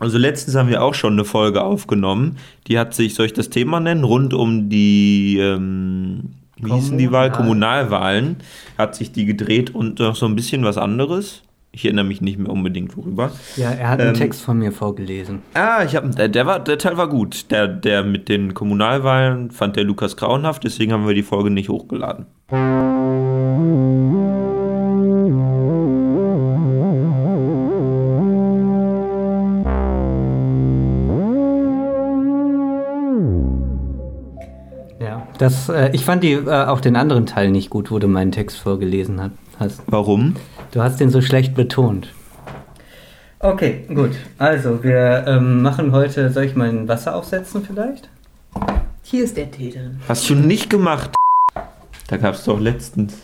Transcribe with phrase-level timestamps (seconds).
[0.00, 2.36] Also letztens haben wir auch schon eine Folge aufgenommen.
[2.66, 7.12] Die hat sich, soll ich das Thema nennen, rund um die, ähm, wie hießen die
[7.12, 7.30] Wahl?
[7.30, 8.36] Kommunalwahlen.
[8.78, 11.42] Hat sich die gedreht und noch so ein bisschen was anderes.
[11.72, 13.30] Ich erinnere mich nicht mehr unbedingt worüber.
[13.56, 15.40] Ja, er hat einen Ähm, Text von mir vorgelesen.
[15.54, 17.50] Ah, ich hab, der, der, war, der Teil war gut.
[17.52, 21.68] Der, der mit den Kommunalwahlen fand der Lukas grauenhaft, deswegen haben wir die Folge nicht
[21.68, 22.26] hochgeladen.
[35.40, 38.30] Das, äh, ich fand die, äh, auch den anderen Teil nicht gut, wo du meinen
[38.30, 39.80] Text vorgelesen hat, hast.
[39.86, 40.36] Warum?
[40.70, 42.12] Du hast den so schlecht betont.
[43.38, 44.10] Okay, gut.
[44.36, 48.10] Also, wir ähm, machen heute, soll ich mal ein Wasser aufsetzen vielleicht?
[49.02, 49.98] Hier ist der Tee drin.
[50.06, 51.10] Hast du nicht gemacht?
[52.08, 53.14] Da gab es doch letztens.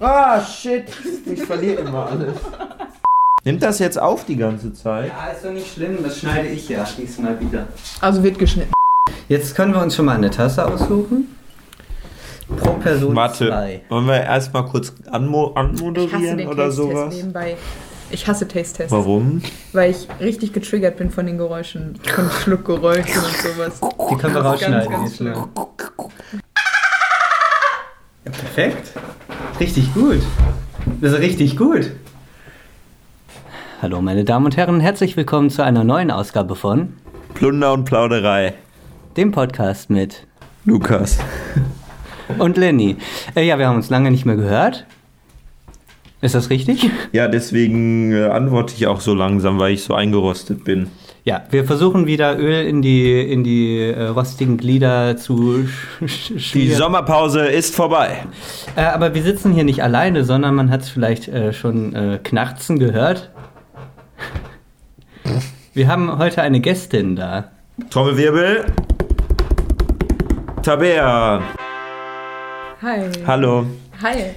[0.00, 0.86] Ah, shit.
[1.26, 2.36] Ich verliere immer alles.
[3.44, 5.08] Nimmt das jetzt auf die ganze Zeit?
[5.08, 7.66] Ja, ist doch nicht schlimm, das schneide ich ja diesmal wieder.
[8.00, 8.73] Also wird geschnitten.
[9.28, 11.28] Jetzt können wir uns schon mal eine Tasse aussuchen.
[12.58, 13.80] Pro Person Warte, zwei.
[13.88, 17.14] wollen wir erstmal kurz anmo anmoderieren oder Taste-Test sowas?
[17.14, 17.56] nebenbei.
[18.10, 18.92] Ich hasse Taste-Tests.
[18.92, 19.40] Warum?
[19.72, 21.98] Weil ich richtig getriggert bin von den Geräuschen.
[22.14, 23.80] Von Schluckgeräuschen und sowas.
[24.10, 24.92] Die können wir ganz, rausschneiden.
[24.92, 25.18] ganz.
[25.18, 25.48] Ja,
[28.30, 28.92] perfekt.
[29.58, 30.20] Richtig gut.
[31.00, 31.92] Das ist richtig gut.
[33.80, 36.92] Hallo meine Damen und Herren, herzlich willkommen zu einer neuen Ausgabe von
[37.34, 38.54] Plunder und Plauderei.
[39.16, 40.26] Dem Podcast mit
[40.64, 41.18] Lukas.
[42.38, 42.96] und Lenny.
[43.34, 44.86] Äh, ja, wir haben uns lange nicht mehr gehört.
[46.20, 46.90] Ist das richtig?
[47.12, 50.88] Ja, deswegen äh, antworte ich auch so langsam, weil ich so eingerostet bin.
[51.24, 56.28] Ja, wir versuchen wieder Öl in die, in die äh, rostigen Glieder zu sch sch
[56.28, 56.78] Die schmieren.
[56.78, 58.24] Sommerpause ist vorbei.
[58.74, 62.18] Äh, aber wir sitzen hier nicht alleine, sondern man hat es vielleicht äh, schon äh,
[62.22, 63.30] knarzen gehört.
[65.72, 67.50] Wir haben heute eine Gästin da.
[67.90, 68.64] Trommelwirbel.
[70.64, 71.42] Tabea.
[72.80, 73.00] Hi.
[73.26, 73.66] Hallo.
[74.00, 74.30] Hi.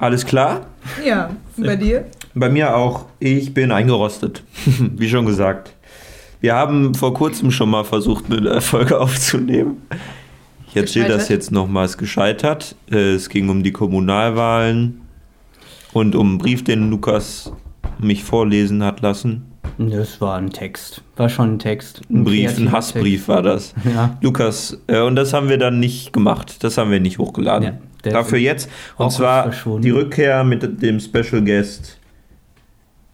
[0.00, 0.66] Alles klar?
[1.06, 2.06] Ja, bei dir?
[2.34, 3.04] Bei mir auch.
[3.20, 4.42] Ich bin eingerostet.
[4.96, 5.72] Wie schon gesagt.
[6.40, 9.82] Wir haben vor kurzem schon mal versucht, eine Folge aufzunehmen.
[10.68, 12.74] Ich erzähle das jetzt nochmals gescheitert.
[12.90, 15.00] Äh, Es ging um die Kommunalwahlen
[15.92, 17.52] und um einen Brief, den Lukas
[18.00, 19.47] mich vorlesen hat lassen.
[19.76, 21.02] Das war ein Text.
[21.16, 22.00] War schon ein Text.
[22.10, 23.74] Ein Brief, ein Hassbrief war das.
[23.74, 23.94] Text.
[23.94, 24.18] Ja.
[24.20, 26.64] Lukas, äh, und das haben wir dann nicht gemacht.
[26.64, 27.78] Das haben wir nicht hochgeladen.
[28.04, 28.70] Ja, Dafür jetzt.
[28.96, 31.98] Und zwar die Rückkehr mit dem Special Guest.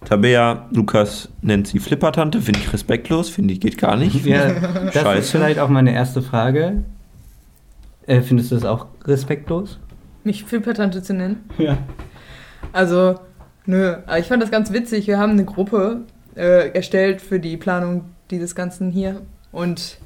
[0.05, 2.41] Tabea, Lukas nennt sie Flippertante.
[2.41, 3.31] Finde ich respektlos.
[3.31, 4.25] Finde ich geht gar nicht.
[4.27, 5.19] Ja, das Scheiße.
[5.19, 6.83] ist vielleicht auch meine erste Frage.
[8.07, 9.79] Äh, findest du das auch respektlos?
[10.25, 11.49] Mich Filpertante zu nennen?
[11.59, 11.79] Ja.
[12.73, 13.19] Also,
[13.67, 13.97] nö.
[14.07, 15.07] Aber ich fand das ganz witzig.
[15.07, 16.03] Wir haben eine Gruppe
[16.37, 19.21] äh, erstellt für die Planung dieses Ganzen hier.
[19.53, 19.99] Und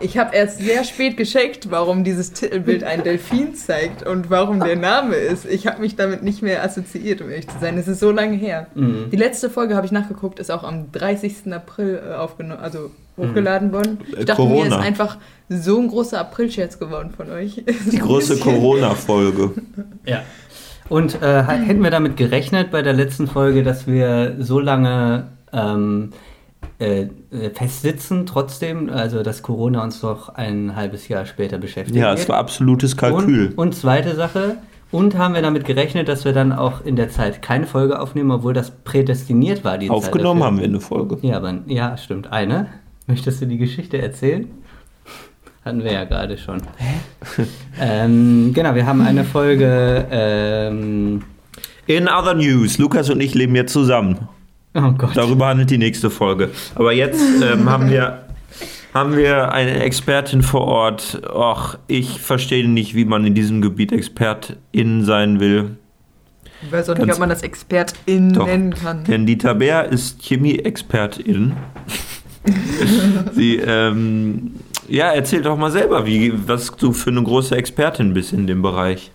[0.00, 4.74] ich habe erst sehr spät gescheckt, warum dieses Titelbild ein Delfin zeigt und warum der
[4.74, 5.44] Name ist.
[5.46, 7.78] Ich habe mich damit nicht mehr assoziiert, um ehrlich zu sein.
[7.78, 8.66] Es ist so lange her.
[8.74, 9.10] Mhm.
[9.12, 11.52] Die letzte Folge habe ich nachgeguckt, ist auch am 30.
[11.52, 13.98] April äh, aufgenommen, also hochgeladen worden.
[14.16, 14.78] Äh, Ich dachte mir, ist Corona.
[14.80, 15.18] einfach
[15.48, 17.62] so ein großer April-Scherz geworden von euch.
[17.92, 19.52] Die große Corona-Folge.
[20.04, 20.22] Ja.
[20.88, 26.10] Und äh, hätten wir damit gerechnet bei der letzten Folge, dass wir so lange ähm,
[26.78, 32.12] äh, äh, festsitzen trotzdem, also dass Corona uns doch ein halbes Jahr später beschäftigt Ja,
[32.12, 33.48] es war absolutes Kalkül.
[33.48, 34.58] Und, und zweite Sache,
[34.92, 38.30] und haben wir damit gerechnet, dass wir dann auch in der Zeit keine Folge aufnehmen,
[38.30, 41.18] obwohl das prädestiniert war, die Aufgenommen haben wir eine Folge.
[41.22, 42.30] Ja, aber ja, stimmt.
[42.30, 42.68] Eine.
[43.06, 44.48] Möchtest du die Geschichte erzählen?
[45.64, 46.60] Hatten wir ja gerade schon.
[47.80, 50.06] ähm, genau, wir haben eine Folge.
[50.10, 51.22] Ähm,
[51.86, 54.28] In other news, Lukas und ich leben jetzt zusammen.
[54.74, 55.16] Oh Gott.
[55.16, 56.50] Darüber handelt die nächste Folge.
[56.74, 58.22] Aber jetzt ähm, haben wir
[58.94, 61.22] haben wir eine Expertin vor Ort.
[61.32, 65.76] Och, ich verstehe nicht, wie man in diesem Gebiet Expertin sein will.
[66.62, 68.46] Ich weiß auch nicht, Ganz- ob man das Expertin Doch.
[68.46, 69.04] nennen kann.
[69.04, 71.54] Denn die Tabea ist Chemie-Expertin.
[73.32, 74.56] Sie, ähm,
[74.88, 78.62] ja, erzähl doch mal selber, wie, was du für eine große Expertin bist in dem
[78.62, 79.10] Bereich.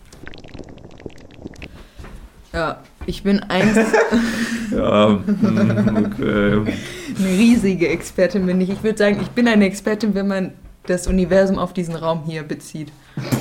[2.53, 3.73] Ja, ich bin ein,
[4.71, 6.75] Ja, mm, okay.
[7.17, 8.69] eine riesige Expertin, bin ich.
[8.69, 10.51] Ich würde sagen, ich bin eine Expertin, wenn man
[10.85, 12.91] das Universum auf diesen Raum hier bezieht.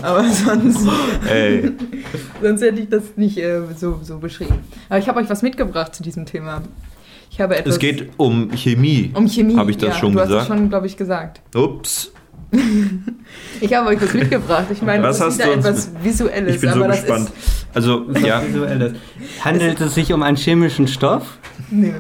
[0.03, 0.89] Aber sonst,
[1.29, 1.73] Ey,
[2.41, 4.59] sonst hätte ich das nicht äh, so, so beschrieben.
[4.89, 6.63] Aber ich habe euch was mitgebracht zu diesem Thema.
[7.31, 9.11] Ich habe etwas es geht um Chemie.
[9.15, 9.57] um Chemie.
[9.57, 10.43] Hab ich das ja, schon du hast gesagt?
[10.51, 11.41] es schon, glaube ich, gesagt.
[11.55, 12.13] Ups.
[13.61, 14.67] Ich habe euch was mitgebracht.
[14.71, 16.55] Ich meine, Was das ist wieder etwas Visuelles.
[16.57, 17.29] Ich bin so gespannt.
[17.31, 18.93] Ist, Also, Was ja, Visuelles.
[19.45, 21.39] Handelt es sich um einen chemischen Stoff?
[21.71, 21.95] Nee.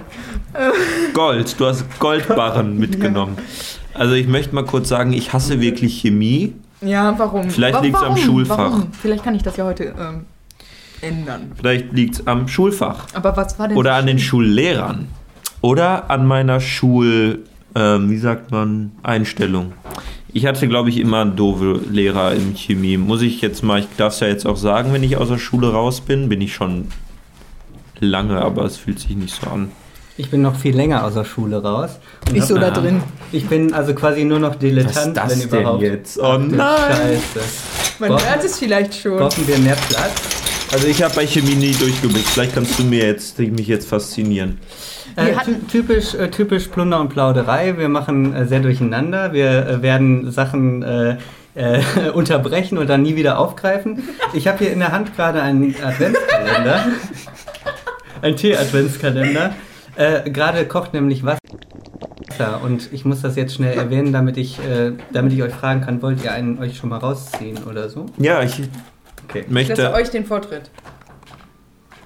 [1.14, 1.58] Gold.
[1.58, 3.36] Du hast Goldbarren mitgenommen.
[3.94, 6.54] Also, ich möchte mal kurz sagen, ich hasse wirklich Chemie.
[6.82, 7.48] Ja, warum?
[7.50, 8.16] Vielleicht Wa- liegt's am warum?
[8.24, 8.58] Schulfach.
[8.58, 8.88] Warum?
[9.00, 10.26] Vielleicht kann ich das ja heute ähm,
[11.00, 11.52] ändern.
[11.56, 13.06] Vielleicht liegt es am Schulfach.
[13.14, 14.28] Aber was war denn Oder an den schlimm?
[14.28, 15.08] Schulllehrern.
[15.62, 17.44] Oder an meiner Schul,
[17.74, 19.72] ähm, wie sagt man, Einstellung.
[20.36, 22.98] Ich hatte, glaube ich, immer doofe Lehrer in Chemie.
[22.98, 25.38] Muss ich jetzt mal, ich darf es ja jetzt auch sagen, wenn ich aus der
[25.38, 26.88] Schule raus bin, bin ich schon
[28.00, 29.72] lange, aber es fühlt sich nicht so an.
[30.18, 31.98] Ich bin noch viel länger aus der Schule raus.
[32.28, 33.02] Und Ich so da drin.
[33.32, 35.82] Ich bin also quasi nur noch Dilettant, Was ist das wenn denn überhaupt.
[35.82, 36.18] jetzt?
[36.18, 36.58] Oh Ach, nein.
[36.90, 37.40] Scheiße.
[37.98, 39.16] Man Brauchen- hört es vielleicht schon.
[39.16, 40.12] Brauchen wir mehr Platz?
[40.76, 42.28] Also ich habe bei Chemie nie durchgeblickt.
[42.28, 44.58] Vielleicht kannst du mir jetzt, mich jetzt faszinieren.
[45.16, 47.78] Äh, Wir hatten- ty- typisch, äh, typisch Plunder und Plauderei.
[47.78, 49.32] Wir machen äh, sehr durcheinander.
[49.32, 51.16] Wir äh, werden Sachen äh,
[51.54, 51.80] äh,
[52.12, 54.02] unterbrechen und dann nie wieder aufgreifen.
[54.34, 56.84] Ich habe hier in der Hand gerade einen Adventskalender.
[58.20, 59.54] Ein Tee-Adventskalender.
[59.96, 61.38] Äh, gerade kocht nämlich Wasser.
[62.62, 66.02] Und ich muss das jetzt schnell erwähnen, damit ich, äh, damit ich euch fragen kann,
[66.02, 68.04] wollt ihr einen euch schon mal rausziehen oder so?
[68.18, 68.60] Ja, ich
[69.28, 69.44] Okay.
[69.48, 69.92] Ich lasse möchte.
[69.94, 70.70] euch den Vortritt.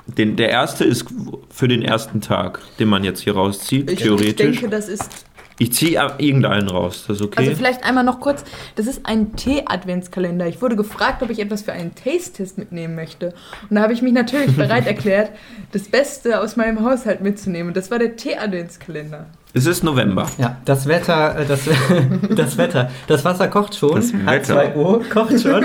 [0.06, 1.06] Den, der erste ist
[1.50, 4.34] für den ersten Tag, den man jetzt hier rauszieht, Ich, ich theoretisch.
[4.60, 5.26] denke, das ist.
[5.58, 7.40] Ich ziehe irgendeinen raus, das ist okay.
[7.40, 8.44] Also vielleicht einmal noch kurz.
[8.76, 10.46] Das ist ein Tee-Adventskalender.
[10.46, 13.34] Ich wurde gefragt, ob ich etwas für einen Taste-Test mitnehmen möchte.
[13.68, 15.32] Und da habe ich mich natürlich bereit erklärt,
[15.72, 17.68] das Beste aus meinem Haushalt mitzunehmen.
[17.68, 19.26] Und das war der Tee-Adventskalender.
[19.52, 20.26] Es ist November.
[20.38, 21.60] Ja, das Wetter, äh, das,
[22.36, 24.74] das Wetter, das Wasser kocht schon, Das Wetter.
[24.74, 25.64] H2O kocht schon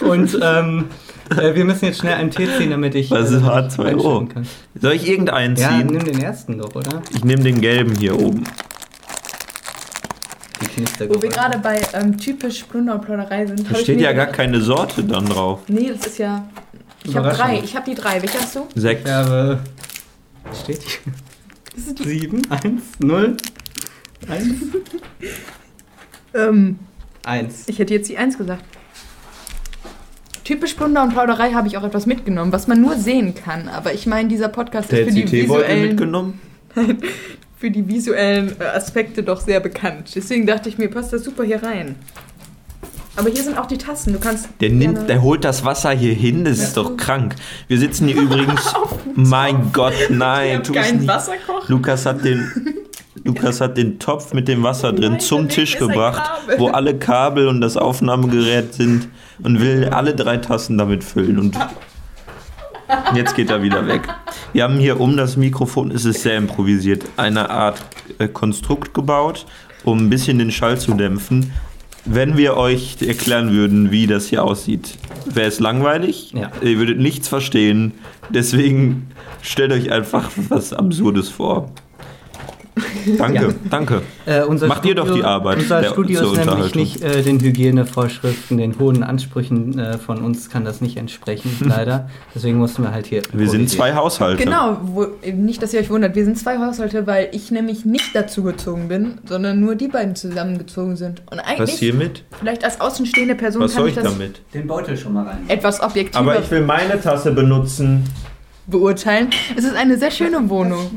[0.08, 0.86] und ähm,
[1.36, 3.78] äh, wir müssen jetzt schnell einen Tee ziehen, damit ich Was äh, ist damit ich
[3.78, 3.86] H2O?
[3.92, 4.46] einschalten kann.
[4.80, 5.86] Soll ich irgendeinen Ja, ziehen?
[5.86, 7.02] nimm den ersten doch, oder?
[7.14, 8.44] ich nehme den gelben hier oben.
[11.08, 13.70] Wo wir gerade bei ähm, typisch Plunder und Plauderei sind.
[13.70, 15.60] Da steht ja gar keine Sorte dann drauf.
[15.68, 16.44] Nee, das ist ja.
[17.02, 17.60] Ich habe drei.
[17.64, 18.20] Ich habe die drei.
[18.20, 18.66] Welche hast du?
[18.74, 19.06] Sekt.
[19.06, 19.58] Ich habe.
[20.62, 20.98] Steht hier?
[21.06, 21.29] Die.
[21.76, 23.36] 7, 1, 0,
[24.28, 24.46] 1,
[26.34, 26.78] Ähm,
[27.24, 27.68] 1.
[27.68, 28.64] ich hätte jetzt die eins gesagt.
[30.44, 33.68] Typisch Plunder und Plauderei habe ich auch etwas mitgenommen, was man nur sehen kann.
[33.68, 36.40] Aber ich meine, dieser Podcast ist für die, visuellen, mitgenommen?
[37.56, 40.10] für die visuellen äh, Aspekte doch sehr bekannt.
[40.14, 41.94] Deswegen dachte ich mir, passt das super hier rein.
[43.16, 44.12] Aber hier sind auch die Tassen.
[44.12, 44.48] Du kannst.
[44.60, 47.34] Der nimmt, der holt das Wasser hier hin, das ist doch krank.
[47.68, 48.72] Wir sitzen hier übrigens.
[49.14, 51.06] Mein Gott, Ich nein, tu es keinen.
[51.06, 51.64] Wasserkocher.
[51.68, 52.50] Lukas hat den.
[53.24, 56.22] Lukas hat den Topf mit dem Wasser drin Nein, zum Tisch gebracht,
[56.56, 59.08] wo alle Kabel und das Aufnahmegerät sind
[59.42, 61.38] und will alle drei Tassen damit füllen.
[61.38, 61.58] Und
[63.14, 64.02] jetzt geht er wieder weg.
[64.54, 67.82] Wir haben hier um das Mikrofon, es ist sehr improvisiert, eine Art
[68.18, 69.44] äh, Konstrukt gebaut,
[69.84, 71.52] um ein bisschen den Schall zu dämpfen.
[72.04, 76.32] Wenn wir euch erklären würden, wie das hier aussieht, wäre es langweilig.
[76.32, 76.50] Ja.
[76.62, 77.92] Ihr würdet nichts verstehen.
[78.30, 79.08] Deswegen
[79.42, 81.70] stellt euch einfach was Absurdes vor.
[83.18, 83.48] Danke, Ja.
[83.70, 84.02] danke.
[84.26, 87.22] Äh, unser Macht ihr doch die Arbeit Unser der- Studio zur ist nämlich nicht äh,
[87.22, 92.08] den Hygienevorschriften, den hohen Ansprüchen äh, von uns kann das nicht entsprechen, leider.
[92.34, 93.22] Deswegen mussten wir halt hier.
[93.32, 94.42] Wir sind zwei Haushalte.
[94.44, 98.14] Genau, wo, nicht, dass ihr euch wundert, wir sind zwei Haushalte, weil ich nämlich nicht
[98.14, 101.22] dazu gezogen bin, sondern nur die beiden zusammengezogen sind.
[101.30, 102.24] Und Was eigentlich, hiermit?
[102.38, 104.40] vielleicht als außenstehende Person Was kann soll ich ich das damit?
[104.54, 105.38] Den Beutel schon mal rein.
[105.48, 108.04] etwas objektiver Aber ich will meine Tasse benutzen.
[108.66, 109.30] beurteilen.
[109.56, 110.90] Es ist eine sehr schöne Wohnung.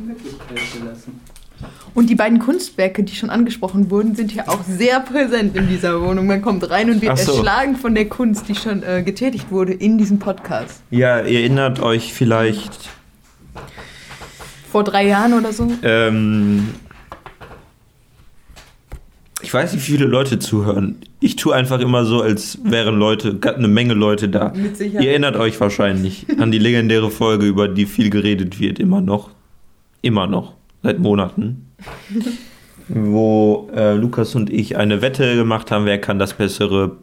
[1.95, 6.01] Und die beiden Kunstwerke, die schon angesprochen wurden, sind hier auch sehr präsent in dieser
[6.01, 6.25] Wohnung.
[6.25, 7.33] Man kommt rein und wird so.
[7.33, 10.81] erschlagen von der Kunst, die schon äh, getätigt wurde in diesem Podcast.
[10.89, 12.89] Ja, ihr erinnert euch vielleicht.
[14.71, 15.71] Vor drei Jahren oder so.
[15.83, 16.69] Ähm,
[19.43, 20.97] ich weiß nicht, wie viele Leute zuhören.
[21.19, 24.51] Ich tue einfach immer so, als wären Leute, eine Menge Leute da.
[24.55, 25.03] Mit Sicherheit.
[25.03, 29.29] Ihr erinnert euch wahrscheinlich an die legendäre Folge, über die viel geredet wird, immer noch.
[30.01, 30.55] Immer noch.
[30.83, 31.65] Seit Monaten.
[32.89, 36.97] Wo äh, Lukas und ich eine Wette gemacht haben, wer kann das bessere.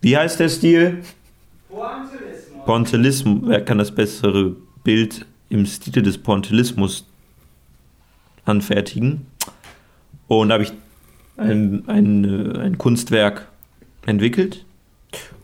[0.00, 1.02] Wie heißt der Stil?
[2.64, 3.42] Pointillismus.
[3.44, 4.54] Wer kann das bessere
[4.84, 7.04] Bild im Stile des Pointillismus
[8.44, 9.26] anfertigen?
[10.28, 10.72] Und da habe ich
[11.36, 13.48] ein, ein, äh, ein Kunstwerk
[14.06, 14.64] entwickelt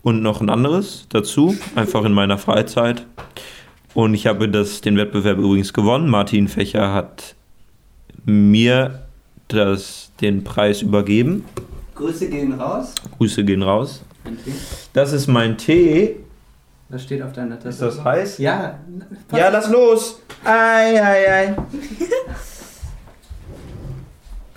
[0.03, 3.07] und noch ein anderes dazu, einfach in meiner Freizeit.
[3.95, 6.09] Und ich habe das, den Wettbewerb übrigens gewonnen.
[6.09, 7.35] Martin Fächer hat
[8.25, 9.03] mir
[9.49, 11.45] das, den Preis übergeben.
[11.95, 12.95] Grüße gehen raus.
[13.19, 14.03] Grüße gehen raus.
[14.93, 16.17] Das ist mein Tee.
[16.89, 17.69] Das steht auf deiner Tasse.
[17.69, 18.39] Ist das heiß?
[18.39, 18.79] Ja.
[19.35, 20.21] Ja, lass los!
[20.45, 21.57] Ei, ei, ei.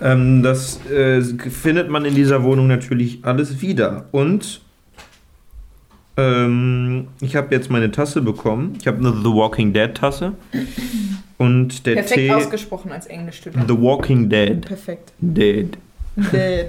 [0.00, 4.06] ähm, das äh, findet man in dieser Wohnung natürlich alles wieder.
[4.12, 4.60] Und
[6.18, 8.72] Ähm, ich habe jetzt meine Tasse bekommen.
[8.80, 10.32] Ich habe eine The Walking Dead Tasse.
[11.38, 12.30] Und der Perfekt Tee.
[12.30, 13.68] ausgesprochen als Englischstudent.
[13.68, 14.60] The Walking Dead.
[14.62, 15.12] Perfekt.
[15.20, 15.76] Dead.
[16.16, 16.66] Dead.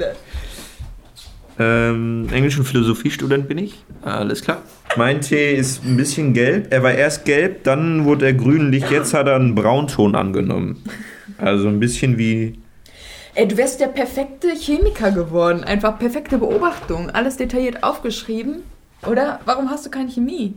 [1.59, 3.83] Ähm, Englisch- und Philosophiestudent bin ich.
[4.03, 4.61] Alles klar.
[4.95, 6.67] Mein Tee ist ein bisschen gelb.
[6.71, 8.89] Er war erst gelb, dann wurde er grünlich.
[8.89, 10.83] Jetzt hat er einen Braunton angenommen.
[11.37, 12.59] Also ein bisschen wie.
[13.35, 15.63] Ey, du wärst der perfekte Chemiker geworden.
[15.63, 17.09] Einfach perfekte Beobachtung.
[17.09, 18.63] Alles detailliert aufgeschrieben.
[19.05, 19.39] Oder?
[19.45, 20.53] Warum hast du keine Chemie?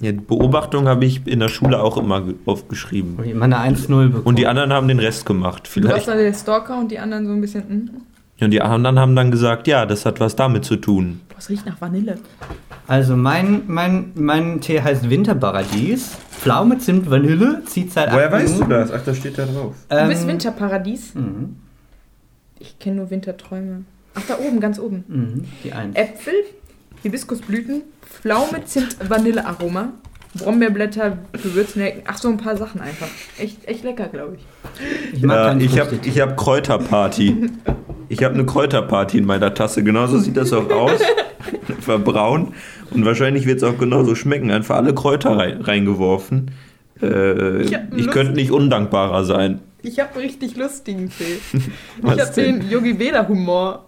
[0.00, 3.18] Ja, Beobachtung habe ich in der Schule auch immer ge- aufgeschrieben.
[3.22, 4.22] Ich immer eine 1-0 bekommen.
[4.24, 5.64] Und die anderen haben den Rest gemacht.
[5.64, 6.08] Du warst Vielleicht.
[6.08, 7.62] dann der Stalker und die anderen so ein bisschen.
[7.68, 7.90] Hm,
[8.40, 11.20] Und die anderen haben dann gesagt, ja, das hat was damit zu tun.
[11.36, 12.16] was riecht nach Vanille?
[12.86, 16.16] Also mein, mein, mein Tee heißt Winterparadies.
[16.30, 17.62] Pflaume, Zimt, Vanille.
[17.66, 18.70] Zieht seit acht Minuten.
[18.70, 18.90] das?
[18.92, 19.74] Ach, das steht da drauf.
[19.88, 21.14] Du bist Ähm, Winterparadies?
[21.14, 21.56] Mhm,
[22.58, 23.84] Ich kenne nur Winterträume.
[24.14, 25.04] Ach, da oben, ganz oben.
[25.06, 25.94] mhm, die eins.
[25.96, 26.32] Äpfel,
[27.02, 29.92] Hibiskusblüten, Pflaume, Zimt, Vanillearoma,
[30.34, 32.02] Brombeerblätter, Gewürznelken.
[32.06, 33.08] Ach, so ein paar Sachen einfach.
[33.38, 35.14] Echt, echt lecker, glaube ich.
[35.14, 37.50] Ich Ja, ich habe hab Kräuterparty.
[38.08, 39.82] Ich habe eine Kräuterparty in meiner Tasse.
[39.82, 41.00] Genauso sieht das auch aus.
[41.86, 42.54] War braun.
[42.90, 44.50] Und wahrscheinlich wird es auch genauso schmecken.
[44.50, 46.50] Einfach alle Kräuter rein, reingeworfen.
[47.02, 49.60] Äh, Ich ich könnte nicht undankbarer sein.
[49.82, 51.38] Ich habe einen richtig lustigen Tee.
[52.02, 53.86] Ich habe den Yogi Veda Humor.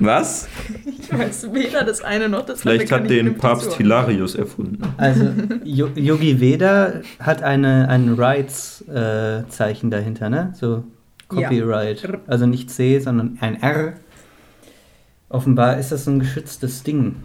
[0.00, 0.48] Was?
[0.86, 3.02] Ich weiß weder das eine noch das Vielleicht andere.
[3.02, 4.78] hat den Papst Hilarius erfunden.
[4.96, 5.30] Also
[5.64, 10.52] Yo- Yogi Veda hat eine, ein Rights-Zeichen dahinter, ne?
[10.54, 10.84] So
[11.28, 12.02] Copyright.
[12.02, 12.18] Ja.
[12.26, 13.94] Also nicht C, sondern ein R.
[15.28, 17.16] Offenbar ist das so ein geschütztes Ding.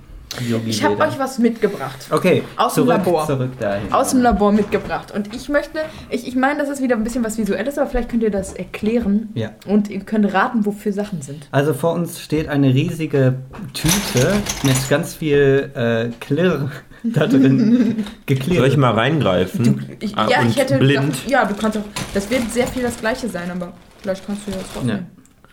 [0.66, 2.08] Ich habe euch was mitgebracht.
[2.10, 3.26] Okay, Aus dem zurück, Labor.
[3.28, 3.92] zurück dahin.
[3.94, 5.12] Aus dem Labor mitgebracht.
[5.12, 8.10] Und ich möchte, ich, ich meine, das ist wieder ein bisschen was Visuelles, aber vielleicht
[8.10, 9.30] könnt ihr das erklären.
[9.36, 9.52] Ja.
[9.68, 11.48] Und ihr könnt raten, wofür Sachen sind.
[11.52, 13.36] Also vor uns steht eine riesige
[13.74, 16.70] Tüte mit ganz viel äh, Klirr
[17.04, 18.06] da drin.
[18.26, 18.60] Geklirrt.
[18.60, 19.86] Soll ich mal reingreifen?
[20.00, 20.78] Ich, Ah, ja, und ich hätte.
[20.78, 21.06] blind.
[21.14, 21.84] gedacht- ja, du kannst auch.
[22.14, 25.06] Das wird sehr viel das Gleiche sein, aber vielleicht kannst du ja das trotzdem.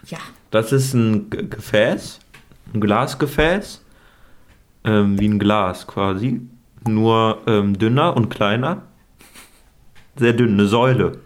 [0.07, 0.19] Ja.
[0.51, 2.19] Das ist ein G- Gefäß,
[2.75, 3.81] ein Glasgefäß,
[4.85, 6.41] ähm, wie ein Glas quasi,
[6.87, 8.83] nur ähm, dünner und kleiner.
[10.17, 11.19] Sehr dünn, eine Säule.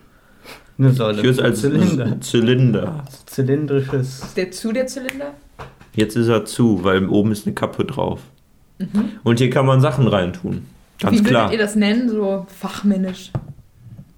[0.79, 1.19] Eine Säule.
[1.19, 2.21] Ich würde es als Zylinder.
[2.21, 3.05] Zylinder.
[3.27, 4.25] Zylindrisches.
[4.25, 5.35] Ist der zu der Zylinder?
[5.95, 8.21] Jetzt ist er zu, weil oben ist eine Kappe drauf.
[9.23, 10.67] Und hier kann man Sachen reintun.
[10.99, 11.53] Ganz Wie würdet klar.
[11.53, 13.31] ihr das nennen, so fachmännisch?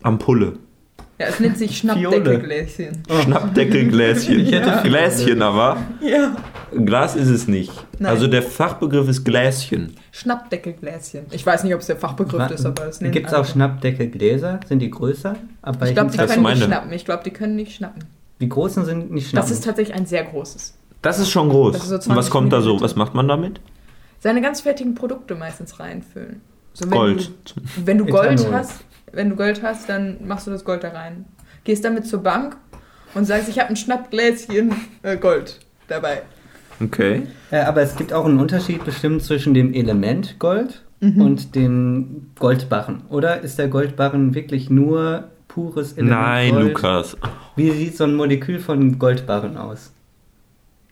[0.03, 0.55] Ampulle.
[1.19, 3.03] Ja, es nennt sich Schnappdeckelgläschen.
[3.09, 3.21] Oh.
[3.23, 4.41] Schnappdeckelgläschen.
[4.47, 5.79] Ich hätte Gläschen aber.
[6.01, 6.37] Ja.
[6.85, 7.73] Glas ist es nicht.
[7.99, 8.11] Nein.
[8.11, 9.95] Also der Fachbegriff ist Gläschen.
[10.13, 11.27] Schnappdeckelgläschen.
[11.31, 13.47] Ich weiß nicht, ob es der Fachbegriff ist, aber es nennt Gibt es auch.
[13.47, 14.61] Schnappdeckelgläser?
[14.69, 15.37] Sind die größer?
[15.63, 16.93] Ab Ich glaube, die können nicht schnappen.
[16.93, 18.05] Ich glaube, die können nicht schnappen.
[18.41, 19.49] Die großen sind nicht schnappen.
[19.49, 20.75] Das ist tatsächlich ein sehr großes.
[21.01, 21.77] Das ist schon groß.
[21.77, 22.81] Ist so Und 20 was kommt da so?
[22.81, 23.61] Was macht man damit?
[24.19, 26.41] Seine ganz fertigen Produkte meistens reinfüllen.
[26.73, 27.31] So, wenn Gold.
[27.45, 28.55] Du, wenn du Gold Ethanol.
[28.55, 28.85] hast,
[29.17, 31.25] wenn du Gold hast, dann machst du das Gold da rein.
[31.65, 32.57] Gehst damit zur Bank
[33.15, 35.59] und sagst, ich habe ein Schnappgläschen äh, Gold
[35.89, 36.23] dabei.
[36.81, 37.23] Okay.
[37.51, 41.21] Äh, aber es gibt auch einen Unterschied bestimmt zwischen dem Element Gold Mhm.
[41.21, 43.03] und dem Goldbarren.
[43.11, 46.69] Oder ist der Goldbarren wirklich nur pures Element Nein, Gold?
[46.69, 47.17] Lukas.
[47.55, 49.93] Wie sieht so ein Molekül von Goldbarren aus?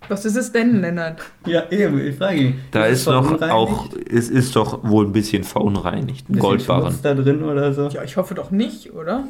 [0.08, 1.20] Was ist es denn, Lennart?
[1.46, 2.54] Ja, eben, ich frage ihn.
[2.70, 6.28] Da ist, es noch auch, es ist doch wohl ein bisschen verunreinigt.
[6.28, 6.94] Ein Bisschen Goldbarren.
[7.02, 7.88] Da drin oder so.
[7.88, 9.24] Ja, ich hoffe doch nicht, oder?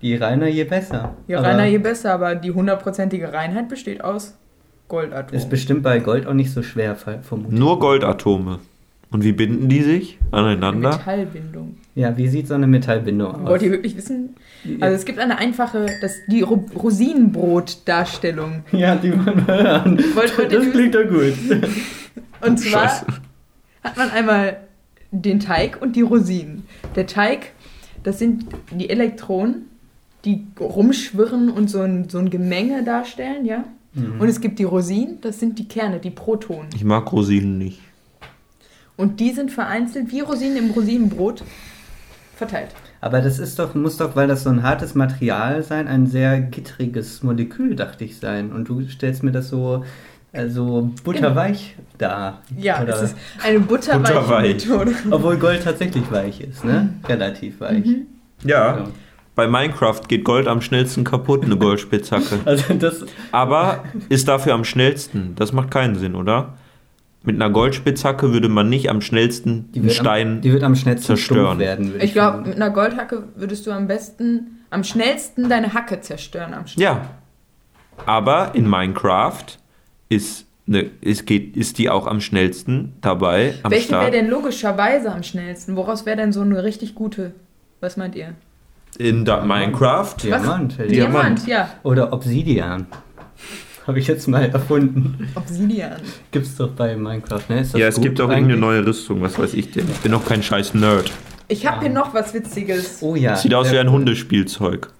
[0.00, 1.14] Je reiner, je besser.
[1.26, 4.34] Je Aber reiner, je besser, aber die hundertprozentige Reinheit besteht aus
[4.88, 5.34] Goldatomen.
[5.40, 7.58] Ist bestimmt bei Gold auch nicht so schwer, ver- vermutlich.
[7.58, 8.60] Nur Goldatome.
[9.10, 10.90] Und wie binden die sich aneinander?
[10.90, 11.76] Metallbindung.
[11.94, 13.48] Ja, wie sieht so eine Metallbindung aus?
[13.48, 14.36] Wollt ihr wirklich wissen?
[14.80, 18.64] Also es gibt eine einfache, das, die Ro Rosinenbrot-Darstellung.
[18.72, 19.98] ja, die wir hören.
[20.14, 21.34] Wollt- wollt das klingt doch gut.
[22.40, 23.06] Und zwar Scheiße.
[23.84, 24.58] hat man einmal
[25.10, 26.66] den Teig und die Rosinen.
[26.96, 27.52] Der Teig,
[28.02, 29.66] das sind die Elektronen,
[30.24, 33.64] die rumschwirren und so ein, so ein Gemenge darstellen, ja.
[33.94, 34.20] Mhm.
[34.20, 36.68] Und es gibt die Rosinen, das sind die Kerne, die Protonen.
[36.74, 37.80] Ich mag Rosinen nicht.
[38.96, 41.44] Und die sind vereinzelt wie Rosinen im Rosinenbrot
[42.36, 42.70] verteilt.
[43.00, 46.40] Aber das ist doch, muss doch, weil das so ein hartes Material sein, ein sehr
[46.40, 48.50] gittriges Molekül, dachte ich, sein.
[48.52, 49.84] Und du stellst mir das so,
[50.32, 52.42] also butterweich dar.
[52.56, 54.66] Ja, Oder- es ist eine butterweiche Butterweich.
[54.68, 54.92] Methode.
[55.10, 56.88] Obwohl Gold tatsächlich weich ist, ne?
[57.08, 57.84] Relativ weich.
[57.84, 58.06] Mhm.
[58.44, 58.88] Ja, Ja.
[59.34, 62.40] bei Minecraft geht Gold am schnellsten kaputt, eine Goldspitzhacke.
[62.44, 65.34] Also das, Aber ist dafür am schnellsten.
[65.36, 66.54] Das macht keinen Sinn, oder?
[67.22, 70.40] Mit einer Goldspitzhacke würde man nicht am schnellsten die einen wird, am, Stein.
[70.40, 71.58] die wird am schnellsten zerstören.
[71.58, 76.00] werden, würde Ich glaube, mit einer Goldhacke würdest du am besten, am schnellsten deine Hacke
[76.00, 76.54] zerstören.
[76.54, 76.80] Am schnellsten.
[76.80, 77.10] Ja.
[78.06, 79.44] Aber in Minecraft
[80.08, 85.12] ist ne, es geht, ist die auch am schnellsten dabei am Welche wäre denn logischerweise
[85.12, 85.74] am schnellsten?
[85.76, 87.32] Woraus wäre denn so eine richtig gute?
[87.80, 88.34] Was meint ihr?
[88.98, 90.14] In da Minecraft.
[90.22, 90.78] Diamant.
[90.78, 91.68] Ich- Diamant, ja.
[91.82, 92.86] Oder Obsidian.
[93.88, 95.30] Habe ich jetzt mal erfunden.
[95.34, 95.96] Obsidian.
[96.30, 97.60] Gibt's doch bei Minecraft, ne?
[97.60, 98.60] Ist das Ja, es gut gibt auch irgendeine eigentlich?
[98.60, 99.88] neue Rüstung, was weiß ich denn.
[99.90, 101.10] Ich bin auch kein scheiß Nerd.
[101.48, 102.98] Ich habe hier noch was Witziges.
[103.00, 103.34] Oh ja.
[103.34, 104.90] Sieht aus wie ein Hundespielzeug.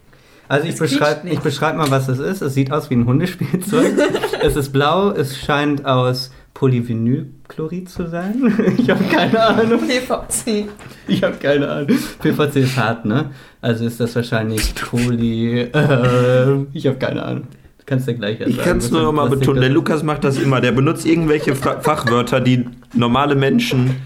[0.49, 2.41] Also ich beschreibe ich beschreib mal, was es ist.
[2.41, 3.93] Es sieht aus wie ein Hundespielzeug.
[4.43, 8.75] es ist blau, es scheint aus Polyvinylchlorid zu sein.
[8.79, 9.81] ich habe keine Ahnung.
[9.87, 10.65] PVC.
[11.07, 11.99] Ich habe keine Ahnung.
[12.23, 13.33] PVC ist hart, ne?
[13.61, 15.61] Also ist das wahrscheinlich Poly...
[15.61, 17.49] Äh, ich habe keine Ahnung.
[17.89, 19.63] Kannst du gleich Ich kann es nur noch mal betonen.
[19.63, 20.61] Der Lukas macht das immer.
[20.61, 23.97] Der benutzt irgendwelche Fa Fachwörter, die normale Menschen.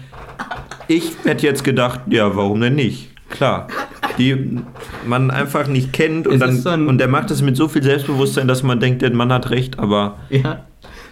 [0.87, 3.09] Ich hätte jetzt gedacht, ja, warum denn nicht?
[3.29, 3.67] Klar.
[4.17, 4.61] Die
[5.05, 8.47] man einfach nicht kennt und, dann, so und der macht es mit so viel Selbstbewusstsein,
[8.47, 10.63] dass man denkt, der Mann hat recht, aber Ja,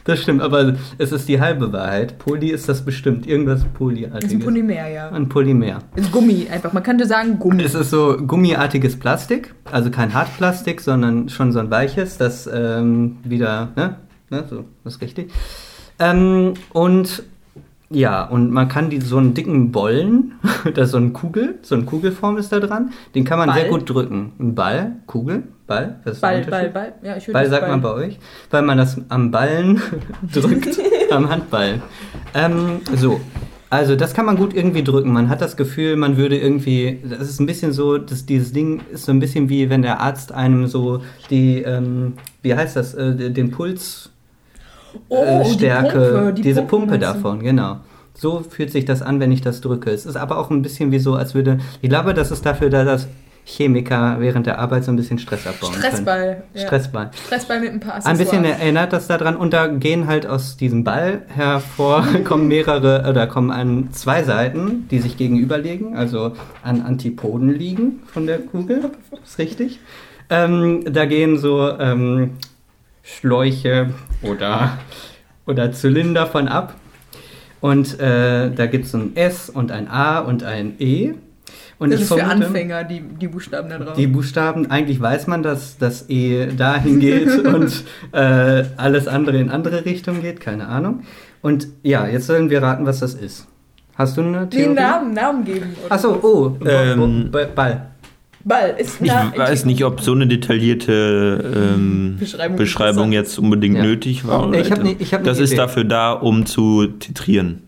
[0.03, 0.41] das stimmt.
[0.41, 2.17] Aber es ist die halbe Wahrheit.
[2.19, 3.27] Poly ist das bestimmt.
[3.27, 4.45] Irgendwas Das ist ein Polyartiges.
[4.45, 5.09] Polymer, ja.
[5.09, 5.79] Ein Polymer.
[5.95, 6.73] Ist Gummi einfach.
[6.73, 7.63] Man könnte sagen Gummi.
[7.63, 13.17] Es ist so gummiartiges Plastik, also kein Hartplastik, sondern schon so ein weiches, das ähm,
[13.23, 13.97] wieder, ne?
[14.29, 14.45] ne?
[14.49, 15.31] So, das ist richtig.
[15.99, 17.23] Ähm, und
[17.91, 20.33] ja, und man kann die, so einen dicken Bollen,
[20.73, 23.59] da ist so eine Kugel, so eine Kugelform ist da dran, den kann man Ball?
[23.59, 24.31] sehr gut drücken.
[24.39, 26.41] Ein Ball, Kugel, Ball, was ist Ball?
[26.41, 26.93] Ball, Ball.
[27.03, 28.19] Ja, ich würde Ball sagt man bei euch,
[28.49, 29.81] weil man das am Ballen
[30.33, 30.79] drückt,
[31.11, 31.81] am Handball.
[32.33, 33.19] Ähm, so,
[33.69, 35.11] also das kann man gut irgendwie drücken.
[35.11, 38.81] Man hat das Gefühl, man würde irgendwie, das ist ein bisschen so, dass dieses Ding
[38.91, 42.93] ist so ein bisschen wie wenn der Arzt einem so die, ähm, wie heißt das,
[42.93, 44.10] äh, den Puls
[45.09, 47.77] Oh, äh, die Stärke, Pumpe, die diese Pumpe Pumpe davon, genau.
[48.13, 49.89] So fühlt sich das an, wenn ich das drücke.
[49.89, 52.69] Es ist aber auch ein bisschen wie so, als würde, ich glaube, das ist dafür
[52.69, 53.07] da, dass
[53.45, 55.83] Chemiker während der Arbeit so ein bisschen Stress abbauen können.
[55.83, 56.43] Stressball.
[56.53, 56.61] Ja.
[56.61, 57.11] Stressball.
[57.25, 58.59] Stressball mit ein paar Ein bisschen Accessoires.
[58.59, 63.51] erinnert das daran und da gehen halt aus diesem Ball hervor, kommen mehrere oder kommen
[63.51, 66.33] an zwei Seiten, die sich gegenüberlegen, also
[66.63, 68.91] an Antipoden liegen von der Kugel,
[69.23, 69.79] ist richtig.
[70.29, 72.31] Ähm, da gehen so ähm,
[73.19, 73.89] Schläuche
[74.21, 74.77] oder,
[75.45, 76.75] oder Zylinder von ab
[77.59, 81.13] und äh, da gibt es ein S und ein A und ein E.
[81.77, 83.95] Und Das ist für vermute- Anfänger, die, die Buchstaben da drauf.
[83.95, 89.49] die Buchstaben, eigentlich weiß man, dass das E dahin geht und äh, alles andere in
[89.49, 91.01] andere Richtung geht, keine Ahnung.
[91.41, 93.47] Und ja, jetzt sollen wir raten, was das ist.
[93.95, 94.65] Hast du eine Theorie?
[94.67, 95.75] einen Namen, Namen geben.
[95.89, 97.87] Achso, oh, Ähm, Ball.
[98.43, 103.83] Ball ist ich weiß nicht, ob so eine detaillierte ähm, Beschreibung Beschreibung, jetzt unbedingt Ja.
[103.83, 104.47] nötig war.
[104.47, 105.57] oder Ich hab ne- ich hab ne das ist Idee.
[105.57, 107.63] dafür da, um zu titrieren.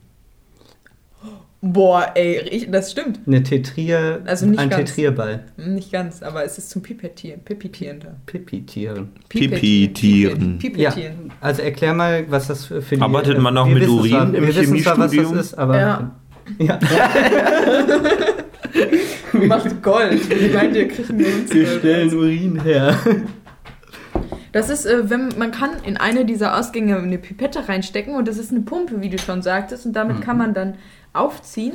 [1.65, 3.21] Boah, ey, ich, das stimmt.
[3.25, 4.89] Eine Tetrier, Also nicht ein ganz.
[4.89, 5.45] Tetrierball.
[5.55, 7.39] Nicht ganz, aber es ist zum Pipettieren.
[7.39, 8.15] Pipettieren da.
[8.25, 9.11] Pipitieren.
[9.29, 10.59] Pipitieren.
[10.59, 11.31] Ja, Pipettieren.
[11.39, 12.99] also erklär mal, was das für, die...
[13.01, 15.77] Arbeitet man auch mit Urin zwar, im Wir wissen zwar, was das ist, aber...
[15.79, 16.11] Ja.
[16.59, 16.79] ja.
[19.33, 20.29] Macht Gold.
[20.29, 21.79] Wie meint ihr, kriegen wir uns Wir Gold?
[21.79, 22.97] stellen Urin her.
[24.51, 28.37] Das ist, äh, wenn man kann in eine dieser Ausgänge eine Pipette reinstecken und das
[28.37, 30.75] ist eine Pumpe, wie du schon sagtest, und damit kann man dann
[31.11, 31.73] aufziehen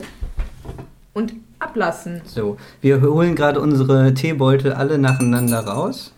[1.13, 2.23] und ablassen.
[2.25, 6.13] So, wir holen gerade unsere Teebeutel alle nacheinander raus.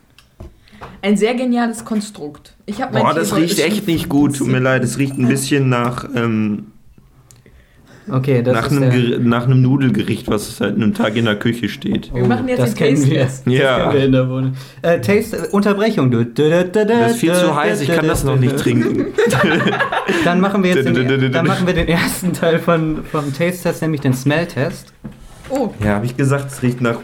[1.03, 2.55] Ein sehr geniales Konstrukt.
[2.67, 4.37] Ich habe mein Boah, das Teebeutel riecht echt nicht gut.
[4.37, 6.73] Tut mir leid, es riecht ein bisschen nach, ähm,
[8.13, 11.37] Okay, das nach, ist einem, der, nach einem Nudelgericht, was seit einem Tag in der
[11.37, 12.13] Küche steht.
[12.13, 13.25] Wir machen jetzt das den kennen wir.
[13.25, 13.79] Das Ja.
[13.79, 14.53] kennen wir in der Wohnung.
[14.83, 16.11] Äh, Taste, äh, Unterbrechung.
[16.11, 16.25] Du.
[16.25, 19.07] Das ist viel zu heiß, ich kann das noch nicht trinken.
[20.25, 24.01] Dann machen wir jetzt den, dann machen wir den ersten Teil von, vom Taste-Test, nämlich
[24.01, 24.93] den Smell-Test.
[25.49, 26.99] Oh, Ja, habe ich gesagt, es riecht nach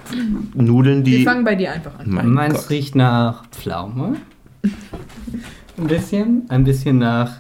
[0.54, 1.24] Nudeln, wir die.
[1.24, 2.06] fangen bei dir einfach an.
[2.08, 2.70] Mein Meins Gott.
[2.70, 4.16] riecht nach Pflaume.
[5.78, 6.42] Ein bisschen.
[6.48, 7.32] Ein bisschen nach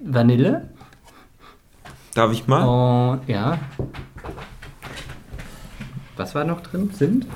[0.00, 0.68] Vanille.
[2.18, 2.64] Darf ich mal?
[3.12, 3.58] Und ja.
[6.16, 6.90] Was war noch drin?
[6.92, 7.26] Zimt?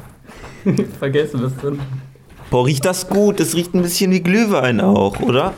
[0.98, 1.78] Vergessen, was drin
[2.50, 3.38] Boah, riecht das gut?
[3.38, 5.54] Das riecht ein bisschen wie Glühwein auch, oder?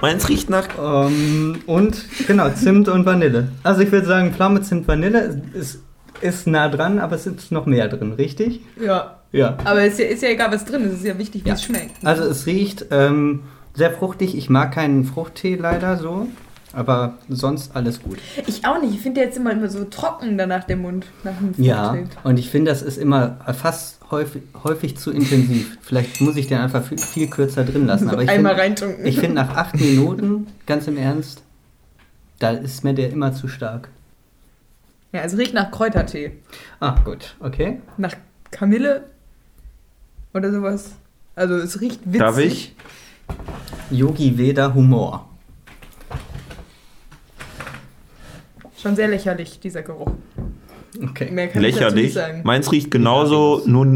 [0.00, 0.68] Meins riecht nach.
[0.80, 3.48] Ähm, und genau, Zimt und Vanille.
[3.64, 5.80] Also ich würde sagen, Pflaume, Zimt, Vanille ist,
[6.20, 8.60] ist nah dran, aber es ist noch mehr drin, richtig?
[8.80, 9.56] Ja, Ja.
[9.64, 10.92] aber ist ja, ist ja egal, was drin ist.
[10.92, 11.54] Es ist ja wichtig, wie Ja.
[11.56, 12.06] es schmeckt.
[12.06, 13.40] Also es riecht ähm,
[13.74, 14.36] sehr fruchtig.
[14.36, 16.28] Ich mag keinen Fruchttee leider so,
[16.72, 18.18] aber sonst alles gut.
[18.46, 18.94] Ich auch nicht.
[18.94, 21.06] Ich finde der jetzt immer, immer so trocken danach der Mund.
[21.24, 25.78] Nach dem Ja, und ich finde, das ist immer fast häufig, häufig zu intensiv.
[25.82, 28.08] Vielleicht muss ich den einfach viel, viel kürzer drin lassen.
[28.08, 29.06] Aber ich einmal finde, reintunken.
[29.06, 31.42] ich finde nach acht Minuten, ganz im Ernst,
[32.38, 33.88] da ist mir der immer zu stark.
[35.12, 36.32] Ja, es riecht nach Kräutertee.
[36.80, 37.80] Ah, gut, okay.
[37.98, 38.14] Nach
[38.50, 39.04] Kamille
[40.32, 40.92] oder sowas.
[41.34, 42.20] Also es riecht witzig.
[42.20, 42.74] Darf ich?
[43.90, 45.28] Yogi Veda Humor.
[48.82, 50.10] Schon sehr lächerlich, dieser Geruch.
[51.02, 51.30] Okay.
[51.30, 52.04] Mehr kann ich dazu Lächerlich.
[52.04, 52.40] nicht sagen.
[52.44, 53.86] Meins riecht genauso, nur,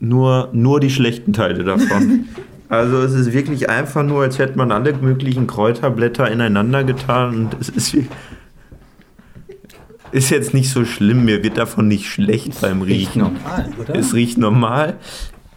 [0.00, 2.26] nur, nur die schlechten Teile davon.
[2.70, 7.56] Also es ist wirklich einfach nur, als hätte man alle möglichen Kräuterblätter ineinander getan und
[7.58, 8.06] es ist wie,
[10.12, 13.22] ist jetzt nicht so schlimm, mir wird davon nicht schlecht beim Riecht Riechen.
[13.22, 13.94] normal, oder?
[13.94, 14.96] Es riecht normal.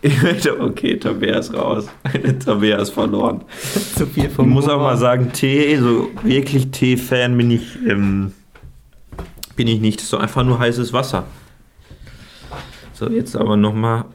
[0.02, 1.88] Ich möchte, okay, Tabea ist raus.
[2.46, 3.44] Tabea ist verloren.
[3.96, 8.32] zu viel Ich vom muss auch mal sagen, Tee, so wirklich Tee-Fan bin ich, ähm,
[9.56, 9.98] bin ich nicht.
[10.00, 11.26] Das ist so einfach nur heißes Wasser.
[12.94, 14.06] So, jetzt aber nochmal.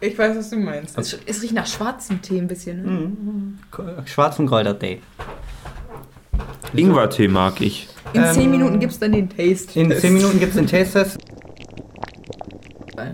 [0.00, 0.96] Ich weiß, was du meinst.
[0.96, 2.82] Es, es riecht nach schwarzem Tee ein bisschen.
[2.82, 4.04] Ne?
[4.04, 5.00] Schwarzen Kräutertee.
[6.74, 7.88] Ingwertee mag ich.
[8.12, 9.78] In Ähm, 10 Minuten gibt es dann den Taste.
[9.78, 11.18] In 10 Minuten gibt es den Taste-Test.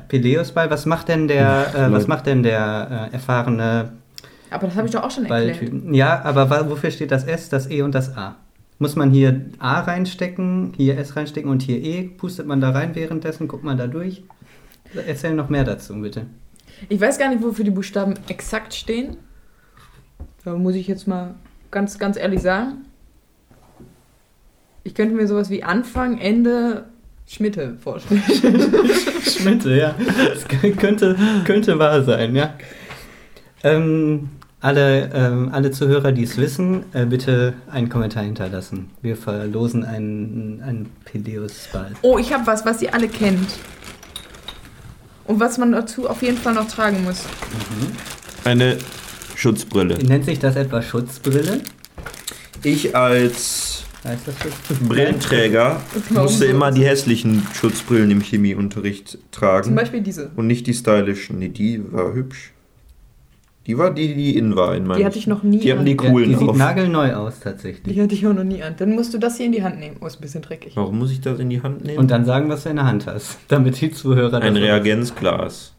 [0.08, 3.92] Peleus-Ball, was macht denn der, äh, was macht denn der äh, erfahrene
[4.50, 5.58] Aber das habe ich doch auch schon erklärt.
[5.60, 5.94] Balltyp?
[5.94, 8.36] Ja, aber wofür steht das S, das E und das A?
[8.82, 12.02] Muss man hier A reinstecken, hier S reinstecken und hier E?
[12.02, 13.46] Pustet man da rein währenddessen?
[13.46, 14.24] Guckt man da durch?
[15.06, 16.26] Erzähl noch mehr dazu, bitte.
[16.88, 19.18] Ich weiß gar nicht, wofür die Buchstaben exakt stehen.
[20.44, 21.36] Da muss ich jetzt mal
[21.70, 22.86] ganz, ganz ehrlich sagen.
[24.82, 26.86] Ich könnte mir sowas wie Anfang, Ende,
[27.28, 28.20] Schmitte vorstellen.
[29.22, 29.94] Schmitte, ja.
[30.28, 32.54] Das könnte, könnte wahr sein, ja.
[33.62, 34.30] Ähm,
[34.62, 38.90] alle, ähm, alle Zuhörer, die es wissen, äh, bitte einen Kommentar hinterlassen.
[39.02, 41.92] Wir verlosen einen, einen Peleus-Ball.
[42.02, 43.48] Oh, ich habe was, was ihr alle kennt.
[45.26, 47.24] Und was man dazu auf jeden Fall noch tragen muss.
[48.44, 48.78] Eine
[49.34, 49.98] Schutzbrille.
[49.98, 51.60] Nennt sich das etwa Schutzbrille?
[52.62, 54.88] Ich als Heißt das Schutzbrille?
[54.88, 59.74] Brillenträger musste immer die hässlichen Schutzbrillen im Chemieunterricht Zum tragen.
[59.74, 60.30] Beispiel diese.
[60.34, 61.38] Und nicht die stylischen.
[61.38, 62.52] Nee, die war hübsch.
[63.66, 64.98] Die war die, die in war in meinem.
[64.98, 65.84] Die hatte ich noch nie Die haben an.
[65.86, 66.56] die Ja, coolen die sieht auf.
[66.56, 67.94] nagelneu aus tatsächlich.
[67.94, 68.74] Die hatte ich auch noch nie an.
[68.76, 69.98] Dann musst du das hier in die Hand nehmen.
[70.00, 70.72] Oh, ist ein bisschen dreckig.
[70.76, 71.98] Warum muss ich das in die Hand nehmen?
[71.98, 75.74] Und dann sagen, was du in der Hand hast, damit die Zuhörer Ein das- Reagenzglas.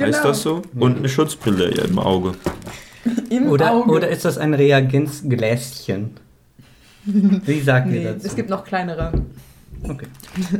[0.00, 0.28] Heißt Genau.
[0.28, 0.62] das so?
[0.76, 2.32] Und eine Schutzbrille im Auge.
[3.30, 3.90] Im Oder, Auge.
[3.92, 6.10] oder ist das ein Reagenzgläschen?
[7.04, 8.26] Wie sagt nee, ihr dazu?
[8.26, 9.12] es gibt noch kleinere.
[9.84, 10.06] okay.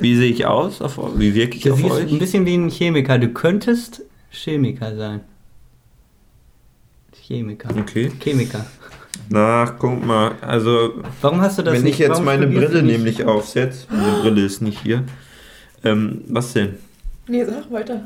[0.01, 0.81] Wie sehe ich aus?
[1.17, 2.13] Wie wirke ich Du auf siehst euch?
[2.13, 3.19] ein bisschen wie ein Chemiker.
[3.19, 5.21] Du könntest Chemiker sein.
[7.35, 7.69] Chemiker.
[7.79, 8.11] Okay.
[8.21, 8.67] Chemiker.
[9.29, 10.33] Na, guck mal.
[10.41, 11.93] Also, Warum hast du das wenn nicht?
[11.95, 15.05] ich jetzt warum meine Brille nämlich aufsetze, meine Brille ist nicht hier.
[15.85, 16.75] Ähm, was denn?
[17.29, 18.03] Nee, sag weiter.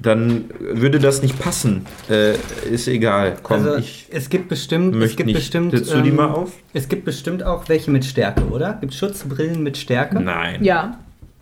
[0.00, 1.86] Dann würde das nicht passen.
[2.08, 2.34] Äh,
[2.70, 3.36] ist egal.
[3.42, 5.36] Komm, Also ich es gibt bestimmt, es möchte gibt nicht.
[5.36, 6.52] bestimmt, Setzt du die ähm, mal auf?
[6.72, 8.74] es gibt bestimmt auch welche mit Stärke, oder?
[8.80, 10.20] Gibt Schutzbrillen mit Stärke?
[10.20, 10.62] Nein.
[10.62, 10.98] Ja.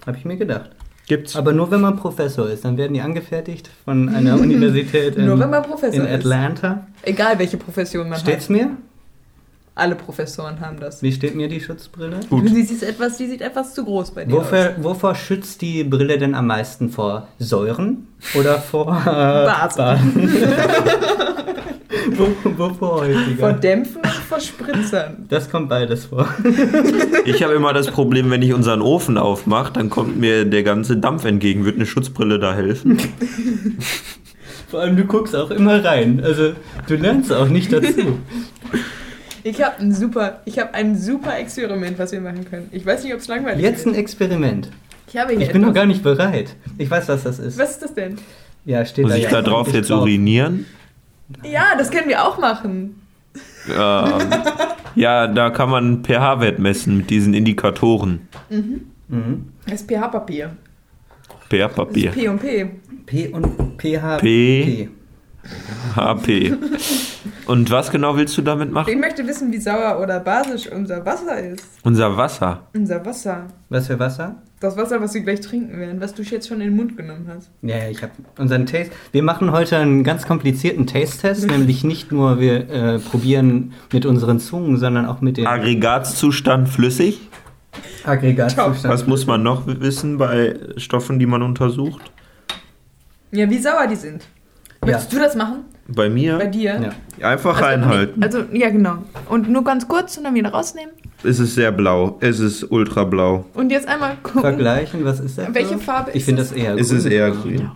[0.06, 0.70] Habe ich mir gedacht.
[1.06, 1.36] Gibt's.
[1.36, 5.38] Aber nur wenn man Professor ist, dann werden die angefertigt von einer Universität in, Nur
[5.38, 6.20] wenn man Professor in ist.
[6.20, 6.86] Atlanta.
[7.02, 8.50] Egal, welche Profession man Steht's hat.
[8.50, 8.70] mir?
[9.76, 11.02] Alle Professoren haben das.
[11.02, 12.20] Wie steht mir die Schutzbrille?
[12.30, 12.48] Gut.
[12.48, 14.84] Die sieht etwas, die sieht etwas zu groß bei dir Wofür, aus.
[14.84, 16.90] wovor schützt die Brille denn am meisten?
[16.90, 18.06] Vor Säuren
[18.38, 19.76] oder vor äh, Bart.
[19.76, 20.30] Baden?
[22.16, 23.52] Wo, wovor Vor häufiger?
[23.54, 25.26] Dämpfen und vor Spritzern.
[25.28, 26.28] Das kommt beides vor.
[27.26, 30.98] Ich habe immer das Problem, wenn ich unseren Ofen aufmache, dann kommt mir der ganze
[30.98, 31.64] Dampf entgegen.
[31.64, 32.98] Wird eine Schutzbrille da helfen?
[34.68, 36.20] Vor allem, du guckst auch immer rein.
[36.22, 36.52] Also,
[36.86, 38.18] du lernst auch nicht dazu.
[39.42, 42.68] Ich habe ein super, ich habe ein super Experiment, was wir machen können.
[42.72, 43.98] Ich weiß nicht, ob es langweilig Jetzt ein ist.
[43.98, 44.70] Experiment.
[45.06, 46.56] Ich habe hier Ich bin noch gar nicht bereit.
[46.76, 47.58] Ich weiß, was das ist.
[47.58, 48.18] Was ist das denn?
[48.64, 50.66] Ja, steht Muss da ich ja da drauf nicht jetzt urinieren?
[51.42, 53.00] Ja, das können wir auch machen.
[53.68, 54.20] Ähm,
[54.94, 58.28] ja, da kann man pH-Wert messen mit diesen Indikatoren.
[58.50, 59.52] Mhm.
[59.66, 60.56] Das ist pH-Papier.
[61.28, 62.10] Das pH-Papier.
[62.10, 62.70] ist P und P.
[63.06, 64.18] P und PH.
[64.18, 64.88] P.
[65.96, 66.54] HP.
[67.46, 69.00] Und was genau willst du damit Ich machen?
[69.00, 71.62] möchte wissen, wie sauer oder basisch unser Wasser ist.
[71.82, 72.62] Unser Wasser.
[72.74, 73.46] Unser Wasser.
[73.68, 74.36] Was für Wasser?
[74.60, 77.28] Das Wasser, was wir gleich trinken werden, was du jetzt schon in den Mund genommen
[77.28, 77.50] hast.
[77.60, 78.92] Ja, ja, ich habe unseren Taste.
[79.12, 84.40] Wir machen heute einen ganz komplizierten Taste-Test, nämlich nicht nur wir äh, probieren mit unseren
[84.40, 87.20] Zungen, sondern auch mit dem Aggregatzustand flüssig.
[88.04, 88.84] Aggregatzustand.
[88.84, 92.10] Was muss man noch wissen bei Stoffen, die man untersucht?
[93.32, 94.22] Ja, wie sauer die sind.
[94.86, 94.92] Ja.
[94.92, 95.64] Möchtest du das machen?
[95.86, 96.92] Bei mir Bei dir?
[97.18, 97.28] Ja.
[97.28, 98.22] einfach Also, reinhalten.
[98.22, 98.98] also, ja, genau.
[99.28, 100.92] Und nur ganz kurz und dann wieder rausnehmen.
[101.22, 102.16] Es ist sehr blau.
[102.20, 103.44] Es ist ultrablau.
[103.54, 104.40] Und jetzt einmal gucken.
[104.42, 105.52] Vergleichen, was ist das?
[105.54, 105.78] Welche?
[105.78, 106.48] Farbe Ich ist finde es?
[106.50, 107.12] das eher Es ist grün.
[107.12, 107.70] eher grün.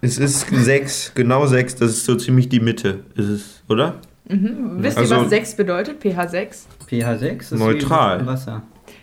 [0.00, 1.74] Es ist sechs, genau sechs.
[1.76, 3.00] Das ist so ziemlich die Mitte.
[3.14, 3.94] Ist es, oder?
[4.28, 4.78] Mhm.
[4.78, 6.00] Wisst Also- ihr, was 6 bedeutet?
[6.00, 6.66] pH 6?
[6.88, 8.26] pH 6 ist Neutral.
[8.26, 8.62] Wasser.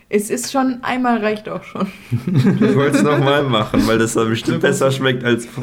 [0.09, 1.87] Es ist schon, einmal reicht auch schon.
[2.61, 5.47] Ich wollte es nochmal machen, weil das dann bestimmt besser schmeckt als.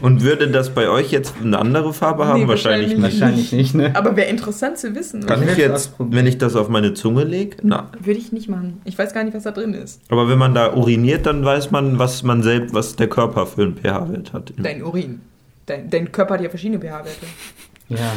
[0.00, 2.42] Und würde das bei euch jetzt eine andere Farbe haben?
[2.42, 3.20] Nee, wahrscheinlich, wahrscheinlich nicht.
[3.20, 3.90] Wahrscheinlich nicht, ne?
[3.94, 5.26] Aber wäre interessant zu wissen.
[5.26, 7.56] Kann ich jetzt, wenn ich das auf meine Zunge lege?
[7.62, 7.90] Na.
[7.98, 8.80] Würde ich nicht machen.
[8.84, 10.00] Ich weiß gar nicht, was da drin ist.
[10.08, 13.62] Aber wenn man da uriniert, dann weiß man, was man selbst, was der Körper für
[13.62, 14.52] einen pH-Wert hat.
[14.56, 15.20] Dein Urin.
[15.66, 17.26] Dein, dein Körper hat ja verschiedene pH-Werte.
[17.88, 18.12] Ja.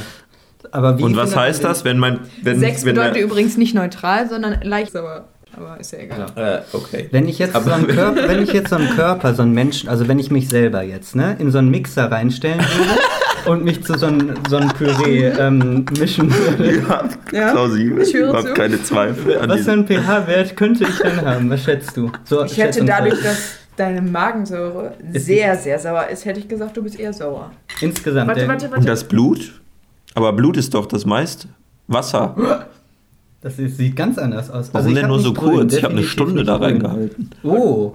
[0.72, 2.20] Aber wie Und was heißt das, wenn man.
[2.44, 5.28] Wenn, Sechs wenn bedeutet übrigens nicht neutral, sondern leicht sauer.
[5.58, 6.26] Aber ist ja egal.
[6.36, 7.08] Äh, okay.
[7.12, 9.54] Wenn ich jetzt Aber- so einen Körper, wenn ich jetzt so einen Körper, so einen
[9.54, 13.02] Menschen, also wenn ich mich selber jetzt, ne, in so einen Mixer reinstellen würde
[13.52, 18.02] und mich zu so einem, so einem Püree ähm, mischen würde, Ja, Ja, plausibel.
[18.04, 18.54] ich höre Überhaupt zu.
[18.54, 21.50] keine Zweifel an was für einen pH-Wert könnte ich dann haben?
[21.50, 22.12] Was schätzt du?
[22.24, 26.78] So, Ich hätte dadurch, dass deine Magensäure Ist sehr, sehr sauer ist, hätte ich gesagt,
[26.78, 27.52] du bist eher sauer.
[27.82, 28.28] Insgesamt.
[28.28, 28.86] Warte, der, warte, Und warte.
[28.86, 29.60] das Blut?
[30.14, 31.48] Aber Blut ist doch das meiste.
[31.88, 32.36] Wasser.
[33.42, 34.70] Das ist, sieht ganz anders aus.
[34.72, 35.74] Warum ich denn nur so grün, kurz?
[35.76, 37.32] Ich habe eine Stunde da reingehalten.
[37.44, 37.94] Oh,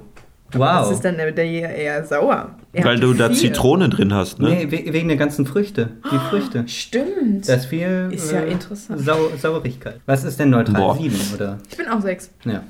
[0.52, 0.60] wow.
[0.60, 2.50] Was ist dann der, eher sauer?
[2.72, 3.36] Er Weil du da vier.
[3.36, 4.50] Zitrone drin hast, ne?
[4.50, 5.90] Nee, we wegen der ganzen Früchte.
[6.12, 6.66] Die Früchte.
[6.66, 7.48] Stimmt.
[7.48, 9.00] Da ist viel Ist ja interessant.
[9.02, 10.00] Sau Sauerigkeit.
[10.06, 10.80] Was ist denn neutral?
[10.80, 10.96] Boah.
[10.96, 11.58] Sieben, oder?
[11.70, 12.30] Ich bin auch sechs.
[12.44, 12.64] Ja.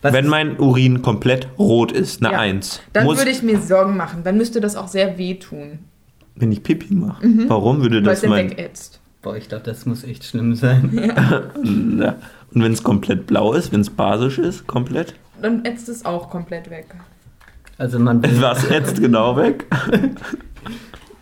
[0.00, 2.38] Was Wenn mein Urin komplett rot ist, eine Ja.
[2.40, 2.80] Eins.
[2.92, 4.22] Dann Muss, würde ich mir Sorgen machen.
[4.22, 5.80] Dann müsste das auch sehr wehtun.
[6.36, 7.24] wenn ich Pipi mache.
[7.48, 8.50] Warum würde Weil es das mein.
[8.50, 9.00] wegätzt.
[9.24, 10.90] Boah, ich glaube, das muss echt schlimm sein.
[10.92, 11.40] Ja.
[12.54, 15.14] Und wenn es komplett blau ist, wenn es basisch ist, komplett?
[15.42, 16.86] Dann ätzt es auch komplett weg.
[17.78, 19.66] Also man will, Was jetzt genau weg?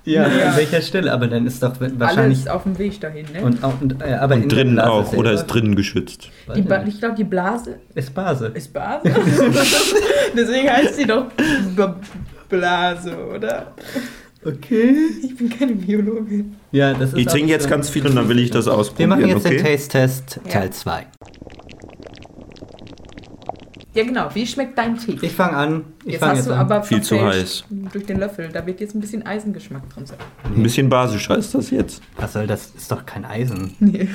[0.04, 0.50] ja, Ja.
[0.50, 3.40] an welcher Stelle, aber dann ist doch wahrscheinlich Alles auf dem Weg dahin, ne?
[3.42, 5.12] und, auch- und äh, aber Und drinnen Blase auch.
[5.14, 6.28] Oder ist selber- drinnen geschützt?
[6.54, 6.66] Ich
[6.98, 8.48] glaube, die Blase ist Base.
[8.48, 9.08] ist Blase.
[10.36, 11.26] Deswegen heißt sie doch
[11.76, 11.84] B
[12.50, 13.72] Blase, oder?
[14.44, 14.96] Okay.
[15.22, 16.56] Ich bin keine Biologin.
[16.72, 18.74] Ja, das ist Ich trinke jetzt so- ganz viel und dann will ich das Wir
[18.74, 19.76] ausprobieren, machen jetzt den okay?
[19.76, 20.50] Taste-Test Ja.
[20.50, 21.06] Teil 2.
[23.94, 24.30] Ja, genau.
[24.34, 25.18] Wie schmeckt dein Tee?
[25.20, 25.84] Ich fange an.
[26.04, 26.58] Ich jetzt fange hast jetzt du an.
[26.60, 28.48] aber Viel zu verfälscht Durch den Löffel.
[28.50, 30.16] Da wird jetzt ein bisschen Eisengeschmack drin sein.
[30.44, 32.02] Ein bisschen basischer ist das jetzt.
[32.16, 32.72] Was soll das?
[32.74, 33.74] Ist doch kein Eisen.
[33.80, 34.08] Nee.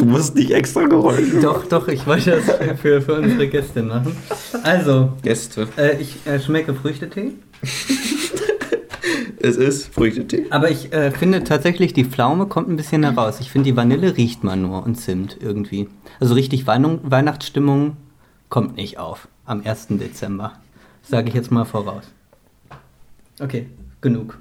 [0.00, 1.42] Du musst nicht extra Geräusche.
[1.42, 4.16] Doch, doch, ich wollte das für, für unsere Gäste machen.
[4.62, 5.68] Also, Gäste.
[5.76, 7.32] äh, ich äh, schmecke Früchtetee.
[9.42, 10.46] Es ist Früchtetee.
[10.50, 13.40] Aber ich äh, finde tatsächlich, die Pflaume kommt ein bisschen heraus.
[13.40, 15.88] Ich finde, die Vanille riecht man nur und Zimt irgendwie.
[16.20, 17.96] Also richtig Wein Weihnachtsstimmung
[18.50, 19.86] kommt nicht auf am 1.
[19.92, 20.52] Dezember.
[21.02, 22.04] Sage ich jetzt mal voraus.
[23.40, 23.66] Okay,
[24.02, 24.38] genug.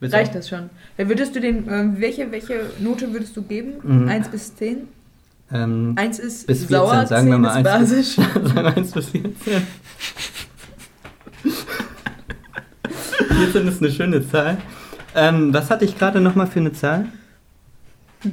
[0.00, 0.16] Bitte?
[0.16, 0.70] Reicht das schon?
[1.02, 3.72] Ja, Würdest du den, ähm, welche, welche Note würdest du geben?
[3.82, 4.08] Mhm.
[4.08, 4.86] 1 bis 10?
[5.52, 8.16] Ähm, 1 ist bis 14, sauer, sagen 10 wir mal ist 1 basisch.
[8.16, 9.34] bis, sagen wir 1 bis 14.
[13.28, 14.58] 14 ist eine schöne Zahl.
[15.16, 17.06] Ähm, was hatte ich gerade nochmal für eine Zahl?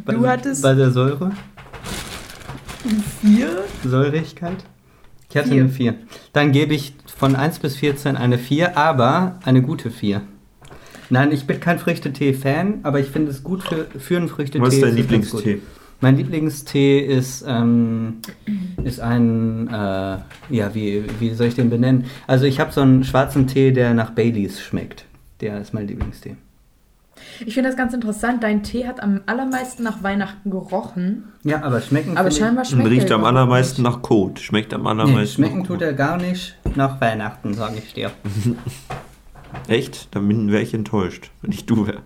[0.05, 1.31] Bei, Du hattest Bei der Säure?
[3.21, 3.47] 4?
[3.83, 4.63] Säurigkeit?
[5.27, 5.61] Ich hatte Vier.
[5.61, 5.95] eine 4.
[6.33, 10.21] Dann gebe ich von 1 bis 14 eine 4, aber eine gute 4.
[11.09, 14.61] Nein, ich bin kein Früchtetee-Fan, aber ich finde es gut für, für einen Früchtetee.
[14.61, 14.95] Was ist dein.
[14.95, 15.61] Lieblingstee?
[16.01, 18.17] Mein Lieblingstee ist, ähm,
[18.83, 20.17] ist ein, äh,
[20.49, 22.05] ja, wie, wie soll ich den benennen?
[22.25, 25.05] Also ich habe so einen schwarzen Tee, der nach Baileys schmeckt.
[25.41, 26.35] Der ist mein Lieblingstee.
[27.45, 28.43] Ich finde das ganz interessant.
[28.43, 31.23] Dein Tee hat am allermeisten nach Weihnachten gerochen.
[31.43, 33.91] Ja, aber schmecken Aber scheinbar Und schmeckt riecht am allermeisten nicht.
[33.91, 34.39] nach Kot.
[34.39, 38.11] Schmeckt am Nee, allermeisten schmecken nach tut er gar nicht nach Weihnachten, sage ich dir.
[39.69, 40.07] Echt?
[40.11, 42.01] Dann wäre ich enttäuscht, wenn ich du wäre.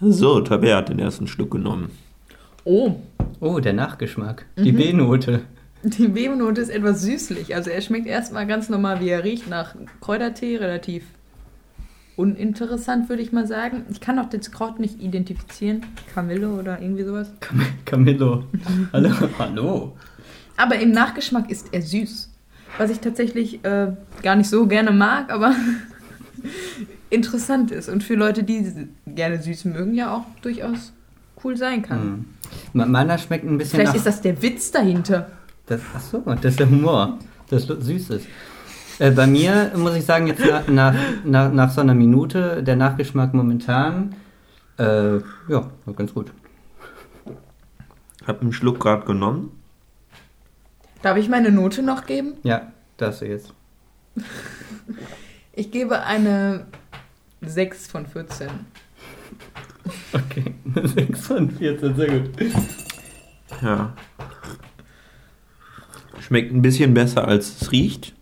[0.00, 1.90] So, Tabea hat den ersten Schluck genommen.
[2.64, 2.96] Oh,
[3.42, 4.46] Oh, der Nachgeschmack.
[4.54, 4.62] Mhm.
[4.62, 5.40] Die B-Note.
[5.82, 7.56] die B-Note ist etwas süßlich.
[7.56, 11.02] Also er schmeckt erstmal ganz normal, wie er riecht, nach Kräutertee, relativ
[12.14, 13.84] uninteressant, würde ich mal sagen.
[13.90, 15.84] Ich kann auch das Kraut nicht identifizieren.
[16.14, 17.32] Kamille oder irgendwie sowas.
[17.40, 18.44] Cam Camillo.
[18.92, 19.10] Hallo.
[19.40, 19.96] Hallo.
[20.56, 22.30] Aber im Nachgeschmack ist er süß.
[22.78, 23.88] Was ich tatsächlich äh,
[24.22, 25.52] gar nicht so gerne mag, aber
[27.10, 27.88] interessant ist.
[27.88, 30.92] Und für Leute, die gerne süß mögen, ja auch durchaus
[31.44, 32.00] cool sein kann.
[32.00, 32.24] Hm.
[32.72, 33.96] Me- Meiner schmeckt ein bisschen Vielleicht nach...
[33.96, 35.30] ist das der Witz dahinter.
[35.66, 38.26] Das, ach so, das ist der Humor, das süß ist.
[38.98, 42.76] Äh, bei mir muss ich sagen, jetzt nach, nach, nach, nach so einer Minute, der
[42.76, 44.14] Nachgeschmack momentan,
[44.78, 46.30] äh, ja, war ganz gut.
[48.26, 49.50] Hab einen Schluck gerade genommen.
[51.02, 52.34] Darf ich meine Note noch geben?
[52.42, 53.52] Ja, das jetzt.
[55.54, 56.66] Ich gebe eine
[57.42, 58.48] 6 von 14.
[60.12, 60.54] Okay,
[60.94, 62.30] 6 von 14, sehr gut.
[63.60, 63.94] Ja.
[66.20, 68.14] Schmeckt ein bisschen besser, als es riecht.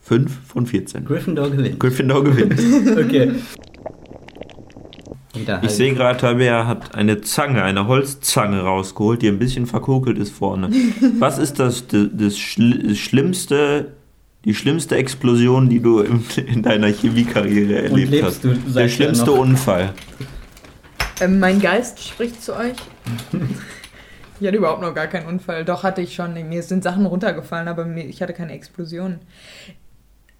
[0.00, 1.04] Fünf von 14.
[1.04, 1.80] Gryffindor gewinnt.
[1.80, 2.60] Gryffindor gewinnt.
[2.98, 3.32] Okay.
[5.34, 5.70] Wieder Ich halt.
[5.70, 10.70] sehe gerade, Tabea hat eine Zange, eine Holzzange rausgeholt, die ein bisschen verkokelt ist vorne.
[11.18, 13.92] Was ist das, das, das, Schli- das schlimmste,
[14.44, 18.44] die schlimmste Explosion, die du in, in deiner Chemiekarriere erlebt hast?
[18.44, 19.38] du Der schlimmste noch?
[19.38, 19.92] Unfall.
[21.20, 22.76] Ähm, mein Geist spricht zu euch.
[24.40, 25.64] Ich hatte überhaupt noch gar keinen Unfall.
[25.64, 26.34] Doch hatte ich schon.
[26.48, 29.20] Mir sind Sachen runtergefallen, aber mir, ich hatte keine Explosion.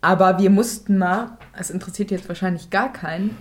[0.01, 3.37] Aber wir mussten mal, es interessiert jetzt wahrscheinlich gar keinen,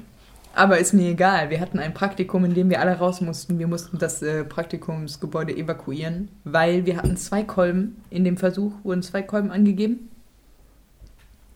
[0.56, 1.50] aber ist mir egal.
[1.50, 3.60] Wir hatten ein Praktikum, in dem wir alle raus mussten.
[3.60, 8.02] Wir mussten das äh, Praktikumsgebäude evakuieren, weil wir hatten zwei Kolben.
[8.10, 10.10] In dem Versuch wurden zwei Kolben angegeben.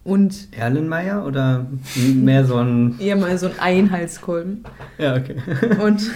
[0.06, 2.96] Und Erlenmeyer oder mehr so ein.
[3.00, 4.64] eher mal so ein Einhalskolben.
[4.98, 5.36] Ja, okay.
[5.82, 6.10] Und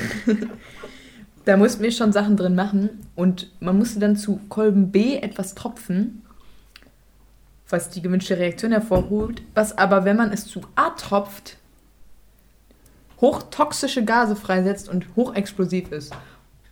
[1.45, 2.89] da mussten wir schon Sachen drin machen.
[3.15, 6.21] Und man musste dann zu Kolben B etwas tropfen,
[7.67, 11.57] was die gewünschte Reaktion hervorholt, was aber, wenn man es zu A tropft,
[13.21, 16.13] hochtoxische Gase freisetzt und hochexplosiv ist.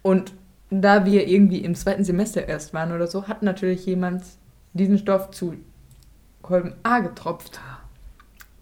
[0.02, 0.34] Und
[0.70, 4.24] da wir irgendwie im zweiten Semester erst waren oder so, hat natürlich jemand
[4.74, 5.56] diesen Stoff zu
[6.42, 7.60] Kolben A getropft.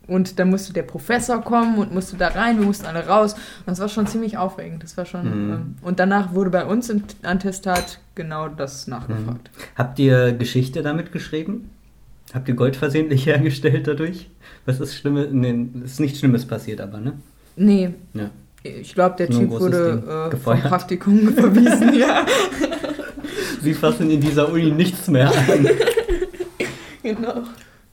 [0.07, 3.33] Und dann musste der Professor kommen und musste da rein, wir mussten alle raus.
[3.33, 4.83] Und das war schon ziemlich aufregend.
[4.83, 5.25] Das war schon.
[5.25, 5.53] Mhm.
[5.53, 9.49] Ähm, und danach wurde bei uns im Attestat genau das nachgefragt.
[9.75, 11.71] Habt ihr Geschichte damit geschrieben?
[12.33, 14.29] Habt ihr Gold versehentlich hergestellt dadurch?
[14.65, 15.29] Was ist Schlimmes?
[15.31, 17.13] Nee, ist nichts Schlimmes passiert, aber, ne?
[17.55, 18.29] Nee, Ja.
[18.63, 20.59] ich glaube, der Nur ein Typ wurde äh, vom.
[20.61, 21.93] Praktikum verwiesen.
[21.97, 22.25] ja,
[23.61, 25.67] Sie fassen in dieser Uni nichts mehr an.
[27.03, 27.43] genau.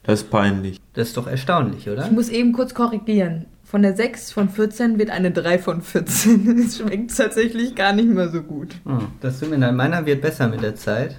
[0.03, 0.79] Das ist peinlich.
[0.93, 2.05] Das ist doch erstaunlich, oder?
[2.05, 3.45] Ich muss eben kurz korrigieren.
[3.63, 6.59] Von der 6 von 14 wird eine 3 von 14.
[6.59, 8.75] Es schmeckt tatsächlich gar nicht mehr so gut.
[8.85, 9.73] Hm, das tut mir leid.
[9.73, 11.15] Meiner wird besser mit der Zeit.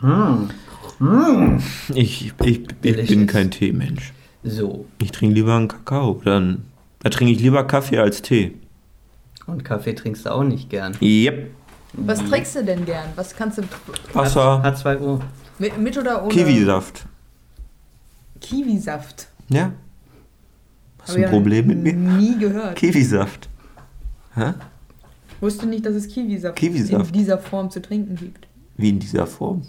[0.00, 0.50] Hm.
[0.98, 1.58] Hm.
[1.94, 4.12] Ich, ich, ich bin kein Teemensch.
[4.42, 6.20] So, Ich trinke lieber einen Kakao.
[6.24, 6.64] Dann,
[7.00, 8.52] da trinke ich lieber Kaffee als Tee.
[9.46, 10.96] und Kaffee trinkst du auch nicht gern.
[11.00, 11.50] Yep.
[11.94, 13.08] Was trinkst du denn gern?
[13.16, 13.62] Was kannst du.
[14.12, 15.20] Wasser, H2O.
[15.58, 16.32] Mit, mit oder ohne?
[16.32, 17.04] Kiwisaft.
[18.40, 19.28] Kiwisaft.
[19.48, 19.72] Ja?
[21.02, 21.92] Hast du ein Problem mit mir?
[21.94, 22.76] Nie gehört.
[22.76, 23.48] Kiwisaft.
[24.34, 24.54] Hä?
[25.40, 27.06] Wusste nicht, dass es Kiwisaft, Kiwisaft.
[27.08, 28.46] in dieser Form zu trinken gibt.
[28.76, 29.62] Wie in dieser Form.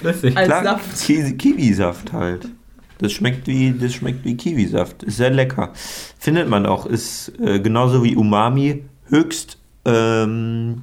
[0.00, 0.36] Flüssig.
[0.36, 1.00] Als Klar, Saft.
[1.04, 2.48] Ki Kiwisaft halt.
[2.98, 5.02] Das schmeckt wie, das schmeckt wie Kiwisaft.
[5.02, 5.72] Ist sehr lecker.
[6.18, 6.86] Findet man auch.
[6.86, 9.58] Ist äh, genauso wie Umami höchst.
[9.84, 10.82] Ähm,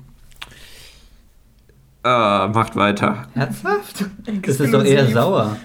[2.03, 3.27] ah, macht weiter.
[3.33, 4.05] Herzhaft?
[4.45, 5.57] Das ist doch eher sauer.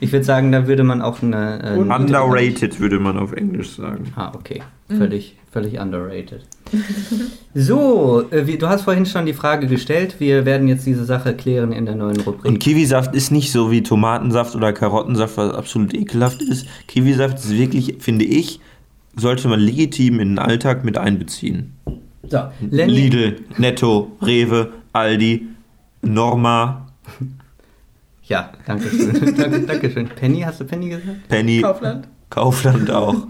[0.00, 1.62] Ich würde sagen, da würde man auch eine.
[1.62, 4.12] Äh, Underrated würde man auf Englisch sagen.
[4.16, 4.62] Ah, okay.
[4.88, 6.44] Völlig, völlig underrated.
[7.54, 10.16] So, äh, wie, du hast vorhin schon die Frage gestellt.
[10.18, 12.60] Wir werden jetzt diese Sache klären in der neuen Und Rubrik.
[12.60, 16.66] Kiwisaft ist nicht so wie Tomatensaft oder Karottensaft, was absolut ekelhaft ist.
[16.88, 18.58] Kiwisaft ist wirklich, finde ich,
[19.16, 21.74] sollte man legitim in den Alltag mit einbeziehen.
[22.26, 22.38] So,
[22.70, 25.46] Lenny, Lidl, Netto, Rewe, Aldi,
[26.00, 26.86] Norma,
[28.24, 29.34] Ja, danke schön.
[29.36, 30.08] danke, danke schön.
[30.08, 31.28] Penny, hast du Penny gesagt?
[31.28, 32.08] Penny, Kaufland.
[32.30, 33.14] Kaufland auch.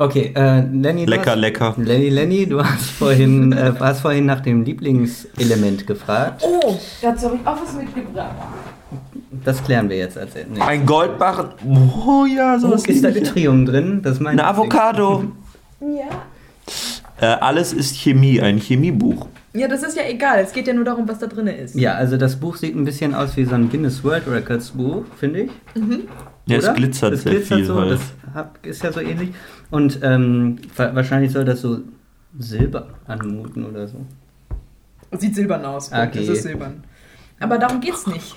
[0.00, 1.74] Okay, äh, Lenny, du Lecker, hast, lecker.
[1.76, 6.42] Lenny, Lenny, du hast vorhin, äh, hast vorhin nach dem Lieblingselement gefragt.
[6.46, 8.30] Oh, dazu habe ich auch was mitgebracht.
[9.44, 10.60] Das klären wir jetzt als nee.
[10.60, 11.48] Ein Goldbarren.
[12.06, 13.08] Oh ja, Oh, sowas ist da.
[13.08, 14.00] Yttrium drin?
[14.02, 15.24] Das ist mein Eine Avocado.
[15.80, 16.08] Ja.
[17.20, 19.28] Äh, alles ist Chemie, ein Chemiebuch.
[19.54, 20.40] Ja, das ist ja egal.
[20.40, 21.76] Es geht ja nur darum, was da drin ist.
[21.76, 25.04] Ja, also das Buch sieht ein bisschen aus wie so ein Guinness World Records Buch,
[25.16, 25.50] finde ich.
[26.46, 26.74] Ja, es Oder?
[26.74, 27.66] glitzert es sehr glitzert viel.
[27.66, 27.92] so, halt.
[27.92, 29.30] das ist ja so ähnlich.
[29.70, 31.80] Und ähm, wa- wahrscheinlich soll das so
[32.38, 33.98] Silber anmuten oder so.
[35.18, 35.90] Sieht silbern aus.
[35.90, 36.08] Punkt.
[36.16, 36.26] Okay.
[36.26, 36.84] Das ist silbern.
[37.40, 38.36] Aber darum geht's nicht.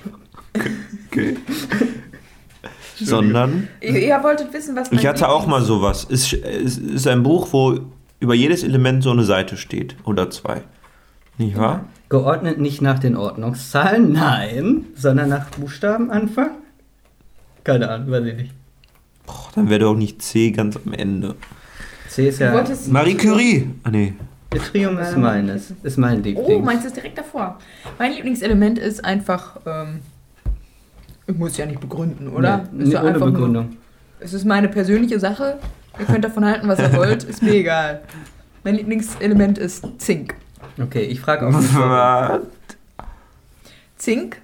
[1.08, 1.38] Okay.
[3.04, 6.06] Sondern, Ihr, ihr wolltet wissen, was ich hatte auch mal sowas.
[6.10, 7.80] Es es ist ein Buch, wo
[8.20, 9.96] über jedes Element so eine Seite steht.
[10.04, 10.62] Oder zwei.
[11.39, 11.86] Nicht wahr?
[12.10, 16.52] Geordnet nicht nach den Ordnungszahlen, nein, sondern nach Buchstabenanfang?
[17.63, 18.54] Keine Ahnung, weiß ich nicht.
[19.56, 21.36] Dann wäre doch nicht C ganz am Ende.
[22.10, 22.64] C ist ja.
[22.90, 23.70] Marie Curie.
[23.84, 24.14] Ah, nee.
[24.54, 26.46] Yttrium ist meines, ist mein Liebling.
[26.46, 27.58] Oh, meins ist direkt davor.
[27.98, 29.58] Mein Lieblingselement ist einfach.
[29.66, 30.00] Ähm,
[31.28, 32.68] ich muss es ja nicht begründen, oder?
[32.74, 33.78] Nee, ist nee, ja ohne einfach nur- Begründung.
[34.20, 35.58] Es ist meine persönliche Sache.
[36.00, 37.24] Ihr könnt davon halten, was ihr wollt.
[37.24, 38.02] Ist mir egal.
[38.64, 40.36] Mein Lieblingselement ist Zink.
[40.82, 41.54] Okay, ich frage auch.
[41.74, 42.41] Was?
[43.97, 44.38] Zink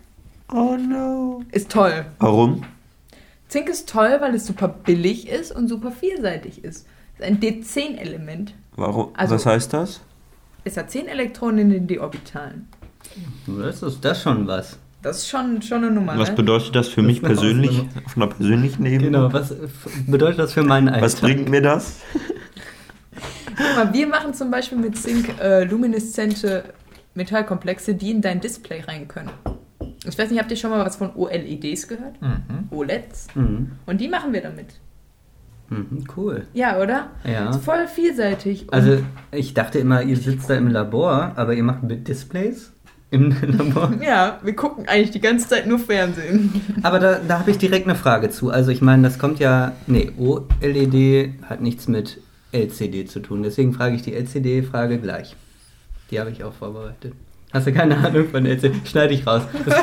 [0.51, 1.43] Oh no.
[1.51, 2.05] ist toll.
[2.20, 2.64] Warum?
[3.48, 6.86] Zink ist toll, weil es super billig ist und super vielseitig ist.
[7.18, 8.54] Es ist ein D10-Element.
[8.76, 9.10] Warum?
[9.16, 10.02] Also- Was heißt das?
[10.64, 12.68] Es hat 10 Elektronen in den D-Orbitalen.
[13.48, 14.78] Das ist das schon was.
[15.02, 16.18] Das ist schon, schon eine Nummer.
[16.18, 16.36] Was ne?
[16.36, 19.04] bedeutet das für Das mich persönlich, auf einer persönlichen Ebene?
[19.06, 19.54] Genau, was
[20.08, 21.04] bedeutet das für meinen Alltag?
[21.04, 22.02] Was bringt mir das?
[23.56, 26.66] Guck mal, wir machen zum Beispiel mit Zink äh, lumineszente
[27.14, 29.32] Metallkomplexe, die in dein Display rein können.
[30.08, 32.22] Ich weiß nicht, habt ihr schon mal was von OLEDs gehört?
[32.22, 32.68] Mhm.
[32.72, 33.28] OLEDs?
[33.36, 33.72] Mhm.
[33.86, 34.68] Und die machen wir damit.
[35.70, 36.47] Mhm, cool.
[36.53, 37.08] Ja, oder?
[37.26, 37.49] Ja.
[37.49, 38.68] Ist voll vielseitig.
[38.72, 38.99] Also,
[39.32, 42.72] ich dachte immer, ihr sitzt da im Labor, aber ihr macht mit Displays
[43.12, 43.91] im Labor.
[44.01, 46.62] ja, wir gucken eigentlich die ganze Zeit nur Fernsehen.
[46.84, 48.49] Aber da, da habe ich direkt eine Frage zu.
[48.49, 49.74] Also, ich meine, das kommt ja.
[49.88, 52.22] Nee, OLED hat nichts mit
[52.53, 53.43] LCD zu tun.
[53.43, 55.36] Deswegen frage ich die LCD-Frage gleich.
[56.12, 57.14] Die habe ich auch vorbereitet.
[57.54, 58.76] Hast du keine Ahnung von LCD?
[58.86, 59.41] Schneide ich raus.
[59.66, 59.76] Das.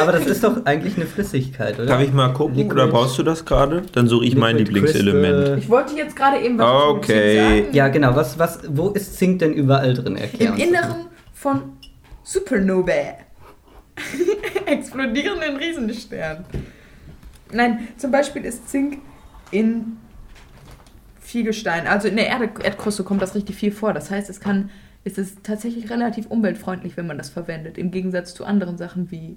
[0.00, 1.86] Aber das ist doch eigentlich eine Flüssigkeit, oder?
[1.86, 3.82] Darf ich mal gucken Liquid- oder brauchst du das gerade?
[3.92, 5.36] Dann suche ich mein Liquid Lieblingselement.
[5.38, 5.58] Crystal.
[5.58, 7.00] Ich wollte jetzt gerade eben was Okay.
[7.00, 7.74] zu Zink sagen.
[7.76, 8.14] Ja, genau.
[8.14, 10.16] Was, was, wo ist Zink denn überall drin?
[10.16, 11.62] Erklär Im Inneren von
[12.24, 13.14] Supernovae.
[14.66, 16.44] Explodierenden Riesensternen.
[17.52, 18.98] Nein, zum Beispiel ist Zink
[19.50, 19.96] in
[21.20, 21.86] viel Gestein.
[21.86, 23.92] Also in der Erde Erdkruste kommt das richtig viel vor.
[23.94, 24.70] Das heißt, es kann,
[25.04, 27.78] es ist tatsächlich relativ umweltfreundlich, wenn man das verwendet.
[27.78, 29.36] Im Gegensatz zu anderen Sachen wie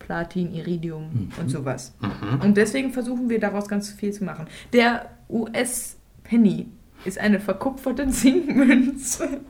[0.00, 1.94] Platin, Iridium und sowas.
[2.00, 2.40] Mhm.
[2.40, 4.46] Und deswegen versuchen wir daraus ganz viel zu machen.
[4.72, 6.66] Der US-Penny
[7.04, 9.40] ist eine verkupferte Zinkmünze.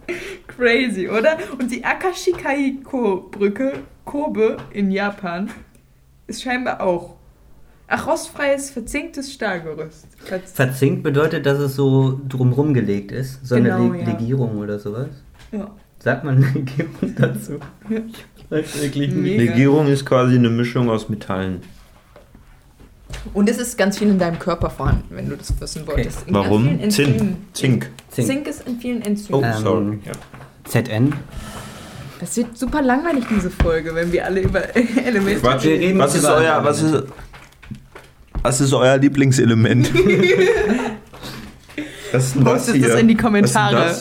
[0.46, 1.38] Crazy, oder?
[1.58, 3.72] Und die Akashikaiko-Brücke,
[4.04, 5.50] Kobe in Japan,
[6.26, 7.16] ist scheinbar auch.
[7.92, 10.06] Ach, rostfreies, verzinktes Stahlgerüst.
[10.18, 13.44] Verz Verzinkt bedeutet, dass es so drumrum gelegt ist.
[13.44, 14.12] So Genau, eine Leg ja.
[14.12, 15.08] Legierung oder sowas.
[15.52, 15.70] Ja.
[15.98, 17.58] Sagt man Legierung dazu?
[17.90, 19.36] Ich weiß wirklich nicht.
[19.38, 19.52] Mega.
[19.52, 21.60] Legierung ist quasi eine Mischung aus Metallen.
[23.34, 26.26] Und es ist ganz viel in deinem Körper vorhanden, wenn du das wissen wolltest.
[26.26, 26.64] In ganz Warum?
[26.64, 27.18] vielen Enzymen.
[27.18, 27.36] Zinn.
[27.52, 27.90] Zink.
[28.08, 28.48] Zink.
[28.48, 29.44] ist in vielen Oh, Enzymen.
[29.44, 29.98] Ähm, sorry.
[30.06, 30.12] Ja.
[30.64, 31.12] ZN.
[32.20, 36.62] Das wird super langweilig, diese Folge, wenn wir alle über Elemente reden Was ist euer,
[36.62, 37.04] was ist,
[38.42, 39.90] was ist euer Lieblingselement?
[42.12, 43.96] was ist denn das Postet das in die Was Kommentare.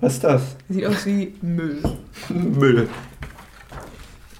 [0.00, 0.56] Was ist das?
[0.68, 1.78] Sieht aus wie Müll.
[2.28, 2.88] Müll.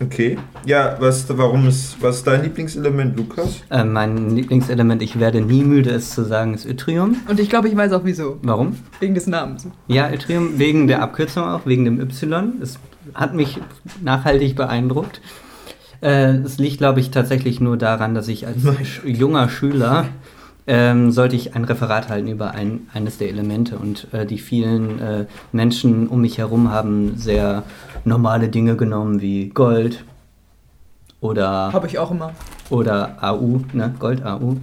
[0.01, 0.39] Okay.
[0.65, 3.63] Ja, was, warum ist, was ist dein Lieblingselement, Lukas?
[3.69, 7.17] Äh, mein Lieblingselement, ich werde nie müde, es zu sagen, ist Yttrium.
[7.29, 8.39] Und ich glaube, ich weiß auch wieso.
[8.43, 8.77] Warum?
[9.01, 9.67] Wegen des Namens.
[9.89, 12.53] Ja, Yttrium wegen der Abkürzung auch, wegen dem Y.
[12.63, 12.79] Es
[13.15, 13.59] hat mich
[14.01, 15.21] nachhaltig beeindruckt.
[16.01, 18.59] Äh, es liegt, glaube ich, tatsächlich nur daran, dass ich als
[19.05, 20.07] junger Schüler
[20.69, 25.01] ähm, sollte ich ein Referat halten über ein, eines der Elemente und äh, die vielen
[25.01, 27.63] äh, Menschen um mich herum haben sehr
[28.05, 30.05] normale Dinge genommen wie Gold
[31.21, 32.33] oder Habe ich auch immer.
[32.69, 33.95] oder AU, ne?
[33.99, 34.57] Gold AU.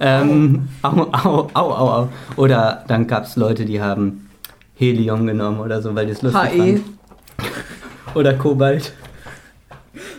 [0.00, 2.08] Ähm, au, au, au, au, au.
[2.36, 4.28] Oder dann gab es Leute, die haben
[4.76, 6.80] Helium genommen oder so, weil die es lustig HE.
[8.14, 8.92] Oder Kobalt.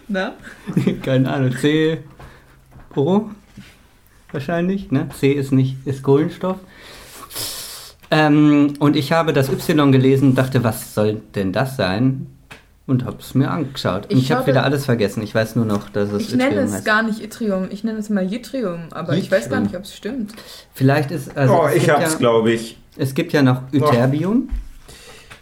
[0.08, 0.34] Na?
[1.02, 1.52] Keine Ahnung.
[1.58, 2.00] C.
[2.96, 3.30] O.
[4.36, 5.08] Wahrscheinlich, ne?
[5.18, 6.58] C ist nicht, ist Kohlenstoff.
[8.12, 12.28] Ähm, und ich habe das Y gelesen, dachte, was soll denn das sein?
[12.88, 14.12] Und habe es mir angeschaut.
[14.12, 15.24] Und Ich ich habe wieder alles vergessen.
[15.24, 16.86] Ich weiß nur noch, dass es Ich nenne Yttrium es heißt.
[16.86, 19.64] gar nicht Yttrium, ich nenne es mal Yttrium, aber ich weiß gar Yttrium.
[19.64, 20.34] nicht, ob es stimmt.
[20.74, 21.36] Vielleicht ist.
[21.36, 22.78] Also oh, ich hab's, ja, glaube ich.
[22.98, 24.50] Es gibt ja noch Ytterbium.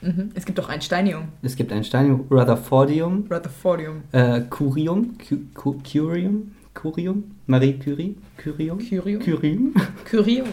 [0.02, 0.32] Mhm.
[0.36, 5.80] Es gibt auch ein Steinium, Es gibt ein Steinium, Rutherfordium, Rutherfordium, äh, Curium, Cu Cu
[5.89, 9.74] Curium, Curium, Marie Curie, Curium, Curium, Curium,
[10.10, 10.48] Curium,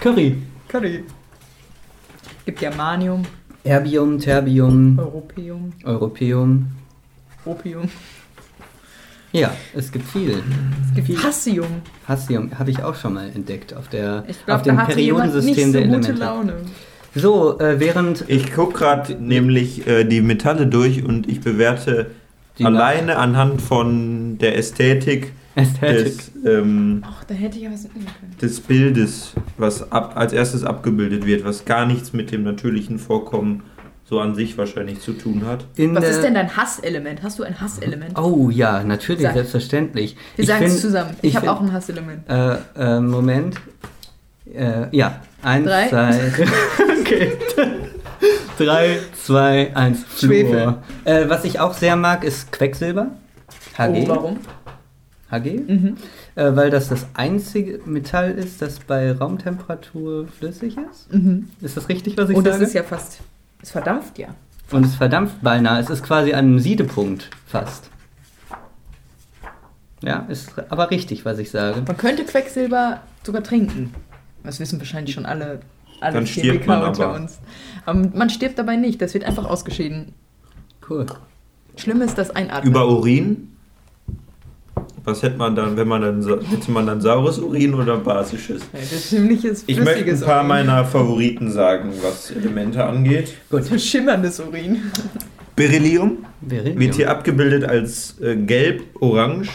[0.00, 0.34] Curie,
[0.68, 1.04] Curry.
[2.44, 3.22] Gibt Germanium,
[3.62, 6.66] Erbium, Terbium, Europäum, Europäum.
[7.44, 7.88] Opium.
[9.32, 10.42] Ja, es gibt viel.
[10.88, 11.22] Es gibt Viel.
[11.22, 11.82] Hassium.
[12.06, 15.34] Hassium habe ich auch schon mal entdeckt auf, der, Ich auf dem da hatte jemand
[15.34, 16.24] nicht Periodensystem so der gute Elemente.
[16.24, 16.54] Laune.
[17.14, 22.10] So, äh, während Ich gucke gerade nämlich äh, die Metalle durch und ich bewerte
[22.58, 26.04] Die alleine anhand von der Ästhetik Ästhetik.
[26.16, 28.36] des, ähm, Ach, da hätte ich ja was mitnehmen können.
[28.40, 33.62] des Bildes, was ab, als erstes abgebildet wird, was gar nichts mit dem natürlichen Vorkommen
[34.04, 35.66] so an sich wahrscheinlich zu tun hat.
[35.76, 37.22] in Was ist denn dein Hasselement?
[37.22, 38.18] Hast du ein Hasselement?
[38.18, 39.34] Oh ja, natürlich, Sag.
[39.34, 40.16] selbstverständlich.
[40.36, 41.10] Wir Ich sagen es zusammen.
[41.20, 42.22] Ich, habe find- auch ein Hasselement.
[42.28, 43.56] Äh, äh, Moment.
[44.54, 45.88] Äh, ja, eins, Drei.
[45.88, 46.20] zwei.
[47.00, 47.32] okay.
[48.58, 50.04] Drei, zwei, eins.
[50.18, 50.52] Schwefel.
[50.62, 50.82] Fluor.
[51.04, 53.08] Äh, was ich auch sehr mag, ist Quecksilber.
[53.76, 54.04] HG.
[54.04, 54.38] Oh, warum?
[55.30, 55.60] HG.
[55.66, 55.96] Mhm.
[56.34, 61.12] Äh, weil das das einzige Metall ist, das bei Raumtemperatur flüssig ist.
[61.12, 61.48] Mhm.
[61.60, 62.64] Ist das richtig, was ich Und es sage?
[62.64, 63.20] ist ja fast.
[63.62, 64.28] Es verdampft ja.
[64.70, 65.80] Und es verdampft beinahe.
[65.80, 67.90] Es ist quasi an einem Siedepunkt fast.
[70.02, 71.82] Ja, ist aber richtig, was ich sage.
[71.86, 73.92] Man könnte Quecksilber sogar trinken.
[74.44, 75.60] Das wissen wahrscheinlich schon alle,
[76.00, 77.16] alle Dann stirbt man unter aber.
[77.16, 77.40] uns.
[77.84, 79.02] Aber man stirbt dabei nicht.
[79.02, 80.14] Das wird einfach ausgeschieden.
[80.88, 81.06] Cool.
[81.76, 82.70] Schlimm ist das Einatmen.
[82.70, 83.56] Über Urin?
[85.08, 88.60] Was hätte man dann, wenn man dann, hätte man dann saures Urin oder basisches?
[88.74, 90.48] Ja, das ist ziemliches Ich möchte ein paar Urin.
[90.48, 93.32] meiner Favoriten sagen, was Elemente angeht.
[93.48, 94.82] So schimmerndes Urin.
[95.56, 96.78] Beryllium Beryllium.
[96.78, 99.48] wird hier abgebildet als äh, gelb-orange.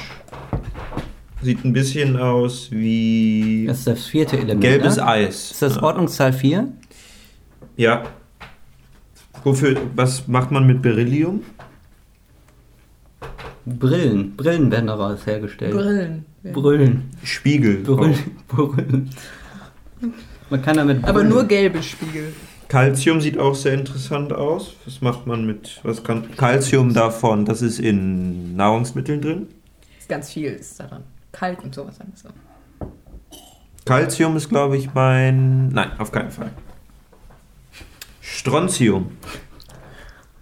[1.43, 4.61] Sieht ein bisschen aus wie Das ist das vierte Element.
[4.61, 5.05] gelbes ne?
[5.07, 5.51] Eis.
[5.51, 5.83] Ist das Ja.
[5.83, 6.67] Ordnungszahl 4?
[7.77, 8.03] Ja.
[9.43, 11.41] Wofür, was macht man mit Beryllium?
[13.65, 14.35] Brillen.
[14.35, 15.73] Brillen werden daraus hergestellt.
[15.73, 16.25] Brillen.
[16.43, 17.09] Brillen.
[17.23, 17.77] Spiegel.
[17.77, 18.15] Brillen.
[18.47, 19.09] Brillen.
[20.49, 21.29] Man kann damit Aber brillen.
[21.29, 22.33] nur gelbe Spiegel.
[22.67, 24.75] Calcium sieht auch sehr interessant aus.
[24.85, 29.47] Was macht man mit, was kann, Calcium davon, das ist in Nahrungsmitteln drin.
[29.99, 31.03] Ist ganz viel ist daran.
[31.31, 32.23] Kalk und sowas alles.
[33.85, 36.51] Calcium ist, glaube ich, mein, nein, auf keinen Fall.
[38.21, 39.11] Strontium.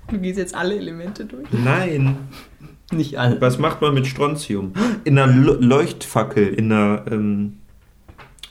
[0.10, 1.48] Du gehst jetzt alle Elemente durch.
[1.52, 2.18] Nein.
[2.92, 3.40] Nicht alle.
[3.42, 4.74] Was macht man mit Strontium?
[5.04, 7.58] In einer Leuchtfackel, in einer ähm,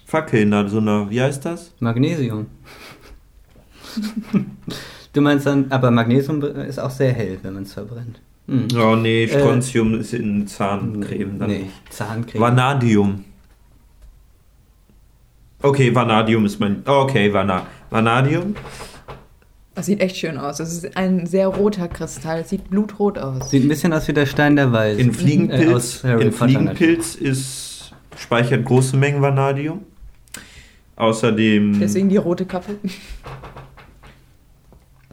[0.07, 1.73] Fackel, in einer, so einer, wie heißt das?
[1.79, 2.47] Magnesium.
[5.13, 8.21] du meinst dann, aber Magnesium ist auch sehr hell, wenn man es verbrennt.
[8.47, 8.67] Hm.
[8.77, 11.51] Oh nee, Strontium ist in Zahncreme dann.
[11.51, 12.41] Nee, Zahncreme.
[12.41, 13.25] Vanadium.
[15.63, 16.83] Okay, Vanadium ist mein.
[16.85, 18.57] Okay, Vana Vanadium.
[19.75, 20.59] Das sieht echt schön aus.
[20.59, 22.45] Das ist ein sehr roter Kristall.
[22.45, 23.51] Sieht blutrot aus.
[23.51, 25.01] Sieht ein bisschen aus wie der Stein der Weisen.
[25.01, 29.83] In Äh, Fliegenpilz, Harry in Fliegenpilz ist, speichert große Mengen Vanadium.
[30.97, 32.77] Außerdem Deswegen die rote Kappe.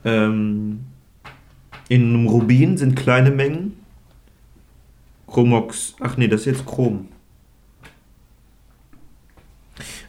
[0.03, 0.79] ähm,
[1.89, 3.73] in einem Rubin sind kleine Mengen.
[5.27, 5.95] Chromox.
[5.99, 7.07] Ach nee, das ist jetzt Chrom.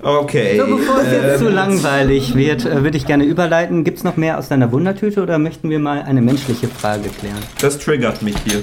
[0.01, 0.59] Okay.
[0.59, 3.83] So, bevor es jetzt ähm, zu langweilig wird, äh, würde ich gerne überleiten.
[3.85, 7.39] Gibt es noch mehr aus deiner Wundertüte oder möchten wir mal eine menschliche Frage klären?
[7.61, 8.63] Das triggert mich hier.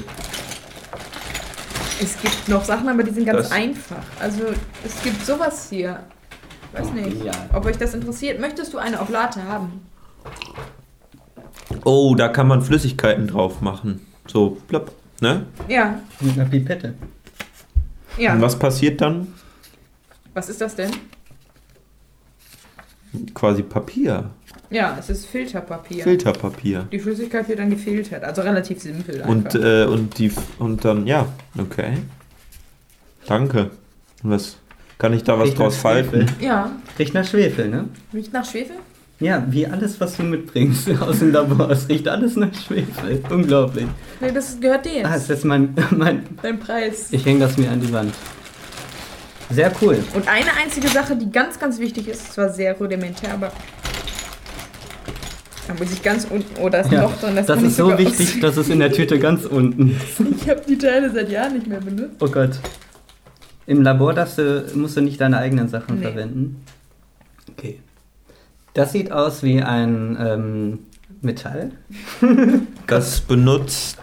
[2.01, 4.03] Es gibt noch Sachen, aber die sind ganz Das- einfach.
[4.19, 4.43] Also
[4.85, 5.99] es gibt sowas hier.
[6.73, 7.31] Weiß nicht, Ja.
[7.53, 8.39] ob euch das interessiert.
[8.39, 9.81] Möchtest du eine auf Latte haben?
[11.83, 14.05] Oh, da kann man Flüssigkeiten drauf machen.
[14.27, 14.91] So, plopp.
[15.21, 15.45] Ne?
[15.69, 16.93] Ja, Mit einer Pipette.
[18.17, 18.33] ja.
[18.33, 18.53] Und Was?
[18.53, 19.27] was passiert dann?
[20.35, 20.91] ist das denn?
[23.33, 24.29] Quasi Papier.
[24.69, 26.03] Ja, es ist Filterpapier.
[26.03, 26.87] Filterpapier.
[26.91, 28.23] die Flüssigkeit wird dann gefiltert.
[28.23, 29.29] Also relativ simpel einfach.
[29.29, 31.97] Und, äh, und die und dann, ja, okay.
[33.27, 33.71] Danke.
[34.23, 34.57] Was
[34.97, 36.25] kann ich da was Riecht draus falten?
[36.39, 37.89] Ja, Riecht nach Schwefel, ne?
[38.13, 38.77] riecht nach Schwefel?
[39.19, 41.69] Ja, wie alles, was du mitbringst aus dem Labor.
[41.69, 43.23] Es riecht alles nach Schwefel.
[43.29, 43.85] Unglaublich.
[44.19, 45.05] Nee, das gehört dir jetzt.
[45.05, 46.23] Ah, ist jetzt mein, mein...
[46.41, 47.07] Dein Preis.
[47.11, 48.13] Ich hänge das mir an die Wand.
[49.51, 50.03] Sehr cool.
[50.13, 53.51] Und eine einzige Sache, die ganz, ganz wichtig ist, zwar sehr rudimentär, aber.
[55.67, 56.59] Da muss ich ganz unten.
[56.61, 57.35] Oh, da ist ein Ja, Loch drin.
[57.35, 60.19] Das, das ist so wichtig, dass es in der Tüte ganz unten ist.
[60.41, 62.15] Ich habe die Teile seit Jahren nicht mehr benutzt.
[62.19, 62.59] Oh Gott.
[63.67, 66.03] Im Labor darfst du, musst du nicht deine eigenen Sachen Nee.
[66.05, 66.63] verwenden.
[67.49, 67.79] Okay.
[68.75, 70.79] Das sieht aus wie ein ähm,
[71.21, 71.71] Metall.
[72.87, 73.97] Das benutzt.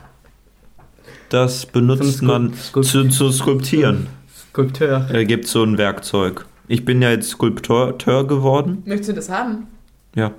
[1.28, 4.09] Das benutzt man zu, zu skulptieren.
[4.53, 5.07] Skulpteur.
[5.11, 6.44] Da gibt es so ein Werkzeug.
[6.68, 8.82] Ich bin ja jetzt Skulpteur geworden.
[8.84, 9.66] Möchtest du das haben?
[10.14, 10.32] Ja.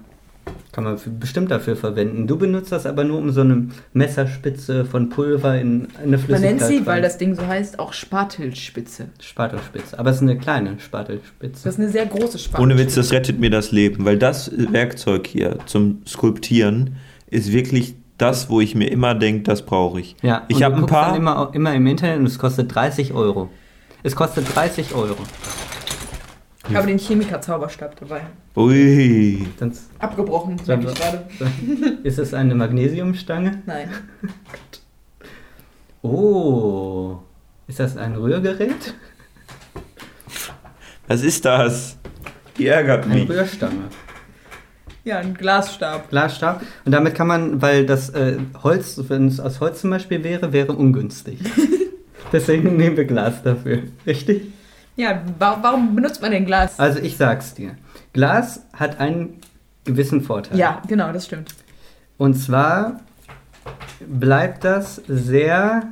[0.72, 2.28] Kann man bestimmt dafür verwenden.
[2.28, 6.42] Du benutzt das aber nur, um so eine Messerspitze von Pulver in eine Man Flüssigkeit
[6.42, 9.08] nennt sie, weil rein- das Ding so heißt, auch Spatelspitze.
[9.20, 9.98] Spatelspitze.
[9.98, 11.64] Aber es ist eine kleine Spatelspitze.
[11.64, 12.62] Das ist eine sehr große Spatelspitze.
[12.62, 16.98] Ohne Witz, das rettet mir das Leben, weil das Werkzeug hier zum Skulptieren
[17.32, 20.16] ist wirklich das, wo ich mir immer denke, das brauche ich.
[20.22, 21.16] Ja, Ich habe ein paar.
[21.16, 23.50] Immer, immer im Internet und es kostet 30 Euro.
[24.04, 25.16] Es kostet 30 Euro.
[26.70, 28.22] Ich habe den Chemiker-Zauberstab dabei.
[28.56, 29.48] Ui.
[29.58, 31.26] Sonst Abgebrochen, sag ich gerade.
[32.04, 33.62] ist es eine Magnesiumstange.
[33.66, 33.90] Nein.
[36.06, 37.20] Oh,
[37.66, 38.94] ist das ein Rührgerät?
[41.08, 41.98] Was ist das?
[42.58, 43.30] Die ärgert Eine mich.
[43.30, 43.84] Rührstange.
[45.06, 46.10] Ja, ein Glasstab.
[46.10, 46.62] Glasstab.
[46.84, 50.52] Und damit kann man, weil das äh, Holz, wenn es aus Holz zum Beispiel wäre,
[50.52, 51.40] wäre ungünstig.
[52.34, 53.84] Deswegen nehmen wir Glas dafür.
[54.06, 54.42] Richtig?
[54.96, 56.78] Ja, wa warum benutzt man denn Glas?
[56.80, 57.76] Also ich sag's dir.
[58.12, 59.38] Glas hat einen
[59.86, 60.58] gewissen Vorteil.
[60.58, 61.50] Ja, genau, das stimmt.
[62.18, 63.00] Und zwar
[64.08, 65.84] bleibt das sehr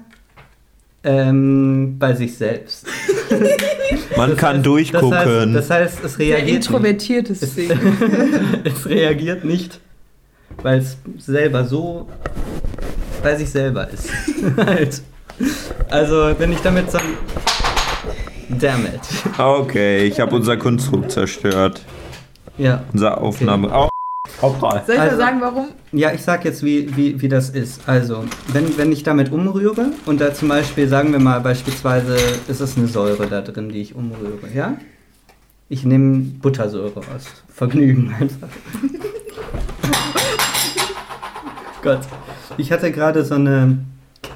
[1.03, 2.85] ähm, bei sich selbst.
[4.17, 5.13] Man kann Das durchgucken.
[5.17, 6.55] heißt, das heißt, es Sehr reagiert nicht.
[6.67, 7.71] introvertiertes Ding.
[8.63, 9.79] es reagiert nicht,
[10.61, 12.07] weil es selber so
[13.23, 14.09] bei sich selber ist.
[14.57, 15.01] halt.
[15.89, 17.17] Also, wenn ich damit so ein.
[18.59, 18.99] Damn it.
[19.39, 21.81] okay, ich habe unser Kunstdruck zerstört.
[22.57, 22.83] Ja.
[22.91, 23.69] Unser Aufnahme.
[23.73, 23.87] Oh,
[24.41, 24.83] Hauptwahl.
[24.85, 25.67] Soll ich Also- mal sagen, warum?
[25.93, 27.81] Ja, ich sag jetzt, wie, wie, wie das ist.
[27.87, 32.15] Also, wenn, wenn ich damit umrühre und da zum Beispiel, sagen wir mal, beispielsweise
[32.47, 34.77] ist es eine Säure da drin, die ich umrühre, ja?
[35.69, 38.47] Ich nehme Buttersäure aus Vergnügen einfach.
[41.81, 42.01] Gott.
[42.57, 43.79] Ich hatte gerade so eine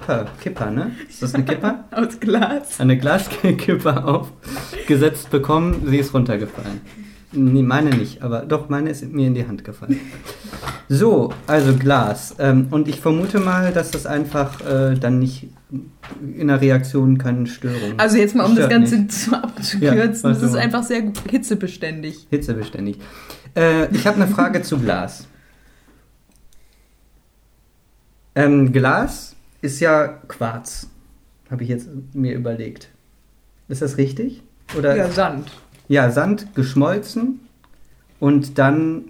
[0.06, 0.92] Kipper, Kipper, ne?
[1.10, 1.86] Ist das eine Kipper?
[1.92, 2.80] Aus Glas.
[2.80, 6.82] Eine Glaskipper aufgesetzt bekommen, sie ist runtergefallen.
[7.32, 10.00] Nee, meine nicht, aber doch, meine ist mir in die Hand gefallen.
[10.90, 12.36] So, also Glas.
[12.38, 15.48] Ähm, und ich vermute mal, dass das einfach äh, dann nicht
[16.38, 17.96] in der Reaktion keine Störung.
[17.98, 19.12] Also jetzt mal, um das Ganze nicht.
[19.12, 20.30] zu Ja, abzukürzen.
[20.30, 22.28] was das ist einfach sehr hitzebeständig.
[22.30, 23.00] Hitzebeständig.
[23.56, 25.28] Äh, ich habe eine Frage zu Glas.
[28.36, 29.35] Ähm, Glas
[29.66, 30.90] ist ja Quarz,
[31.50, 32.90] habe ich jetzt mir überlegt.
[33.68, 34.44] Ist das richtig?
[34.78, 35.52] Oder Ja, Sand.
[35.88, 37.40] Ja, Sand geschmolzen
[38.20, 39.06] und dann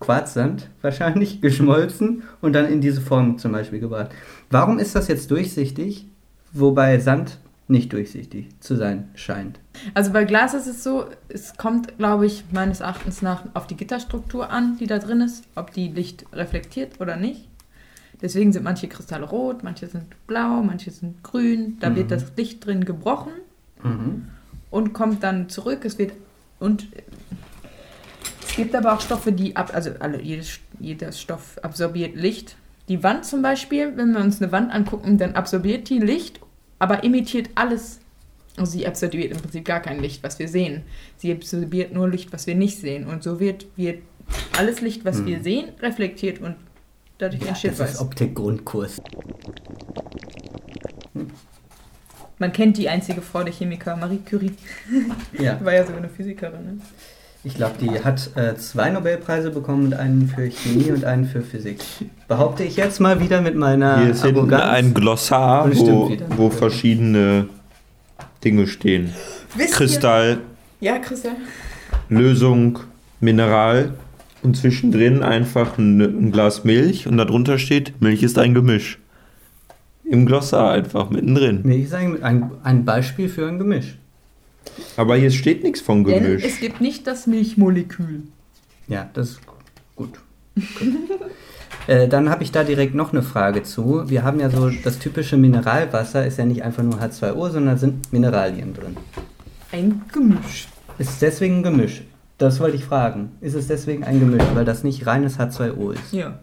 [0.00, 4.10] Quarzsand wahrscheinlich geschmolzen und dann in diese Form zum Beispiel gebracht.
[4.50, 6.06] Warum ist das jetzt durchsichtig,
[6.52, 9.58] wobei Sand nicht durchsichtig zu sein scheint?
[9.94, 13.76] Also bei Glas ist es so, es kommt, glaube ich, meines Erachtens nach auf die
[13.76, 17.48] Gitterstruktur an, die da drin ist, ob die Licht reflektiert oder nicht.
[18.24, 21.76] Deswegen sind manche Kristalle rot, manche sind blau, manche sind grün.
[21.78, 21.96] Da Mhm.
[21.96, 23.32] wird das Licht drin gebrochen
[23.82, 24.24] Mhm.
[24.70, 25.84] und kommt dann zurück.
[25.84, 26.12] Es wird
[26.58, 26.88] und
[28.48, 32.56] es gibt aber auch Stoffe, die ab, also alle, jedes, jeder Stoff absorbiert Licht.
[32.88, 36.40] Die Wand zum Beispiel, wenn wir uns eine Wand angucken, dann absorbiert die Licht,
[36.78, 38.00] aber imitiert alles.
[38.56, 40.82] Also sie absorbiert im Prinzip gar kein Licht, was wir sehen.
[41.18, 43.06] Sie absorbiert nur Licht, was wir nicht sehen.
[43.06, 43.98] Und so wird, wird
[44.56, 45.26] alles Licht, was Hm.
[45.26, 46.54] wir sehen, reflektiert und
[47.24, 48.00] dadurch entsteht das ist.
[48.00, 49.00] Optik-Grundkurs.
[52.38, 54.52] Man kennt die einzige Frau der Chemiker, Marie Curie.
[55.38, 56.64] Ja, War ja sogar eine Physikerin.
[56.64, 56.78] Ne?
[57.46, 61.42] ich glaube, die hat äh, zwei Nobelpreise bekommen und einen für Chemie und einen für
[61.42, 61.80] Physik.
[62.26, 67.48] Behaupte ich jetzt mal wieder mit meiner Hier ist hinten ein Glossar, wo, wo verschiedene
[68.42, 69.12] Dinge stehen.
[69.56, 70.38] Wisst Kristall,
[70.80, 70.92] Ihr?
[70.92, 71.36] Ja, Christian.
[72.08, 72.78] Lösung,
[73.20, 73.92] Mineral
[74.44, 78.98] und zwischendrin einfach ein, ein Glas Milch und darunter steht, Milch ist ein Gemisch.
[80.04, 81.60] Im Glossar einfach mittendrin.
[81.64, 83.96] Nee, ich sage ein, ein Beispiel für ein Gemisch.
[84.96, 86.44] Aber hier steht nichts von Denn Gemisch.
[86.44, 88.24] es gibt nicht das Milchmolekül.
[88.86, 89.40] Ja, das ist
[89.96, 90.20] gut.
[91.86, 94.08] äh, dann habe ich da direkt noch eine Frage zu.
[94.10, 98.12] Wir haben ja so, das typische Mineralwasser ist ja nicht einfach nur H2O, sondern sind
[98.12, 98.96] Mineralien drin.
[99.72, 100.68] Ein Gemisch.
[100.98, 102.02] Ist es deswegen ein Gemisch?
[102.38, 103.32] Das wollte ich fragen.
[103.40, 106.12] Ist es deswegen ein Gemisch, weil das nicht reines H2O ist?
[106.12, 106.38] Ja.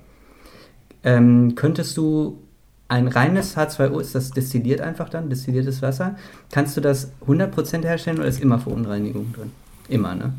[1.03, 2.39] Ähm, könntest du
[2.87, 6.15] ein reines H2O, ist das destilliert einfach dann, destilliertes Wasser?
[6.51, 9.51] Kannst du das 100% herstellen oder ist immer Verunreinigung drin?
[9.87, 10.33] Immer, ne?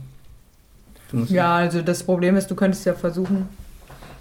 [1.10, 3.48] Du musst Ja, also das Problem ist, du könntest ja versuchen.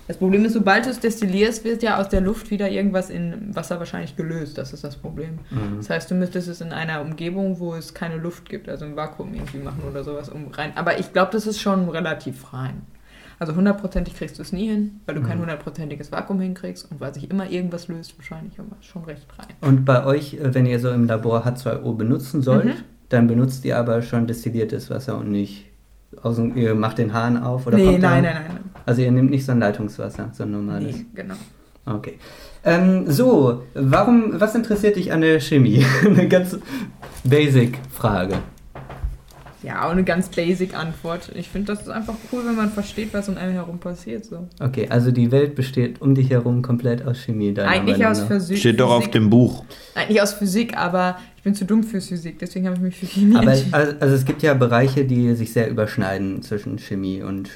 [0.08, 3.56] Das Problem ist, sobald du es destillierst, wird ja aus der Luft wieder irgendwas in
[3.56, 4.58] Wasser wahrscheinlich gelöst.
[4.58, 5.40] Das ist das Problem.
[5.52, 5.78] Mhm.
[5.78, 8.96] Das heißt, du müsstest es in einer Umgebung, wo es keine Luft gibt, also im
[8.98, 10.74] Vakuum irgendwie machen oder sowas um rein.
[10.76, 12.82] Aber ich glaube, das ist schon relativ rein.
[13.40, 15.42] Also hundertprozentig kriegst du es nie hin, weil du kein Mhm.
[15.44, 19.48] hundertprozentiges Vakuum hinkriegst und weil sich immer irgendwas löst, wahrscheinlich aber schon recht rein.
[19.62, 22.74] Und bei euch, äh, wenn ihr so im Labor H2O benutzen sollt, Mhm.
[23.10, 25.71] dann benutzt ihr aber schon destilliertes Wasser und nicht
[26.22, 29.12] aus dem, ihr macht den Hahn auf oder nee, nein, da- nein, nein, Also ihr
[29.12, 30.66] nehmt nicht so ein Leitungswasser, so ein nein.
[30.66, 30.96] normales.
[30.98, 31.36] Nee, genau.
[31.86, 32.18] Okay.
[32.64, 35.84] Ähm, so, warum, was interessiert dich an der Chemie?
[36.06, 36.58] Eine ganz
[37.24, 38.36] basic Frage.
[39.64, 41.32] Ja, auch eine ganz basic Antwort.
[41.36, 44.26] Ich finde, das ist einfach cool, wenn man versteht, was um einen herum passiert.
[44.26, 44.48] So.
[44.60, 47.54] Okay, also die Welt besteht um dich herum komplett aus Chemie.
[47.60, 48.22] Eigentlich Meinung aus.
[48.24, 48.58] Physik.
[48.58, 49.64] Steht doch auf dem Buch.
[49.94, 53.06] Eigentlich aus Physik, aber ich bin zu dumm für Physik, deswegen habe ich mich für
[53.08, 53.74] Chemie Aber entschieden.
[53.74, 57.50] also, also es gibt ja Bereiche, die sich sehr überschneiden zwischen Chemie und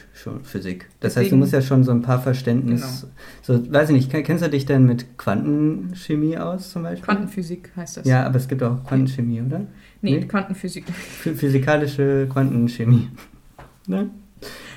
[0.43, 0.88] Physik.
[1.01, 3.06] Das heißt, du Deswegen- musst ja schon so ein paar Verständnis.
[3.43, 7.06] So, weiß ich nicht, kenn- kennst du dich denn mit Quantenchemie aus zum Beispiel?
[7.06, 8.08] Quantenphysik heißt das.
[8.08, 9.62] Ja, aber es gibt auch Quantenchemie, oder?
[10.06, 10.26] Nee, Nee?
[10.26, 10.86] Quantenphysik.
[11.24, 13.10] Ph- Physikalische Quantenchemie.
[13.88, 14.10] Ne?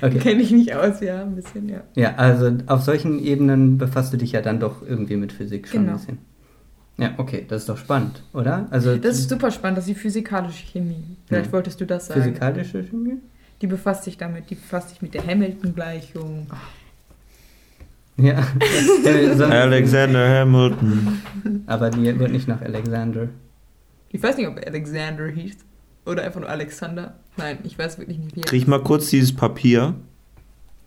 [0.03, 0.19] Okay.
[0.19, 1.81] Kenne ich mich aus, ja, ein bisschen, ja.
[1.95, 5.81] Ja, also auf solchen Ebenen befasst du dich ja dann doch irgendwie mit Physik schon
[5.81, 5.93] Genau.
[5.93, 6.17] ein bisschen.
[6.99, 8.67] Ja, okay, das ist doch spannend, oder?
[8.69, 11.17] Also Das ist super spannend, das ist die physikalische Chemie.
[11.27, 11.51] Vielleicht Ja.
[11.53, 12.21] wolltest du das sagen.
[12.21, 13.17] physikalische Chemie?
[13.61, 16.45] Die befasst sich damit, die befasst sich mit der Hamilton-Gleichung.
[18.17, 18.45] Ja.
[19.05, 21.21] Äh, Alexander Hamilton.
[21.65, 23.29] Aber die wird nicht nach Alexander.
[24.09, 25.57] Ich weiß nicht, ob er Alexander hieß
[26.05, 27.15] oder einfach nur Alexander.
[27.37, 29.93] Nein, ich weiß wirklich nicht, wie er Krieg ich mal kurz dieses Papier?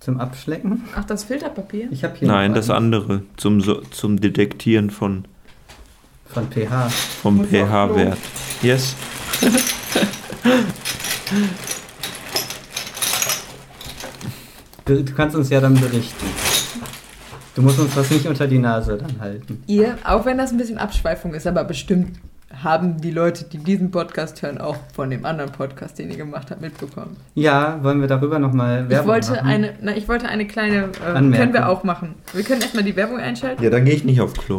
[0.00, 0.82] Zum Abschlecken?
[0.96, 1.88] Ach, das Filterpapier?
[1.92, 3.22] Ich habe hier Nein, noch das eins andere.
[3.36, 5.24] Zum, so- zum Detektieren von,
[6.26, 6.88] von pH.
[7.22, 8.18] vom Muss pH-Wert.
[8.62, 8.96] Yes.
[14.84, 16.26] Du kannst uns ja dann berichten.
[17.54, 19.62] Du musst uns das nicht unter die Nase dann halten.
[19.66, 22.18] Ihr, auch wenn das ein bisschen Abschweifung ist, aber bestimmt
[22.62, 26.50] haben die Leute, die diesen Podcast hören, auch von dem anderen Podcast, den ihr gemacht
[26.50, 27.16] habt, mitbekommen.
[27.34, 29.46] Ja, wollen wir darüber nochmal Werbung ich wollte machen?
[29.48, 32.14] eine, na, ich wollte eine kleine, äh, können wir auch machen.
[32.32, 33.62] Wir können erstmal die Werbung einschalten.
[33.62, 34.58] Ja, dann gehe ich nicht auf Klo.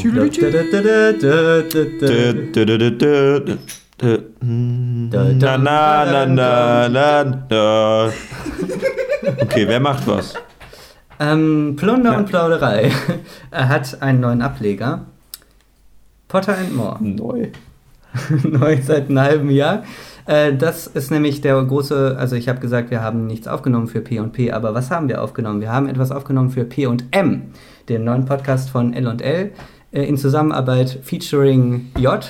[4.41, 8.09] Na, na, na, na, na, na.
[9.41, 10.33] Okay, wer macht was?
[11.19, 12.17] Ähm, Plunder Ja.
[12.17, 12.91] und Plauderei.
[13.51, 15.05] er hat einen neuen Ableger.
[16.27, 16.97] Potter and More.
[16.99, 17.47] Neu.
[18.43, 19.83] Neu seit einem halben Jahr.
[20.25, 24.01] Äh, das ist nämlich der große, also ich habe gesagt, wir haben nichts aufgenommen für
[24.01, 25.61] P und P, aber was haben wir aufgenommen?
[25.61, 27.51] Wir haben etwas aufgenommen für P und M,
[27.89, 29.51] den neuen Podcast von L und L,
[29.91, 32.25] äh, in Zusammenarbeit featuring J.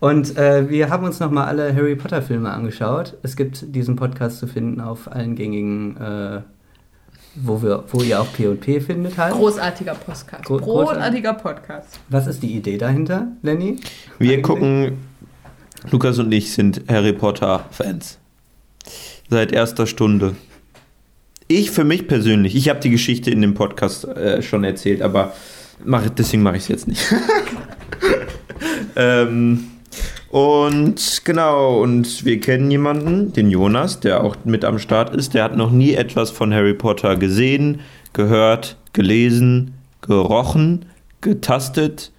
[0.00, 3.16] Und äh, wir haben uns nochmal alle Harry Potter Filme angeschaut.
[3.22, 6.40] Es gibt diesen Podcast zu finden auf allen gängigen, äh,
[7.34, 9.32] wo, wir, wo ihr auch P und P findet halt.
[9.34, 10.44] Großartiger Podcast.
[10.44, 11.98] Gro- Großartiger Podcast.
[12.08, 13.78] Was ist die Idee dahinter, Lenny?
[14.18, 14.42] Wir Eigentlich?
[14.42, 14.98] gucken,
[15.90, 18.18] Lukas und ich sind Harry Potter-Fans.
[19.30, 20.36] Seit erster Stunde.
[21.48, 25.32] Ich für mich persönlich, ich habe die Geschichte in dem Podcast äh, schon erzählt, aber
[25.84, 27.02] mach, deswegen mache ich es jetzt nicht.
[28.96, 29.64] ähm,
[30.32, 35.34] und genau, und wir kennen jemanden, den Jonas, der auch mit am Start ist.
[35.34, 37.80] Der hat noch nie etwas von Harry Potter gesehen,
[38.14, 40.86] gehört, gelesen, gerochen,
[41.20, 42.12] getastet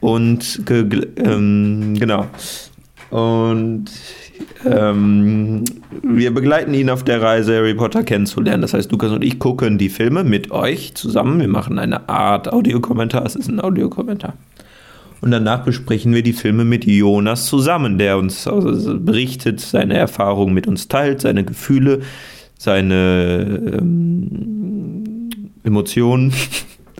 [0.00, 2.28] und ge, ähm, genau.
[3.10, 3.90] Und
[4.64, 5.64] ähm,
[6.02, 8.62] wir begleiten ihn auf der Reise, Harry Potter kennenzulernen.
[8.62, 11.40] Das heißt, Lukas und ich gucken die Filme mit euch zusammen.
[11.40, 13.26] Wir machen eine Art Audiokommentar.
[13.26, 14.32] Es ist ein Audiokommentar.
[15.22, 20.52] Und danach besprechen wir die Filme mit Jonas zusammen, der uns also berichtet, seine Erfahrungen
[20.52, 22.02] mit uns teilt, seine Gefühle,
[22.58, 25.30] seine ähm,
[25.62, 26.34] Emotionen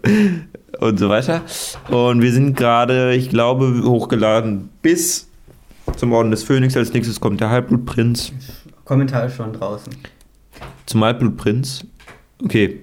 [0.81, 1.43] und so weiter.
[1.91, 5.29] Und wir sind gerade, ich glaube, hochgeladen bis
[5.97, 6.77] zum Orden des Phönix.
[6.77, 8.33] Als nächstes kommt der Halbblutprinz.
[8.85, 9.93] Kommentar ist schon draußen.
[10.87, 11.85] Zum Halbblutprinz.
[12.45, 12.83] Okay.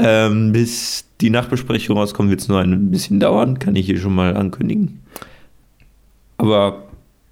[0.00, 4.14] Ähm, bis die Nachbesprechung rauskommt, wird es nur ein bisschen dauern, kann ich hier schon
[4.14, 5.00] mal ankündigen.
[6.36, 6.84] Aber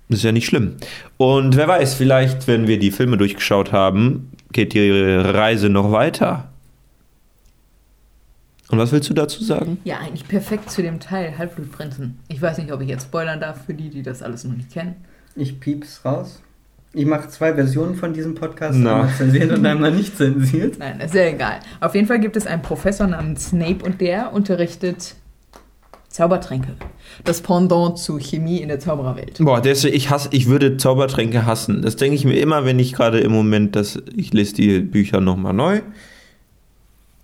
[0.09, 0.77] ist ja nicht schlimm.
[1.17, 6.49] Und wer weiß, vielleicht, wenn wir die Filme durchgeschaut haben, geht die Reise noch weiter.
[8.69, 9.79] Und was willst du dazu sagen?
[9.85, 12.19] Ja, eigentlich perfekt zu dem Teil Halbblutprinzen.
[12.29, 14.73] Ich weiß nicht, ob ich jetzt spoilern darf für die, die das alles noch nicht
[14.73, 14.97] kennen.
[15.37, 16.43] Ich piep's raus.
[16.93, 19.01] Ich mache zwei Versionen von diesem Podcast, Na.
[19.01, 20.79] einmal zensiert und einmal nicht zensiert.
[20.79, 21.61] Nein, ist ja egal.
[21.81, 25.15] Auf jeden Fall gibt es einen Professor namens Snape und der unterrichtet
[26.17, 26.69] Zaubertränke.
[27.25, 29.37] Das Pendant zu Chemie in der Zaubererwelt.
[29.39, 31.83] Boah, das, ich hasse, ich würde Zaubertränke hassen.
[31.83, 35.21] Das denke ich mir immer, wenn ich gerade im Moment, das, ich lese die Bücher
[35.21, 35.83] nochmal neu.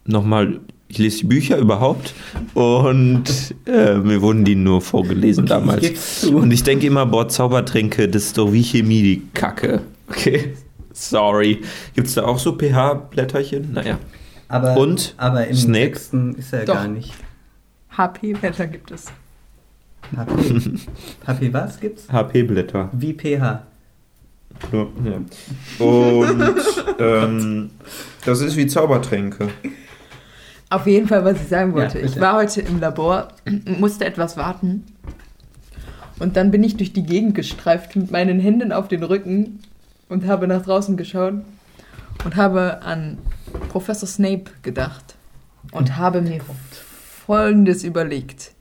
[0.04, 0.60] Nochmal,
[0.92, 2.12] ich lese die Bücher überhaupt.
[2.52, 3.24] Und
[3.66, 6.24] äh, mir wurden die nur vorgelesen Okay, damals.
[6.24, 9.80] Und ich denke immer, boah, Zaubertränke, das ist doch wie Chemie, die Kacke.
[10.08, 10.52] Okay,
[10.92, 11.62] sorry.
[11.94, 13.72] Gibt es da auch so pH-Blätterchen?
[13.72, 13.98] Naja.
[14.48, 15.14] Aber, Und?
[15.16, 15.92] aber im Snape?
[15.92, 16.74] Texten ist er Doch.
[16.74, 17.14] gar nicht.
[17.96, 19.06] HP-Wetter gibt es.
[20.14, 20.78] HP.
[21.26, 22.06] HP was gibt's?
[22.12, 22.90] HP-Blätter.
[22.92, 23.62] Wie pH.
[24.70, 24.86] Ja.
[25.84, 27.70] Und ähm,
[28.26, 29.48] das ist wie Zaubertränke.
[30.72, 31.98] Auf jeden Fall, was ich sagen wollte.
[31.98, 34.84] Ja, ich war heute im Labor und musste etwas warten.
[36.18, 39.60] Und dann bin ich durch die Gegend gestreift mit meinen Händen auf den Rücken
[40.08, 41.34] und habe nach draußen geschaut
[42.24, 43.18] und habe an
[43.68, 45.14] Professor Snape gedacht
[45.72, 46.40] und habe mir
[47.26, 48.52] Folgendes überlegt.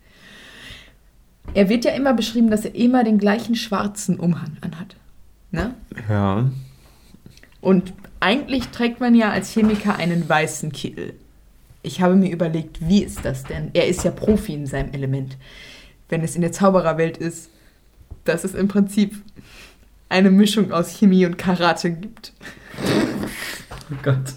[1.53, 4.97] Er wird ja immer beschrieben, dass er immer den gleichen schwarzen Umhang anhat.
[5.51, 5.76] Ne?
[6.09, 6.49] Ja.
[7.62, 11.14] Und eigentlich trägt man ja als Chemiker einen weißen Kittel.
[11.84, 13.71] Ich habe mir überlegt, wie ist das denn?
[13.73, 15.38] Er ist ja Profi in seinem Element.
[16.09, 17.49] Wenn es in der Zaubererwelt ist,
[18.25, 19.15] dass es im Prinzip
[20.09, 22.34] eine Mischung aus Chemie und Karate gibt.
[23.91, 24.34] Oh Gott.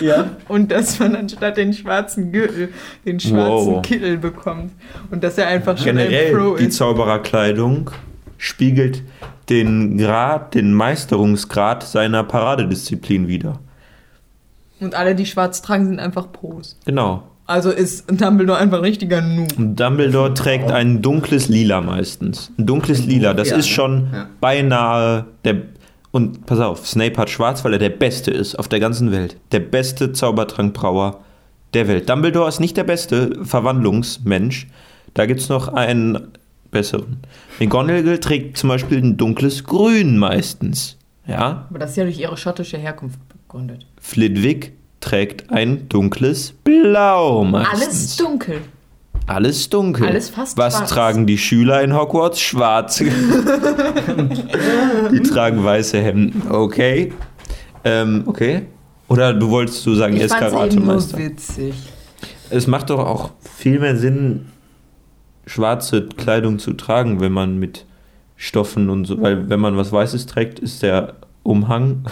[0.00, 0.36] Ja.
[0.48, 2.70] Und dass man anstatt den schwarzen Gürtel
[3.04, 3.82] den schwarzen Wow.
[3.82, 4.72] Kittel bekommt.
[5.10, 6.76] Und dass er einfach schon ein Generell, Pro die ist.
[6.76, 7.90] Zaubererkleidung
[8.38, 9.02] spiegelt
[9.48, 13.60] den Grad, den Meisterungsgrad seiner Paradedisziplin wider.
[14.82, 16.76] Und alle, die schwarz tragen, sind einfach Pros.
[16.84, 17.22] Genau.
[17.46, 19.48] Also ist Dumbledore einfach ein richtiger Noob.
[19.58, 22.50] Dumbledore trägt ein dunkles Lila meistens.
[22.58, 24.26] Ein dunkles Lila, das Ja, ist schon Ja.
[24.40, 25.56] beinahe der.
[26.12, 29.36] Und pass auf, Snape hat schwarz, weil er der Beste ist auf der ganzen Welt.
[29.50, 31.20] Der beste Zaubertrankbrauer
[31.74, 32.08] der Welt.
[32.08, 34.68] Dumbledore ist nicht der beste Verwandlungsmensch.
[35.14, 36.28] Da gibt es noch einen
[36.70, 37.18] besseren.
[37.60, 40.96] McGonagall trägt zum Beispiel ein dunkles Grün meistens.
[41.26, 43.18] Ja, Aber das ist ja durch ihre schottische Herkunft
[43.52, 43.86] begründet.
[44.00, 47.82] Flitwick trägt ein dunkles Blau meistens.
[47.82, 48.60] Alles dunkel.
[49.26, 50.06] Alles dunkel.
[50.06, 50.90] Alles fast Was schwarz.
[50.90, 52.40] tragen die Schüler in Hogwarts?
[52.40, 52.98] Schwarz.
[55.12, 56.42] die tragen weiße Hemden.
[56.50, 57.12] Okay.
[57.84, 58.62] Ähm, okay.
[59.08, 61.18] Oder du wolltest du sagen, er Ich ist fand's eben nur Karatemeister?
[61.18, 61.74] witzig.
[62.50, 64.46] Es macht doch auch viel mehr Sinn,
[65.46, 67.86] schwarze Kleidung zu tragen, wenn man mit
[68.36, 72.08] Stoffen und so, weil wenn man was Weißes trägt, ist der Umhang,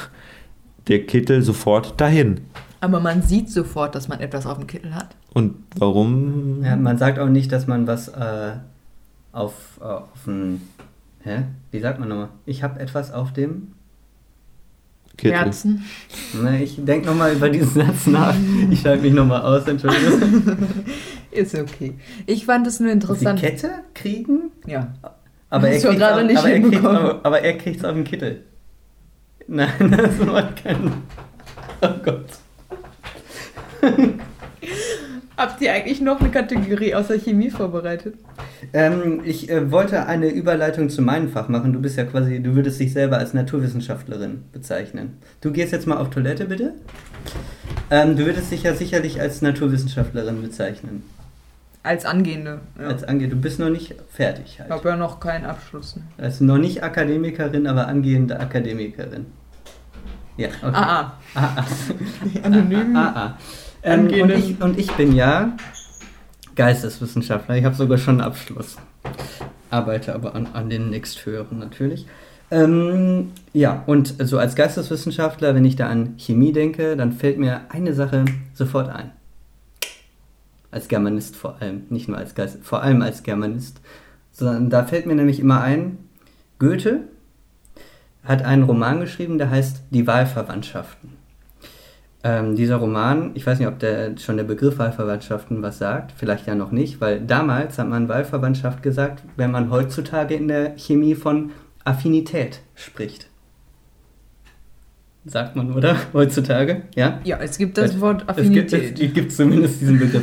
[0.89, 2.41] der Kittel sofort dahin.
[2.81, 5.09] Aber man sieht sofort, dass man etwas auf dem Kittel hat.
[5.35, 6.63] Und warum?
[6.65, 8.53] Ja, man sagt auch nicht, dass man was äh,
[9.33, 10.63] auf, äh, auf ein.
[11.23, 11.43] Hä?
[11.71, 12.29] Wie sagt man nochmal?
[12.47, 13.73] Ich habe etwas auf dem.
[15.17, 15.37] Kittel.
[15.39, 15.85] Herzen.
[16.43, 18.35] Ne, ich denke nochmal über diesen Satz nach.
[18.71, 20.57] Ich schalte mich nochmal aus, Entschuldigung.
[21.31, 21.95] Ist okay.
[22.27, 23.39] Ich fand es nur Die interessant.
[23.39, 24.51] Kette kriegen?
[24.67, 24.95] Ja.
[25.51, 27.93] Aber er kriegt's gerade auf- nicht aber er kriegt's auf- Aber er kriegt es auf
[27.95, 28.45] den Kittel.
[29.47, 31.03] Nein, das macht keinen.
[31.83, 32.27] Oh Gott.
[35.37, 38.15] Habt ihr eigentlich noch eine Kategorie außer Chemie vorbereitet?
[38.75, 41.73] Ähm, ich äh, wollte eine Überleitung zu meinem Fach machen.
[41.73, 45.17] Du bist ja quasi, du würdest dich selber als Naturwissenschaftlerin bezeichnen.
[45.41, 46.75] Du gehst jetzt mal auf Toilette, bitte.
[47.91, 51.05] Ähm, du würdest dich ja sicherlich als Naturwissenschaftlerin bezeichnen.
[51.83, 52.61] Als Angehende.
[52.79, 52.89] Ja.
[52.89, 54.71] Als ange du bist noch nicht fertig Ich halt.
[54.71, 55.97] habe ja noch keinen Abschluss.
[55.97, 56.03] ne?
[56.19, 59.27] Also noch nicht Akademikerin, aber angehende Akademikerin.
[60.37, 60.71] Ja, okay.
[60.73, 61.13] Ah, ah.
[61.35, 61.65] Ah, ah.
[62.25, 62.97] Die anonymen.
[62.97, 63.39] Ah, ah.
[63.83, 65.57] Ähm, und, ich, und ich bin ja
[66.55, 67.57] Geisteswissenschaftler.
[67.57, 68.77] Ich habe sogar schon einen Abschluss.
[69.71, 72.07] Arbeite aber an, an den nächsthöheren natürlich.
[72.51, 77.63] Ähm, ja, und so als Geisteswissenschaftler, wenn ich da an Chemie denke, dann fällt mir
[77.71, 79.13] eine Sache sofort ein.
[80.71, 83.81] Als Germanist vor allem, nicht nur als Geist, vor allem als Germanist.
[84.33, 85.99] Sondern da fällt mir nämlich immer ein,
[86.59, 87.09] Goethe
[88.25, 91.21] hat einen Roman geschrieben, der heißt Die Wahlverwandtschaften.
[92.23, 96.47] Ähm, dieser Roman, ich weiß nicht, ob der schon der Begriff Wahlverwandtschaften was sagt, vielleicht
[96.47, 101.15] ja noch nicht, weil damals hat man Wahlverwandtschaft gesagt, wenn man heutzutage in der Chemie
[101.15, 101.53] von
[101.85, 103.30] Affinität spricht.
[105.25, 105.97] Sagt man, oder?
[106.15, 107.21] Heutzutage, ja?
[107.25, 109.01] Ja, es gibt das Wort Es gibt, Affinität.
[109.01, 110.23] es gibt zumindest diesen Begriff.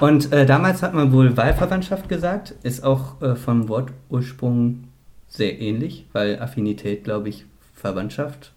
[0.00, 4.84] Und äh, damals hat man wohl Wahlverwandtschaft gesagt, ist auch äh, vom Wortursprung
[5.28, 8.52] sehr ähnlich, weil Affinität, glaube ich, Verwandtschaft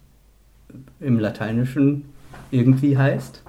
[0.99, 2.05] im Lateinischen
[2.51, 3.43] irgendwie heißt.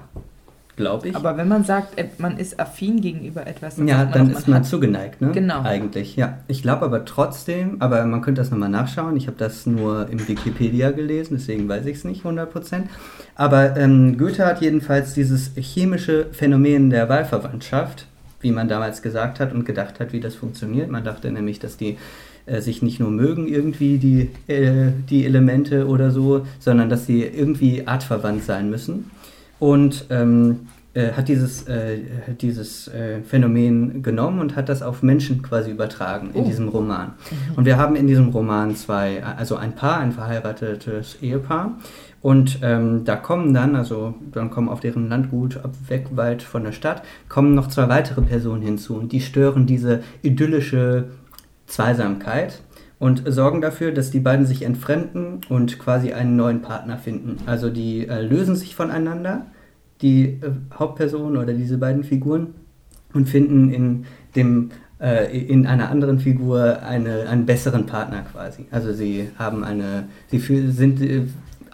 [0.77, 1.15] Glaube ich.
[1.15, 4.59] Aber wenn man sagt, äh, man ist affin gegenüber etwas, ja, sagt dann ist man
[4.59, 5.31] hat- zugeneigt, ne?
[5.33, 5.63] Genau.
[5.63, 6.37] Eigentlich, ja.
[6.47, 9.17] Ich glaube aber trotzdem, aber man könnte das nochmal nachschauen.
[9.17, 12.83] Ich habe das nur im Wikipedia gelesen, deswegen weiß ich es nicht 100%.
[13.33, 18.05] Aber ähm, Goethe hat jedenfalls dieses chemische Phänomen der Wahlverwandtschaft,
[18.41, 20.91] wie man damals gesagt hat und gedacht hat, wie das funktioniert.
[20.91, 21.97] Man dachte nämlich, dass die
[22.45, 27.23] äh, sich nicht nur mögen irgendwie, die, äh, die Elemente oder so, sondern dass sie
[27.23, 29.09] irgendwie artverwandt sein müssen
[29.59, 31.99] und ähm, äh, hat dieses, äh,
[32.41, 36.45] dieses äh, Phänomen genommen und hat das auf Menschen quasi übertragen in Oh.
[36.45, 37.13] diesem Roman.
[37.55, 41.77] Und wir haben in diesem Roman zwei, also ein Paar, ein verheiratetes Ehepaar.
[42.21, 46.63] Und ähm, da kommen dann, also dann kommen auf deren Landgut, ab weg weit von
[46.63, 51.05] der Stadt, kommen noch zwei weitere Personen hinzu und die stören diese idyllische
[51.67, 52.61] Zweisamkeit
[52.99, 57.37] und sorgen dafür, dass die beiden sich entfremden und quasi einen neuen Partner finden.
[57.45, 59.45] Also die äh, lösen sich voneinander,
[60.01, 62.55] die äh, Hauptperson oder diese beiden Figuren,
[63.13, 68.65] und finden in dem äh, in einer anderen Figur eine, einen besseren Partner quasi.
[68.71, 71.23] Also sie haben eine, sie sind äh,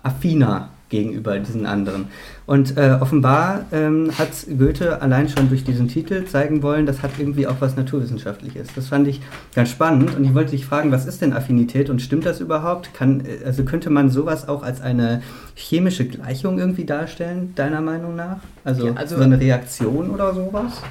[0.01, 2.05] affiner gegenüber diesen anderen.
[2.45, 7.11] Und äh, offenbar ähm, hat Goethe allein schon durch diesen Titel zeigen wollen, das hat
[7.17, 8.67] irgendwie auch was Naturwissenschaftliches.
[8.75, 9.21] Das fand ich
[9.55, 12.93] ganz spannend und ich wollte dich fragen, was ist denn Affinität und stimmt das überhaupt?
[12.93, 15.21] Kann, äh, also könnte man sowas auch als eine
[15.55, 18.37] chemische Gleichung irgendwie darstellen, deiner Meinung nach?
[18.65, 20.81] Also, Ja, also- so eine Reaktion oder sowas?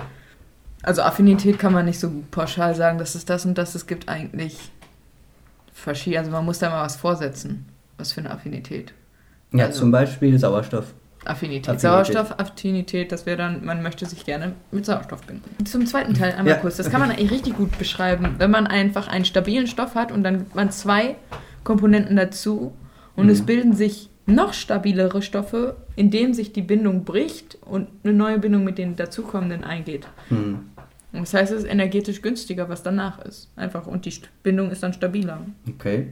[0.83, 3.75] Also Affinität kann man nicht so pauschal sagen, dass es das und das.
[3.75, 4.59] Es gibt eigentlich
[5.75, 6.21] verschiedene.
[6.21, 7.67] Also man muss da mal was vorsetzen.
[7.99, 8.93] Was für eine Affinität.
[9.53, 10.87] Ja, Also- zum Beispiel Sauerstoff.
[11.25, 11.69] Affinität.
[11.69, 11.81] Affinität.
[11.81, 15.65] Sauerstoffaffinität, das wäre dann, man möchte sich gerne mit Sauerstoff binden.
[15.65, 16.77] Zum zweiten Teil einmal Ja, kurz.
[16.77, 20.25] Das kann man eigentlich richtig gut beschreiben, wenn man einfach einen stabilen Stoff hat und
[20.25, 21.17] dann gibt man zwei
[21.65, 22.73] Komponenten dazu
[23.17, 23.31] und Mhm.
[23.33, 28.63] es bilden sich noch stabilere Stoffe, indem sich die Bindung bricht und eine neue Bindung
[28.65, 30.07] mit den dazukommenden eingeht.
[30.29, 30.71] Hm.
[31.13, 33.51] Und das heißt, es ist energetisch günstiger, was danach ist.
[33.55, 33.87] Einfach.
[33.87, 35.41] Und die Bindung ist dann stabiler.
[35.69, 36.09] Okay.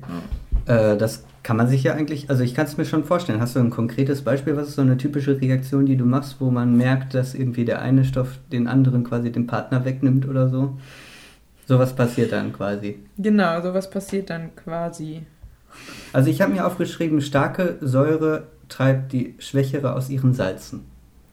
[0.67, 3.41] Äh, das kann man sich ja eigentlich, also ich kann es mir schon vorstellen.
[3.41, 4.57] Hast du ein konkretes Beispiel?
[4.57, 7.81] Was ist so eine typische Reaktion, die du machst, wo man merkt, dass irgendwie der
[7.81, 10.79] eine Stoff den anderen quasi den Partner wegnimmt oder so?
[11.67, 12.99] Sowas passiert dann quasi.
[13.17, 15.23] Genau, sowas passiert dann quasi.
[16.13, 20.90] Also ich habe mir aufgeschrieben, starke Säure treibt die schwächere aus ihren Salzen.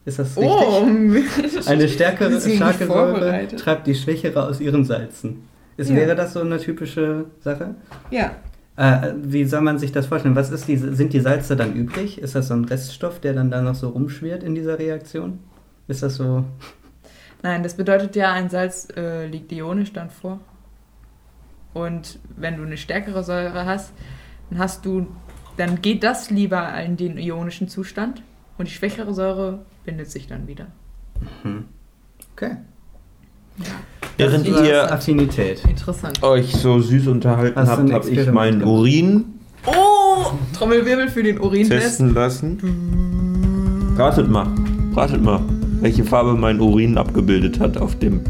[0.08, 0.50] Ist das richtig?
[0.50, 0.86] Oh,
[1.66, 5.42] Eine stärkere, starke Säure treibt die schwächere aus ihren Salzen.
[5.76, 5.96] Ist, Ja.
[5.96, 7.74] Wäre das so eine typische Sache?
[8.10, 8.32] ja.
[8.76, 10.36] Äh, wie soll man sich das vorstellen?
[10.36, 12.22] Was ist diese, sind die Salze dann übrig?
[12.22, 15.40] Ist das so ein Reststoff, der dann da noch so rumschwirrt in dieser Reaktion?
[15.88, 16.44] Ist das so?
[17.42, 20.38] Nein, das bedeutet ja, ein Salz äh, liegt ionisch dann vor.
[21.74, 23.92] Und wenn du eine stärkere Säure hast,
[24.50, 25.08] dann hast du,
[25.56, 28.22] dann geht das lieber in den ionischen Zustand
[28.58, 30.66] und die schwächere Säure bindet sich dann wieder.
[32.34, 32.56] Okay.
[34.18, 35.64] Während Das ist ihr Affinität.
[35.64, 36.22] Interessant.
[36.22, 38.70] euch so süß unterhalten Hast habt, habe ich meinen gemacht?
[38.70, 39.24] Urin
[39.64, 40.32] Oh!
[40.52, 41.80] Trommelwirbel für den Urintest.
[41.82, 43.94] testen lassen.
[43.96, 44.46] Ratet mal,
[44.94, 45.40] ratet mal,
[45.80, 48.20] welche Farbe mein Urin abgebildet hat auf dem.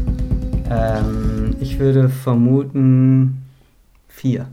[0.69, 3.43] Ähm, ich würde vermuten
[4.07, 4.47] vier.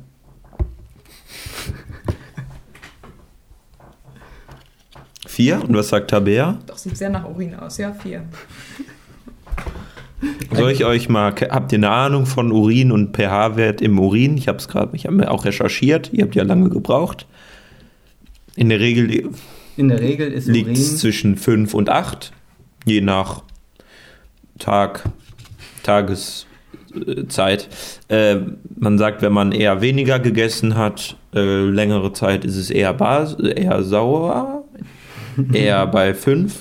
[5.37, 5.63] Vier?
[5.63, 6.59] Und was sagt Tabea?
[6.67, 7.77] Doch, sieht sehr nach Urin aus.
[7.77, 8.23] Ja, vier.
[10.51, 14.39] Soll ich euch mal, habt ihr eine Ahnung von Urin und pH-Wert im Urin?
[14.39, 16.11] Ich habe es gerade, ich habe mir auch recherchiert.
[16.11, 17.27] Ihr habt ja lange gebraucht.
[18.55, 19.29] In der Regel
[19.77, 22.33] In der Regel ist liegt es zwischen 5 und 8,
[22.87, 23.43] je nach
[24.59, 25.05] Tag,
[25.83, 27.69] Tageszeit.
[28.09, 28.37] Äh,
[28.75, 33.35] man sagt, wenn man eher weniger gegessen hat, äh, längere Zeit ist es eher, bas
[33.35, 34.56] eher sauer,
[35.53, 36.57] eher bei 5.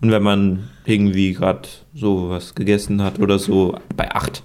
[0.00, 4.42] Und wenn man irgendwie gerade so was gegessen hat oder so, bei 8.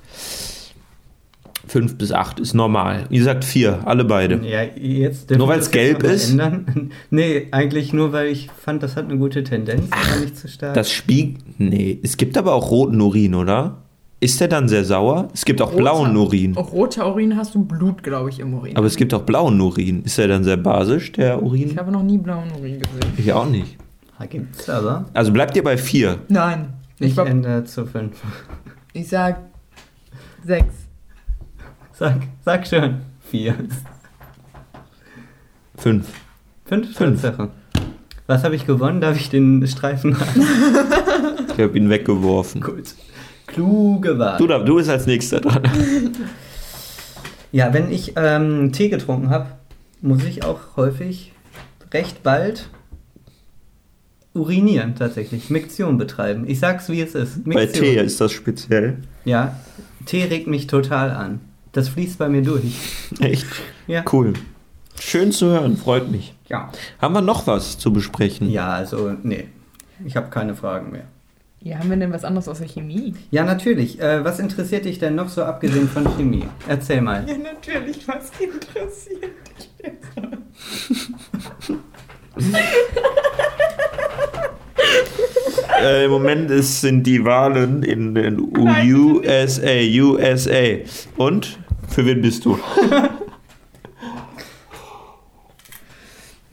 [1.67, 3.05] 5 bis 8 ist normal.
[3.09, 4.41] Ihr sagt 4, alle beide.
[4.45, 6.31] Ja, jetzt Nur das jetzt gelb ist?
[6.31, 6.91] Ändern.
[7.09, 10.73] Nee, eigentlich nur, weil ich fand, das hat eine gute Tendenz, aber nicht zu stark.
[10.73, 11.59] Das spiegelt.
[11.59, 13.83] Nee, es gibt aber auch roten Urin, oder?
[14.23, 15.29] Ist der dann sehr sauer?
[15.33, 16.55] Es gibt auch Roter- blauen Urin.
[16.55, 18.77] Auch roter Urin hast du Blut, glaube ich, im Urin.
[18.77, 20.03] Aber es gibt auch blauen Urin.
[20.03, 21.75] Ist der dann sehr basisch, der ich Urin?
[21.77, 23.13] habe noch nie blauen Urin gesehen.
[23.17, 23.77] Ich auch nicht.
[24.19, 25.05] Da gibt's aber.
[25.15, 26.19] Also bleibt ihr bei 4.
[26.29, 26.73] Nein.
[26.99, 28.21] Ich Ich, ändere zu fünf.
[28.93, 29.39] ich sag
[30.45, 30.75] sechs.
[31.93, 32.97] Sag, sag schon.
[33.31, 33.55] Vier.
[35.77, 36.07] 5.
[36.65, 36.95] Fünf?
[36.95, 37.21] Fünf.
[37.23, 37.49] Tatsache.
[38.27, 39.01] Was habe ich gewonnen?
[39.01, 40.41] Darf ich den Streifen haben?
[41.53, 42.61] Ich habe ihn weggeworfen.
[42.61, 42.93] Gut.
[43.53, 44.37] Kluge Wahl.
[44.37, 45.61] Du, du bist als nächster dran.
[47.53, 49.47] Ja, wenn ich ähm, Tee getrunken habe,
[50.01, 51.33] muss ich auch häufig
[51.93, 52.69] recht bald
[54.33, 55.49] urinieren tatsächlich.
[55.49, 56.45] Miktion betreiben.
[56.47, 57.43] Ich sag's wie es ist.
[57.43, 57.83] Bei Miktion.
[57.83, 58.99] Tee ist das speziell.
[59.25, 59.59] Ja,
[60.05, 61.41] Tee regt mich total an.
[61.73, 62.73] Das fließt bei mir durch.
[63.19, 63.45] Echt
[63.87, 64.03] Ja.
[64.13, 64.31] cool.
[64.97, 66.33] Schön zu hören, freut mich.
[66.47, 66.71] Ja.
[67.01, 68.49] Haben wir noch was zu besprechen?
[68.49, 69.45] Ja, also, nee.
[70.05, 71.03] Ich habe keine Fragen mehr.
[71.63, 73.13] Ja, haben wir denn was anderes außer Chemie?
[73.29, 73.99] Ja, natürlich.
[74.01, 76.45] Äh, was interessiert dich denn noch so abgesehen von Chemie?
[76.67, 77.23] Erzähl mal.
[77.27, 78.07] Ja, natürlich.
[78.07, 80.07] Was interessiert dich jetzt?
[85.81, 90.77] Äh, Im Moment ist, sind die Wahlen in den USA, USA.
[91.17, 91.57] Und?
[91.87, 92.59] Für wen bist du?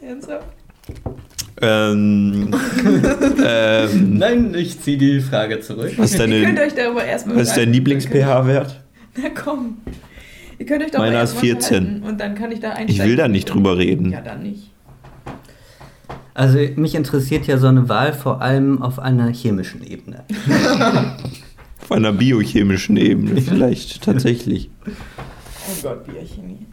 [0.00, 0.46] Ernsthaft?
[1.61, 2.50] ähm,
[3.44, 5.92] ähm, Nein, ich ziehe die Frage zurück.
[5.96, 8.80] was ist Ihr könnt deine, euch darüber erstmal was ist dein Lieblings-pH-Wert?
[9.20, 9.78] Na komm.
[10.59, 11.76] Ihr könnt euch darüber Meiner ist erstmal 14.
[11.76, 12.94] unterhalten Und dann kann ich da einsteigen.
[12.94, 14.11] Ich will da nicht drüber reden.
[14.12, 14.70] Ja, dann nicht.
[16.34, 20.24] Also, mich interessiert ja so eine Wahl vor allem auf einer chemischen Ebene.
[21.80, 24.68] Auf einer biochemischen Ebene vielleicht tatsächlich.
[24.86, 26.66] Oh Gott, Biochemie.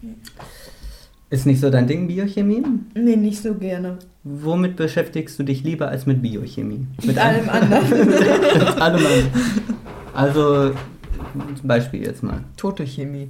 [1.30, 2.64] Ist nicht so dein Ding, Biochemie?
[2.94, 3.98] Nee, nicht so gerne.
[4.24, 6.86] Womit beschäftigst du dich lieber als mit Biochemie?
[7.04, 7.90] Mit allem anderen.
[8.08, 9.28] Mit allem anderen.
[10.14, 10.72] Also,
[11.34, 12.42] zum Beispiel jetzt mal.
[12.58, 13.30] Tote Chemie.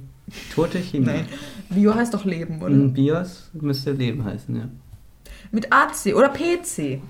[0.54, 1.06] Tote Chemie.
[1.06, 1.26] Nein.
[1.70, 2.74] Bio heißt doch Leben, oder?
[2.74, 4.68] Mm, Bios müsste Leben heißen, ja.
[5.50, 7.00] Mit AC oder PC.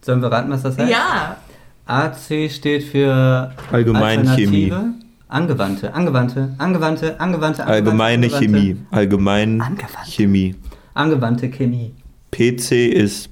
[0.00, 0.90] Sollen wir raten, was das heißt?
[0.90, 1.36] Ja.
[1.86, 4.72] AC steht für Allgemeinchemie.
[5.28, 8.76] Angewandte, angewandte, angewandte, angewandte, Allgemeine angewandte, Chemie.
[8.92, 10.10] Allgemein Angewandte.
[10.10, 10.54] Chemie.
[10.94, 11.94] Angewandte Chemie.
[12.30, 13.30] PC ist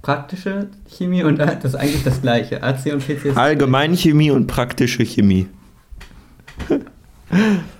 [0.00, 2.62] Praktische Chemie und das ist eigentlich das gleiche.
[2.62, 5.48] AC und PC ist Allgemeinchemie und praktische Chemie.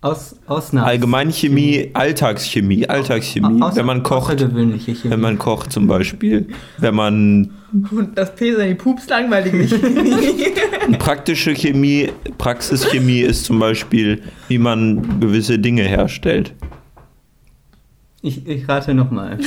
[0.00, 0.86] aus, Ausnahme.
[0.86, 3.60] Allgemeinchemie, Alltagschemie, Alltagschemie.
[3.60, 5.10] Außer- Wenn man kocht, Außergewöhnliche Chemie.
[5.12, 6.46] wenn man kocht zum Beispiel.
[6.78, 7.50] Wenn man
[7.90, 10.52] Und das P seine Pups langweilige Chemie.
[10.98, 16.54] praktische Chemie, Praxischemie ist zum Beispiel, wie man gewisse Dinge herstellt.
[18.22, 19.38] Ich, ich rate nochmal.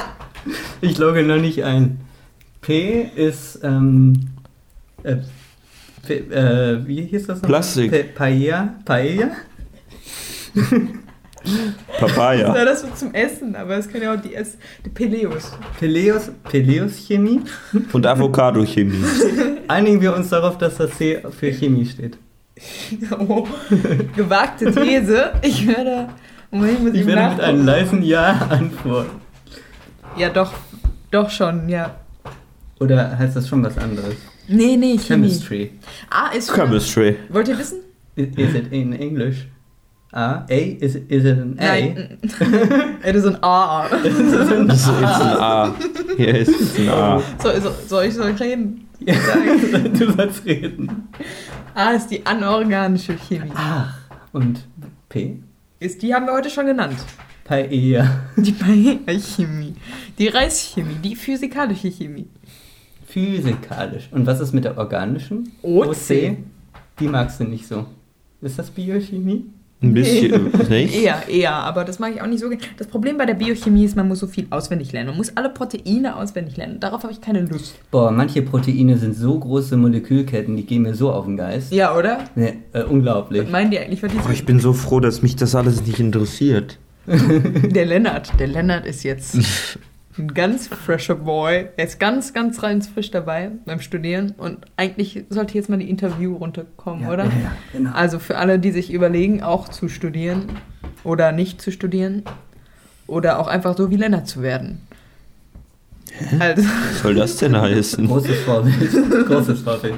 [0.80, 1.98] ich logge noch nicht ein.
[2.60, 4.28] P ist, ähm,
[5.02, 5.16] äh,
[6.14, 7.48] äh, wie hieß das noch?
[7.48, 7.90] Plastik.
[7.90, 8.74] P Paella?
[8.84, 9.30] Paella?
[11.98, 12.54] Papaya.
[12.54, 15.52] Ja, das wird zum Essen, aber es können ja auch die Ess die Peleus.
[15.78, 17.40] Peleus, Peleus Chemie.
[17.92, 19.04] Und Avocado-Chemie.
[19.68, 22.18] Einigen wir uns darauf, dass das C für Chemie steht.
[23.18, 23.46] Oh,
[24.16, 25.32] gewagte These.
[25.42, 26.08] Ich werde.
[26.50, 29.20] Moment, muss ich, Ich werde mit einem leisen Ja antworten.
[30.16, 30.54] Ja, doch.
[31.10, 31.96] Doch schon, ja.
[32.80, 34.14] Oder heißt das schon was anderes?
[34.48, 35.28] Nee, nee, Chemie.
[35.28, 35.70] Chemistry.
[36.10, 36.52] A ist.
[36.54, 37.16] Chemistry.
[37.30, 37.78] Wollt ihr wissen?
[38.14, 39.46] Is, is it in English?
[40.12, 40.44] A?
[40.48, 40.76] A?
[40.80, 41.64] Is, it- is it an A?
[41.64, 42.18] Nein.
[43.02, 43.88] Es ist ein A.
[43.88, 45.74] Das ist jetzt ein A.
[46.16, 47.20] Hier ist jetzt ein A.
[47.42, 48.88] So, so, soll ich soll ich reden?
[49.00, 49.14] Ja,
[49.98, 51.08] du sollst reden.
[51.74, 53.50] A ist die anorganische Chemie.
[53.54, 53.94] Ach.
[54.32, 54.64] Und
[55.08, 55.38] P?
[55.80, 56.96] Ist, die haben wir heute schon genannt.
[57.44, 58.22] Paella.
[58.36, 58.52] Die
[59.20, 59.74] Chemie.
[60.18, 60.94] Die Reischemie.
[61.04, 62.26] Die physikalische Chemie.
[63.16, 64.10] Physikalisch.
[64.10, 65.50] Und was ist mit der organischen?
[65.62, 66.36] OC.
[67.00, 67.86] Die magst du nicht so.
[68.42, 69.46] Ist das Biochemie?
[69.82, 70.94] Ein bisschen, nicht?
[71.02, 72.62] Eher, eher, aber das mag ich auch nicht so gerne.
[72.76, 75.08] Das Problem bei der Biochemie ist, man muss so viel auswendig lernen.
[75.08, 76.78] Man muss alle Proteine auswendig lernen.
[76.78, 77.76] Darauf habe ich keine Lust.
[77.90, 81.72] Boah, manche Proteine sind so große Molekülketten, die gehen mir so auf den Geist.
[81.72, 82.18] Ja, oder?
[82.34, 83.44] Ne, äh, unglaublich.
[83.44, 84.02] Was meinen die eigentlich?
[84.02, 86.78] Was die Oh, ich bin so froh, dass mich das alles nicht interessiert.
[87.06, 88.32] Der Lennart.
[88.38, 89.38] Der Lennart ist jetzt
[90.18, 91.66] ein ganz fresher Boy.
[91.76, 94.34] Er ist ganz, ganz rein frisch dabei beim Studieren.
[94.38, 97.24] Und eigentlich sollte jetzt mal die Interview runterkommen, Ja, oder?
[97.24, 97.90] Ja, ja, genau.
[97.92, 100.44] Also für alle, die sich überlegen, auch zu studieren
[101.04, 102.22] oder nicht zu studieren
[103.06, 104.80] oder auch einfach so wie Lennart zu werden.
[106.38, 108.06] Also, Was soll das denn heißen?
[108.06, 109.26] Großes Vorbild.
[109.26, 109.94] Großes Vorbild.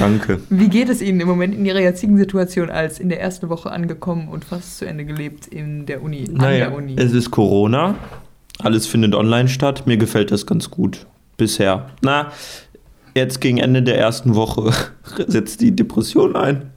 [0.00, 0.40] Danke.
[0.50, 3.70] wie geht es Ihnen im Moment in Ihrer jetzigen Situation als in der ersten Woche
[3.70, 6.24] angekommen und fast zu Ende gelebt in der Uni?
[6.28, 6.96] An Naja, der Uni.
[6.98, 7.94] es ist Corona.
[8.62, 9.86] Alles findet online statt.
[9.86, 11.06] Mir gefällt das ganz gut.
[11.36, 11.90] Bisher.
[12.02, 12.30] Na,
[13.14, 14.72] jetzt gegen Ende der ersten Woche
[15.26, 16.70] setzt die Depression ein.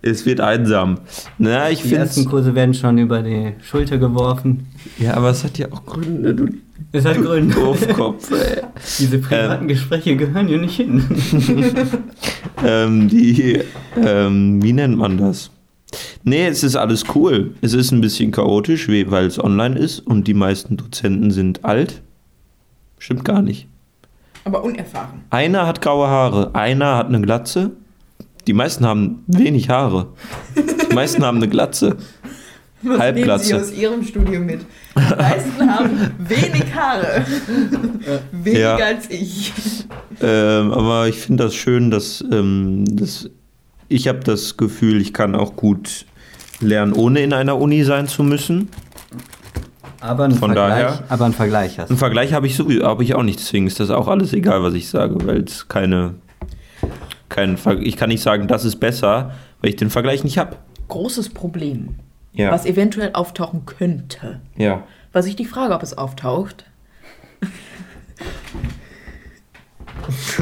[0.00, 0.98] Es wird einsam.
[1.38, 4.66] Na, ich Die finde ersten Kurse werden schon über die Schulter geworfen.
[4.98, 6.48] Ja, aber es hat ja auch Gründe, du
[6.90, 7.54] Es hat Gründe.
[7.54, 8.62] Doofkopf, ey.
[8.98, 11.04] Diese privaten Gespräche gehören hier nicht hin.
[12.66, 13.60] ähm, die,
[13.96, 15.50] ähm, wie nennt man das?
[16.24, 17.54] Nee, es ist alles cool.
[17.60, 22.02] Es ist ein bisschen chaotisch, weil es online ist und die meisten Dozenten sind alt.
[22.98, 23.66] Stimmt gar nicht.
[24.44, 25.20] Aber unerfahren.
[25.30, 27.70] Einer hat graue Haare, einer hat eine Glatze.
[28.46, 30.08] Die meisten haben wenig Haare.
[30.90, 31.96] Die meisten haben eine Glatze.
[32.84, 33.52] Was Halbglatze.
[33.54, 34.62] nehmen Sie aus Ihrem Studium mit?
[34.96, 37.24] Die meisten haben wenig Haare.
[38.32, 38.86] Weniger Ja.
[38.86, 39.52] als ich.
[40.20, 43.30] Ähm, aber ich finde das schön, dass, ähm, dass
[43.92, 46.06] ich habe das Gefühl, ich kann auch gut
[46.60, 48.68] lernen, ohne in einer Uni sein zu müssen.
[50.00, 53.04] Aber ein, Von Vergleich, daher- aber ein Vergleich hast Einen Vergleich habe ich sowieso, habe
[53.04, 56.14] ich auch nicht, deswegen ist das auch alles egal, was ich sage, weil es keine,
[57.28, 60.56] kein ich kann nicht sagen, das ist besser, weil ich den Vergleich nicht habe.
[60.88, 61.94] Großes Problem,
[62.32, 62.50] Ja.
[62.50, 64.40] was eventuell auftauchen könnte.
[64.56, 64.82] ja.
[65.14, 66.64] Was ich die Frage, ob es auftaucht.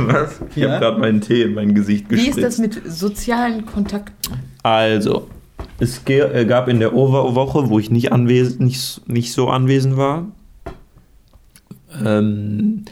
[0.09, 0.41] Was?
[0.51, 0.71] Ich Ja?
[0.73, 2.39] habe gerade meinen Tee in mein Gesicht Wie gespritzt.
[2.39, 4.35] ist das mit sozialen Kontakten?
[4.63, 5.29] Also,
[5.79, 10.27] es äh, gab in der Oberwoche, wo ich nicht, anwesend, nicht, nicht so anwesend war,
[12.05, 12.85] ähm,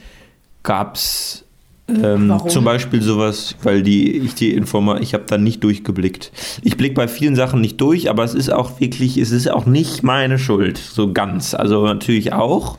[0.62, 1.44] gab es
[1.88, 2.50] ähm, Warum?
[2.50, 6.32] zum Beispiel sowas, weil die, ich die Informa ich habe da nicht durchgeblickt.
[6.62, 9.64] Ich blicke bei vielen Sachen nicht durch, aber es ist auch wirklich, es ist auch
[9.64, 11.54] nicht meine Schuld, so ganz.
[11.54, 12.76] Also natürlich auch,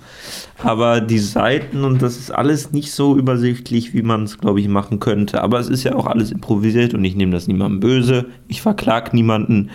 [0.60, 4.68] aber die Seiten und das ist alles nicht so übersichtlich, wie man es, glaube ich,
[4.68, 5.42] machen könnte.
[5.42, 8.26] Aber es ist ja auch alles improvisiert und ich nehme das niemandem böse.
[8.48, 9.72] Ich verklag niemanden.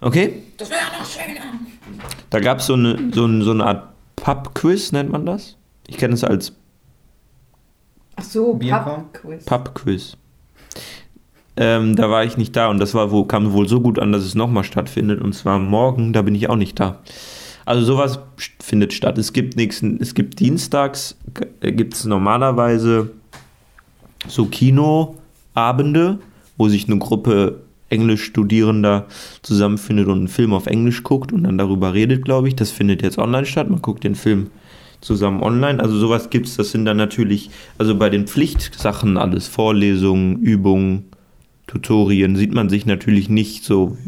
[0.00, 0.42] Okay?
[0.58, 1.40] Das wäre noch schöner.
[2.28, 5.56] Da gab es so eine, so, eine, so eine Art Pub-Quiz, nennt man das?
[5.86, 6.52] Ich kenne es als
[8.16, 8.54] Ach so?
[8.54, 9.44] Pub-Quiz.
[9.44, 10.16] Pub-Quiz.
[11.56, 14.12] Ähm, da war ich nicht da und das war wohl, kam wohl so gut an,
[14.12, 15.20] dass es nochmal stattfindet.
[15.20, 17.00] Und zwar morgen, da bin ich auch nicht da.
[17.64, 18.18] Also sowas
[18.60, 19.18] findet statt.
[19.18, 21.16] Es gibt nächsten, es gibt dienstags,
[21.60, 23.10] gibt es normalerweise
[24.26, 26.18] so Kinoabende,
[26.56, 27.60] wo sich eine Gruppe
[27.90, 29.06] Englischstudierender
[29.42, 32.56] zusammenfindet und einen Film auf Englisch guckt und dann darüber redet, glaube ich.
[32.56, 33.68] Das findet jetzt online statt.
[33.68, 34.50] Man guckt den Film
[35.02, 35.80] zusammen online.
[35.80, 36.56] Also sowas gibt's.
[36.56, 41.10] Das sind dann natürlich, also bei den Pflichtsachen alles, Vorlesungen, Übungen,
[41.66, 43.98] Tutorien, sieht man sich natürlich nicht so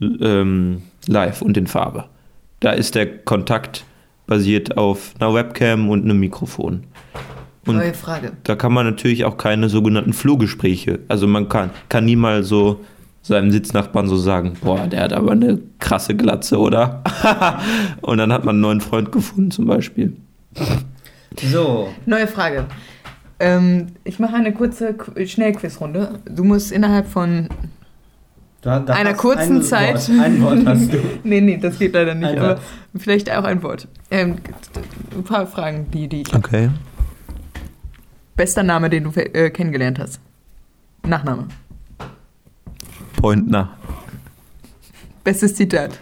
[0.00, 2.06] ähm, live und in Farbe.
[2.60, 3.84] Da ist der Kontakt
[4.26, 6.84] basiert auf einer Webcam und einem Mikrofon.
[7.66, 8.32] Und Neue Frage.
[8.44, 11.00] da kann man natürlich auch keine sogenannten Flohgespräche.
[11.08, 12.80] Also man kann, kann nie mal so
[13.26, 17.02] seinem Sitznachbarn so sagen, boah, der hat aber eine krasse Glatze, oder?
[18.02, 20.14] und dann hat man einen neuen Freund gefunden zum Beispiel.
[21.40, 22.66] So, Neue Frage.
[23.40, 26.20] Ähm, ich mache eine kurze Qu- Schnellquizrunde.
[26.26, 27.48] Du musst innerhalb von
[28.62, 30.08] Da, da Einer kurzen ein Zeit.
[30.08, 30.98] Wort, ein Wort hast du.
[31.24, 32.60] Nee, nee, das geht leider nicht, Ein aber
[32.94, 33.88] vielleicht auch ein Wort.
[34.10, 34.36] Ähm,
[35.16, 36.44] ein paar Fragen, die, die ich hab.
[36.46, 36.68] Okay.
[38.36, 40.20] Bester Name, den du äh, kennengelernt hast.
[41.06, 41.48] Nachname.
[43.24, 43.70] Pointner.
[45.24, 45.98] Bestes Zitat.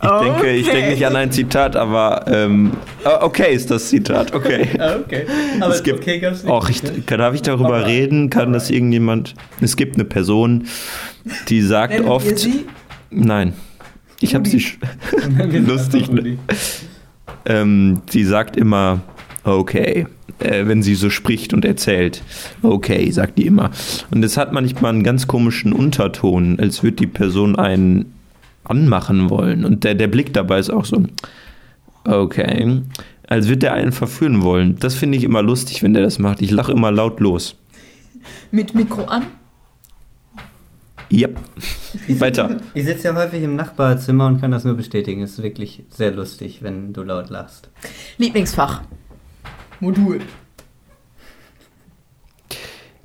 [0.00, 2.70] Ich denke, ich denke nicht an ein Zitat, aber ähm,
[3.02, 4.68] ah, okay ist das Zitat, okay.
[4.78, 5.26] Ah, okay.
[5.60, 6.52] Aber Es gibt- okay gab's nicht.
[6.52, 8.30] Och, ich, darf ich darüber Aber- reden?
[8.30, 9.34] Kann das irgendjemand?
[9.60, 10.68] Es gibt eine Person,
[11.48, 12.38] die sagt Nennen wir oft.
[12.38, 12.66] sie?
[13.10, 13.54] Nein.
[14.20, 14.58] Ich habe sie.
[14.58, 14.76] sch-
[15.66, 16.38] lustig, ne?
[17.44, 19.00] Ähm, sie sagt immer
[19.42, 20.06] okay,
[20.38, 22.22] äh, wenn sie so spricht und erzählt.
[22.62, 23.70] Okay, sagt die immer.
[24.10, 28.12] Und es hat manchmal einen ganz komischen Unterton, als würde die Person einen
[28.64, 29.64] anmachen wollen.
[29.64, 31.04] Und der, der Blick dabei ist auch so,
[32.04, 32.82] okay,
[33.26, 34.76] als würde der einen verführen wollen.
[34.78, 36.42] Das finde ich immer lustig, wenn der das macht.
[36.42, 37.56] Ich lache immer laut los.
[38.50, 39.26] Mit Mikro an?
[41.10, 41.38] Yep.
[42.20, 42.58] Weiter.
[42.74, 45.22] Ich sitze ja häufig im Nachbarzimmer und kann das nur bestätigen.
[45.22, 47.70] Es ist wirklich sehr lustig, wenn du laut lachst.
[48.18, 48.82] Lieblingsfach.
[49.80, 50.20] Modul.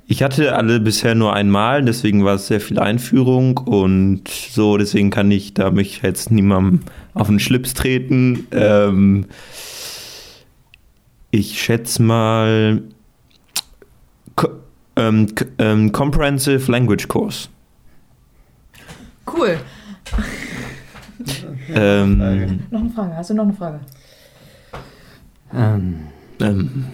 [0.06, 5.10] Ich hatte alle bisher nur einmal, deswegen war es sehr viel Einführung und so, deswegen
[5.10, 6.80] kann ich da mich jetzt niemandem
[7.14, 8.46] auf den Schlips treten.
[8.50, 9.26] Ähm,
[11.30, 12.82] ich schätze mal
[14.36, 14.50] Co
[14.96, 15.26] ähm,
[15.58, 17.48] ähm, Comprehensive Language Course.
[19.26, 19.58] Cool.
[21.74, 23.16] Ähm, Noch eine Frage.
[23.16, 23.80] Hast du noch eine Frage?
[25.52, 26.00] Ähm,
[26.40, 26.84] ähm,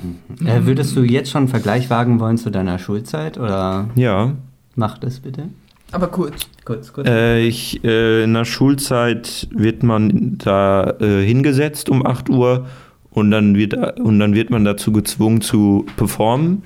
[0.45, 4.33] äh, würdest du jetzt schon einen Vergleich wagen wollen zu deiner Schulzeit oder ja,
[4.75, 5.49] mach das bitte?
[5.93, 6.47] Aber kurz.
[6.65, 7.09] Kurz, kurz.
[7.09, 12.67] äh, ich, äh, in der Schulzeit wird man da äh, hingesetzt um 8 Uhr
[13.11, 16.63] und dann, wird, und dann wird man dazu gezwungen zu performen.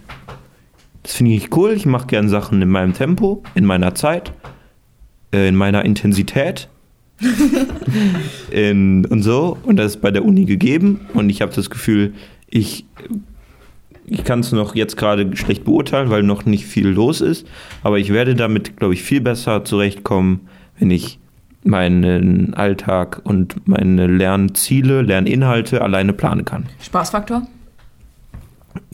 [1.02, 1.72] Das finde ich cool.
[1.72, 4.32] Ich mache gern Sachen in meinem Tempo, in meiner Zeit,
[5.32, 6.68] äh, in meiner Intensität.
[8.50, 9.56] in, und so.
[9.62, 11.00] Und das ist bei der Uni gegeben.
[11.14, 12.12] Und ich habe das Gefühl,
[12.54, 12.86] ich,
[14.06, 17.46] ich kann es noch jetzt gerade schlecht beurteilen, weil noch nicht viel los ist.
[17.82, 20.40] Aber ich werde damit, glaube ich, viel besser zurechtkommen,
[20.78, 21.18] wenn ich
[21.64, 26.66] meinen Alltag und meine Lernziele, Lerninhalte alleine planen kann.
[26.80, 27.46] Spaßfaktor?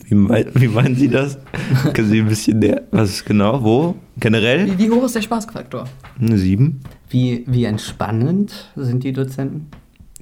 [0.05, 1.39] Wie, mei- wie meinen Sie das?
[1.95, 3.97] Können Sie ein bisschen näher, was ist genau, wo?
[4.19, 4.66] Generell?
[4.78, 5.85] Wie, wie hoch ist der Spaßfaktor?
[6.20, 6.81] Eine sieben.
[7.09, 9.66] Wie, wie entspannend sind die Dozenten?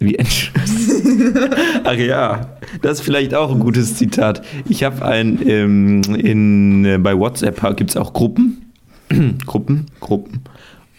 [0.00, 0.52] Wie entsch
[1.84, 4.44] Ach ja, das ist vielleicht auch ein gutes Zitat.
[4.68, 8.72] Ich habe ein, ähm, in, äh, bei WhatsApp gibt es auch Gruppen.
[9.46, 10.42] Gruppen, Gruppen.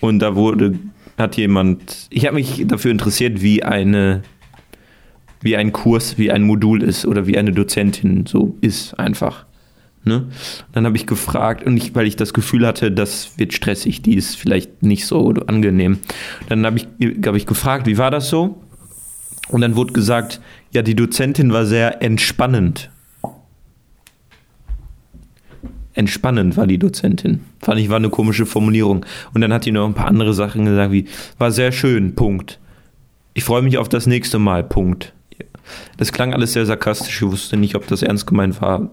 [0.02, 0.78] Und da wurde,
[1.18, 4.24] hat jemand, ich habe mich dafür interessiert, wie eine,
[5.42, 9.46] wie ein Kurs, wie ein Modul ist oder wie eine Dozentin so ist einfach.
[10.06, 10.28] Ne?
[10.72, 14.16] Dann habe ich gefragt, und ich, weil ich das Gefühl hatte, das wird stressig, die
[14.16, 16.00] ist vielleicht nicht so angenehm.
[16.48, 16.88] Dann habe ich,
[17.26, 18.62] hab ich gefragt, wie war das so?
[19.50, 20.40] Und dann wurde gesagt,
[20.72, 22.90] ja, die Dozentin war sehr entspannend.
[25.94, 27.42] Entspannend war die Dozentin.
[27.62, 29.06] Fand ich, war eine komische Formulierung.
[29.34, 31.06] Und dann hat die noch ein paar andere Sachen gesagt, wie,
[31.38, 32.60] war sehr schön, Punkt.
[33.34, 35.14] Ich freue mich auf das nächste Mal, Punkt.
[35.98, 37.22] Das klang alles sehr sarkastisch.
[37.22, 38.90] Ich wusste nicht, ob das ernst gemeint war.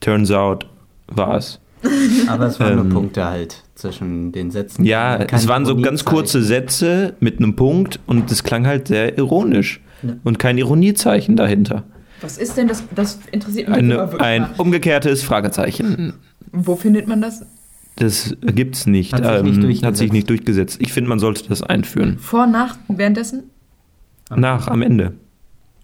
[0.00, 0.66] Turns out,
[1.06, 1.60] war es.
[2.28, 4.84] Aber es waren Ähm, nur Punkte halt zwischen den Sätzen.
[4.84, 9.16] Ja, es waren so ganz kurze Sätze mit einem Punkt und das klang halt sehr
[9.18, 9.80] ironisch.
[10.02, 10.14] Ja.
[10.24, 11.84] Und kein Ironiezeichen dahinter.
[12.20, 12.84] Was ist denn das?
[12.94, 14.50] Das interessiert mich Eine, wirklich ein mal.
[14.58, 16.14] umgekehrtes Fragezeichen.
[16.52, 17.44] Wo findet man das?
[17.96, 19.12] Das gibt's nicht.
[19.12, 19.98] Hat sich ähm, nicht hat durchgesetzt.
[19.98, 20.76] sich nicht durchgesetzt.
[20.80, 22.18] Ich finde, man sollte das einführen.
[22.18, 23.44] Vor, nach, währenddessen?
[24.34, 25.12] Nach, am Ende.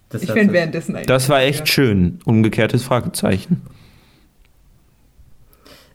[0.09, 1.07] Das Ich finde es- währenddessen eigentlich.
[1.07, 2.19] Das war echt schön.
[2.25, 3.61] Umgekehrtes Fragezeichen.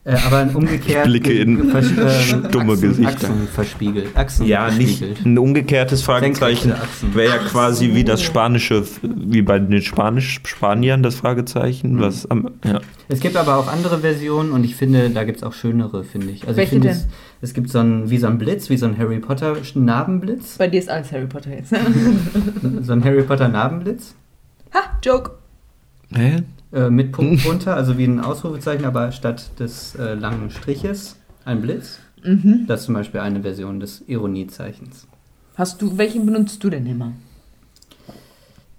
[0.06, 1.06] Äh, aber ein umgekehrt.
[1.06, 1.88] Ich blicke in vers-
[2.34, 3.12] ähm, dumme Achsen, Gesichter.
[3.30, 4.08] Achsen verspiegelt.
[4.18, 5.26] Achsen Ja, nicht verspiegelt.
[5.26, 6.74] ein umgekehrtes Fragezeichen.
[7.14, 12.50] Wäre ja quasi wie das spanische, wie bei den Spanisch Spaniern das Fragezeichen, was am,
[12.66, 12.82] ja.
[13.08, 16.32] Es gibt aber auch andere Versionen und ich finde, da gibt es auch schönere, finde
[16.32, 16.46] ich.
[16.46, 16.98] Also Welche ich finde, denn?
[17.42, 20.58] Es, es gibt so ein, wie so ein Blitz, wie so ein Harry Potter Narbenblitz.
[20.58, 21.74] Bei dir ist alles Harry Potter jetzt.
[22.82, 24.16] So ein Harry Potter Narbenblitz.
[24.74, 25.32] ha, Joke.
[26.14, 26.44] Hä?
[26.74, 31.62] Äh, mit Punkt drunter, also wie ein Ausrufezeichen, aber statt des äh, langen Striches ein
[31.62, 32.00] Blitz.
[32.24, 32.66] Mhm.
[32.68, 35.08] Das ist zum Beispiel eine Version des Ironiezeichens.
[35.56, 37.12] Hast du, welchen benutzt du denn immer?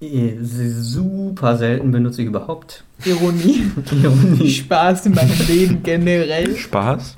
[0.00, 3.62] Sie- Super selten benutze ich überhaupt Ironie.
[4.02, 4.50] Ironie.
[4.50, 6.56] Spaß in meinem Leben generell.
[6.56, 7.14] Spaß?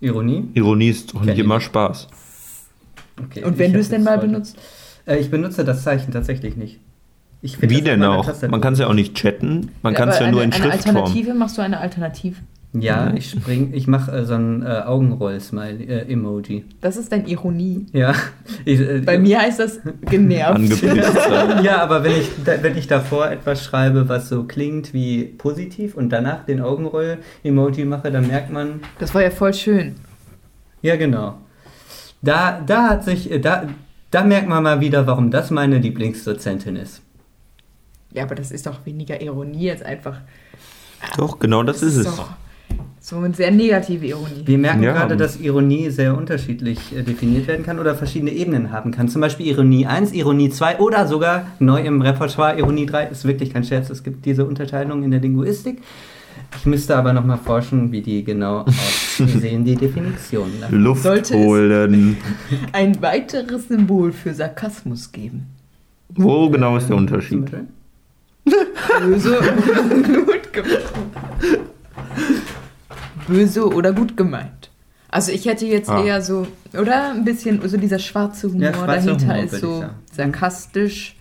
[0.00, 0.48] Ironie?
[0.54, 1.60] Ironie ist doch nicht ich immer.
[1.60, 2.08] Spaß.
[3.22, 4.56] Okay, Und wenn du es denn mal heute- benutzt?
[5.06, 6.80] Äh, ich benutze das Zeichen tatsächlich nicht.
[7.42, 8.28] Wie denn auch?
[8.48, 10.72] Man kann es ja auch nicht chatten, man kann es ja nur eine, in eine
[10.72, 10.96] Schriftform.
[10.96, 12.36] Alternative, machst du eine Alternative?
[12.74, 16.64] Ja, ich spring, ich mache äh, so ein äh, Augenroll-Smile-Emoji.
[16.82, 17.86] Das ist deine Ironie.
[17.92, 18.14] ja.
[18.66, 20.82] Ich, äh, Bei mir heißt das genervt.
[21.62, 25.94] Ja, aber wenn ich, da, wenn ich davor etwas schreibe, was so klingt wie positiv
[25.94, 29.94] und danach den Augenroll-Emoji mache, dann merkt man, Das war ja voll schön.
[30.82, 31.38] ja genau.
[32.20, 33.64] Da, da hat sich, äh, da,
[34.10, 37.00] da merkt man mal wieder, warum das meine Lieblingsdozentin ist.
[38.12, 40.20] Ja, aber das ist doch weniger Ironie als einfach.
[41.16, 42.08] Doch, genau das ist es.
[43.00, 44.42] so eine sehr negative Ironie.
[44.44, 44.92] Wir merken Ja.
[44.92, 49.08] gerade, dass Ironie sehr unterschiedlich äh, definiert werden kann oder verschiedene Ebenen haben kann.
[49.08, 53.06] Zum Beispiel Ironie 1, Ironie 2 oder sogar neu im Repertoire Ironie 3.
[53.08, 55.80] Ist wirklich kein Scherz, es gibt diese Unterteilung in der Linguistik.
[56.58, 58.64] Ich müsste aber nochmal forschen, wie die genau
[59.18, 60.52] aussehen, die Definitionen.
[60.70, 62.16] Luft Sollte es- holen.
[62.72, 65.46] Ein weiteres Symbol für Sarkasmus geben.
[66.10, 67.50] Wo genau ist der Zum Unterschied?
[69.00, 70.82] Böse oder gut gemeint.
[73.26, 74.70] Böse oder gut gemeint.
[75.10, 76.02] Also ich hätte jetzt Ah.
[76.02, 76.46] eher so,
[76.78, 81.16] oder ein bisschen, so dieser schwarze Humor Ja, schwarzer dahinter Humor, ist so sarkastisch.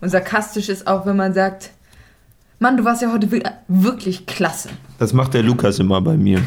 [0.00, 1.70] Und sarkastisch ist auch, wenn man sagt,
[2.58, 4.68] Mann, du warst ja heute wi- wirklich klasse.
[4.98, 6.40] Das macht der Lukas immer bei mir.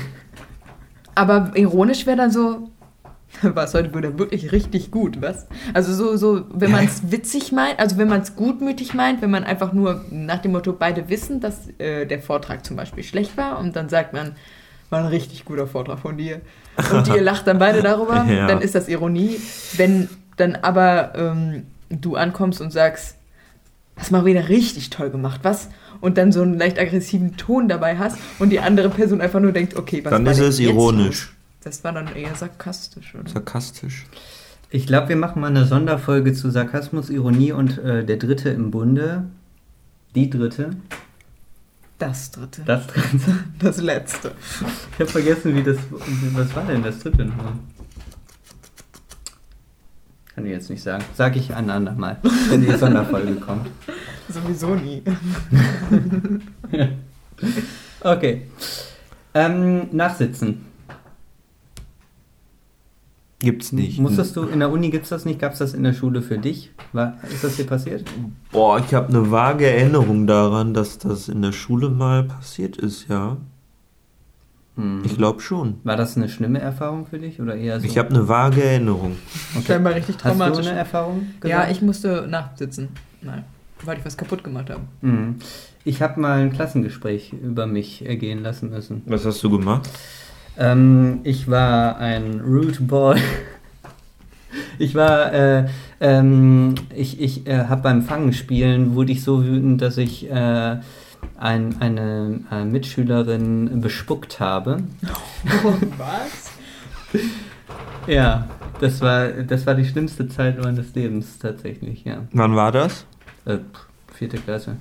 [1.15, 2.69] Aber ironisch wäre dann so,
[3.55, 5.47] war es heute wieder wirklich richtig gut, was?
[5.73, 9.31] Also so, so wenn man es witzig meint, also wenn man es gutmütig meint, wenn
[9.31, 13.37] man einfach nur nach dem Motto, beide wissen, dass äh, der Vortrag zum Beispiel schlecht
[13.37, 14.35] war und dann sagt man,
[14.89, 16.41] war ein richtig guter Vortrag von dir.
[16.93, 18.47] Und ihr lacht dann beide darüber, Ja.
[18.47, 19.39] dann ist das Ironie.
[19.77, 23.17] Wenn dann aber ähm, du ankommst und sagst,
[23.97, 25.69] hast mal wieder richtig toll gemacht, was?
[26.01, 29.53] Und dann so einen leicht aggressiven Ton dabei hast und die andere Person einfach nur
[29.53, 31.34] denkt, okay, was Dann war ist es ironisch.
[31.65, 33.27] Das war dann eher sarkastisch, oder?
[33.27, 34.05] Sarkastisch.
[34.69, 38.69] Ich glaube, wir machen mal eine Sonderfolge zu Sarkasmus, Ironie und äh, der Dritte im
[38.69, 39.25] Bunde.
[40.13, 40.75] Die Dritte.
[41.97, 42.61] Das dritte.
[42.65, 43.39] Das Dritte.
[43.59, 44.33] Das letzte.
[44.93, 45.77] Ich habe vergessen, wie das.
[46.33, 47.53] Was war denn das Dritte nochmal?
[50.35, 51.03] Kann ich jetzt nicht sagen.
[51.15, 52.17] Sag ich ein andermal,
[52.49, 53.67] wenn die Sonderfolge kommt.
[54.29, 55.01] Sowieso nie.
[58.01, 58.43] Okay.
[59.33, 60.74] Ähm, nachsitzen.
[63.39, 63.99] Gibt's nicht.
[63.99, 65.39] Musstest du in der Uni gibt's das nicht?
[65.39, 66.71] Gab's das in der Schule für dich?
[66.93, 68.05] War, ist das dir passiert?
[68.51, 73.09] Boah, ich habe eine vage Erinnerung daran, dass das in der Schule mal passiert ist,
[73.09, 73.37] ja.
[74.75, 75.01] Hm.
[75.05, 75.75] Ich glaube schon.
[75.83, 77.85] War das eine schlimme Erfahrung für dich oder eher so?
[77.85, 79.15] Ich habe eine vage Erinnerung.
[79.65, 80.67] Scheinbar richtig Hast du traumatisch.
[80.67, 81.27] eine Erfahrung?
[81.43, 81.71] Ja, gesagt?
[81.71, 82.89] ich musste nachsitzen.
[83.21, 83.43] Nein,
[83.83, 84.81] weil ich was kaputt gemacht habe.
[85.01, 85.35] Hm.
[85.83, 89.03] Ich habe mal ein Klassengespräch über mich ergehen lassen müssen.
[89.05, 89.89] Was hast du gemacht?
[90.57, 93.19] Ähm, ich war ein Root Boy.
[94.77, 95.65] Ich war, äh,
[95.99, 100.77] ähm, ich, ich äh, habe beim Fangenspielen wurde ich so wütend, dass ich äh,
[101.37, 104.83] ein, eine, äh, Mitschülerin bespuckt habe.
[105.97, 106.51] Was?
[108.07, 108.47] Ja,
[108.79, 112.23] das war, das war die schlimmste Zeit meines Lebens tatsächlich, ja.
[112.31, 113.05] Wann war das?
[113.45, 114.77] Äh, pff, vierte Klasse.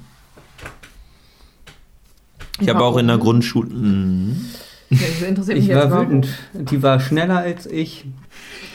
[2.60, 3.68] Ich habe auch in der Grundschule.
[5.01, 6.07] Ja, das interessiert mich Ich jetzt war warum.
[6.09, 6.29] wütend.
[6.71, 8.05] Die war schneller als ich,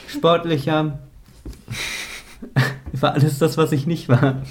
[0.08, 1.00] sportlicher.
[2.94, 4.42] War alles das, was ich nicht war.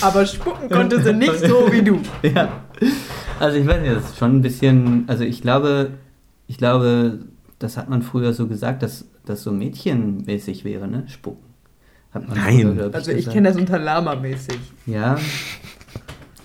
[0.00, 2.00] Aber spucken konnte sie nicht so wie du.
[2.22, 2.62] Ja.
[3.38, 5.90] Also ich weiß nicht, das ist schon ein bisschen, also ich glaube,
[6.46, 7.18] ich glaube,
[7.58, 11.04] das hat man früher so gesagt, dass das so mädchenmäßig wäre, ne?
[11.08, 11.44] Spucken.
[12.12, 12.60] Hat man Nein.
[12.60, 14.58] früher, glaub Also ich kenne das unter Lama-mäßig.
[14.86, 15.16] Ja.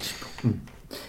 [0.01, 0.61] Spucken.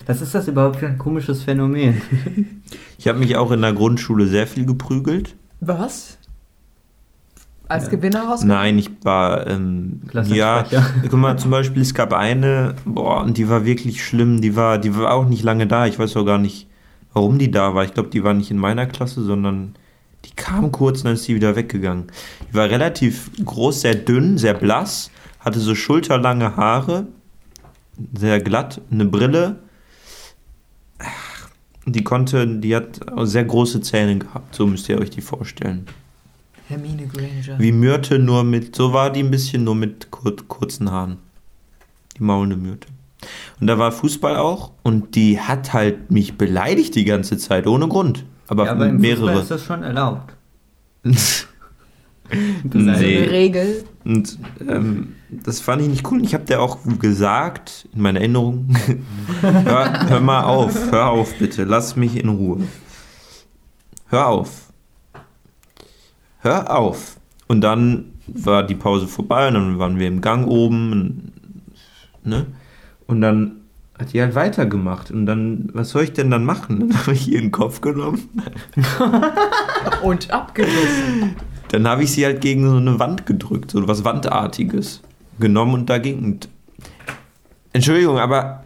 [0.07, 2.01] Was ist das überhaupt für ein komisches Phänomen?
[2.99, 5.35] Ich habe mich auch in der Grundschule sehr viel geprügelt.
[5.61, 6.19] Was?
[7.69, 7.91] Als Ja.
[7.91, 8.49] Gewinner rausgekommen?
[8.49, 10.65] Nein, ich war, ähm, ja,
[11.03, 14.79] guck mal, zum Beispiel, es gab eine, boah, und die war wirklich schlimm, die war,
[14.79, 16.66] die war auch nicht lange da, ich weiß auch gar nicht,
[17.12, 19.75] warum die da war, ich glaube, die war nicht in meiner Klasse, sondern
[20.25, 22.07] die kam kurz und dann ist sie wieder weggegangen.
[22.51, 25.11] Die war relativ groß, sehr dünn, sehr blass,
[25.41, 27.07] hatte so schulterlange Haare,
[28.19, 29.57] sehr glatt, eine Brille,
[31.93, 35.86] die konnte, die hat sehr große Zähne gehabt, so müsst ihr euch die vorstellen.
[36.69, 37.59] Hermine Granger.
[37.59, 41.16] Wie Myrte, nur mit, so war die ein bisschen, nur mit kur kurzen Haaren.
[42.16, 42.89] Die maulende Myrte.
[43.60, 47.89] Und da war Fußball auch und die hat halt mich beleidigt die ganze Zeit, ohne
[47.89, 48.24] Grund.
[48.48, 49.43] Aber, ja, aber im Fußball mehrere.
[49.43, 50.35] ist das schon erlaubt.
[52.70, 53.24] So eine nee.
[53.24, 53.85] Regel.
[54.05, 54.39] Und
[54.69, 56.23] ähm, das fand ich nicht cool.
[56.25, 58.75] Ich habe der auch gesagt, in meiner Erinnerung,
[59.41, 62.61] hör, hör mal auf, hör auf bitte, lass mich in Ruhe.
[64.09, 64.73] Hör auf.
[66.41, 67.17] Hör auf.
[67.47, 71.33] Und dann war die Pause vorbei und dann waren wir im Gang oben.
[72.25, 72.47] Ne?
[73.07, 73.57] Und dann
[73.99, 75.11] hat die halt weitergemacht.
[75.11, 76.81] Und dann, was soll ich denn dann machen?
[76.81, 78.29] Dann habe ich ihren Kopf genommen.
[80.03, 81.35] Und abgerissen.
[81.71, 85.03] Dann habe ich sie halt gegen so eine Wand gedrückt, so was Wandartiges
[85.39, 86.24] genommen und dagegen.
[86.24, 86.48] Und
[87.73, 88.65] Entschuldigung, aber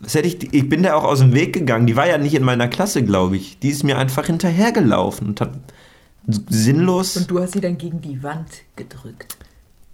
[0.00, 1.86] was hätte ich, ich bin da auch aus dem Weg gegangen.
[1.86, 3.58] Die war ja nicht in meiner Klasse, glaube ich.
[3.58, 5.50] Die ist mir einfach hinterhergelaufen und hat
[6.48, 7.16] sinnlos.
[7.16, 9.36] Und du hast sie dann gegen die Wand gedrückt.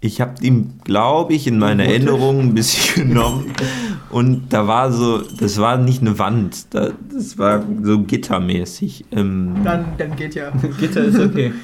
[0.01, 1.85] Ich habe ihm, glaube ich, in meiner.
[1.87, 3.55] Erinnerung ein bisschen genommen
[4.11, 9.07] und da war so, das war nicht eine Wand, da- das war so gittermäßig.
[9.13, 10.51] Ähm, Dann, dann geht ja.
[10.79, 11.55] Gitter ist okay.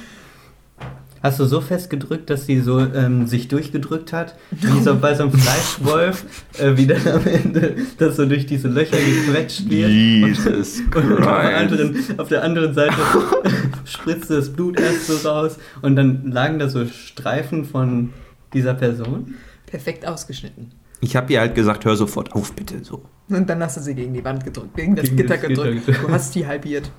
[1.23, 5.13] Hast du so fest gedrückt, dass sie so ähm, sich durchgedrückt hat, wie so bei
[5.13, 6.25] so einem Fleischwolf,
[6.57, 9.89] äh, wie dann am Ende das so durch diese Löcher gequetscht wird.
[9.89, 11.55] Jesus Und auf der, Christ.
[11.55, 12.95] anderen, auf der anderen Seite
[13.85, 18.09] spritzte das Blut erst so raus und dann lagen da so Streifen von
[18.53, 19.35] dieser Person.
[19.67, 20.71] Perfekt ausgeschnitten.
[21.01, 23.03] Ich habe ihr halt gesagt, hör sofort auf, bitte so.
[23.29, 25.63] Und dann hast du sie gegen die Wand gedrückt, gegen das Gegen Gitter das Gitter
[25.63, 25.85] gedrückt.
[25.85, 26.07] gedrückt.
[26.07, 26.91] Du hast die halbiert.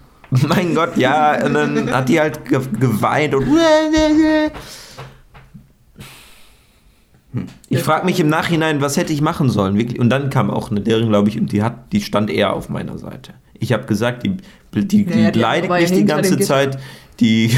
[0.48, 3.46] Mein Gott, ja, und dann hat die halt ge geweint und.
[7.68, 9.78] Ich frage mich im Nachhinein, was hätte ich machen sollen.
[9.98, 12.68] Und dann kam auch eine Lehrerin, glaube ich, und die hat, die stand eher auf
[12.68, 13.34] meiner Seite.
[13.58, 14.36] Ich habe gesagt, die,
[14.74, 16.38] die, die Naja, die ja mich die ganze.
[16.40, 16.78] Zeit,
[17.20, 17.50] die,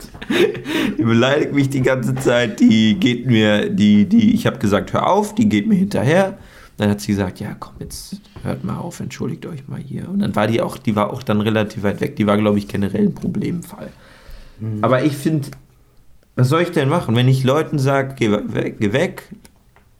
[0.98, 5.06] die beleidigt mich die ganze Zeit, die geht mir, die, die, ich habe gesagt, hör
[5.06, 6.38] auf, die geht mir hinterher.
[6.76, 10.08] Dann hat sie gesagt, ja, komm, jetzt hört mal auf, entschuldigt euch mal hier.
[10.08, 12.16] Und dann war die auch, die war auch dann relativ weit weg.
[12.16, 13.90] Die war, glaube ich, generell ein Problemfall.
[14.82, 15.48] Aber ich finde,
[16.36, 19.22] was soll ich denn machen, wenn ich Leuten sage, geh weg, geh weg,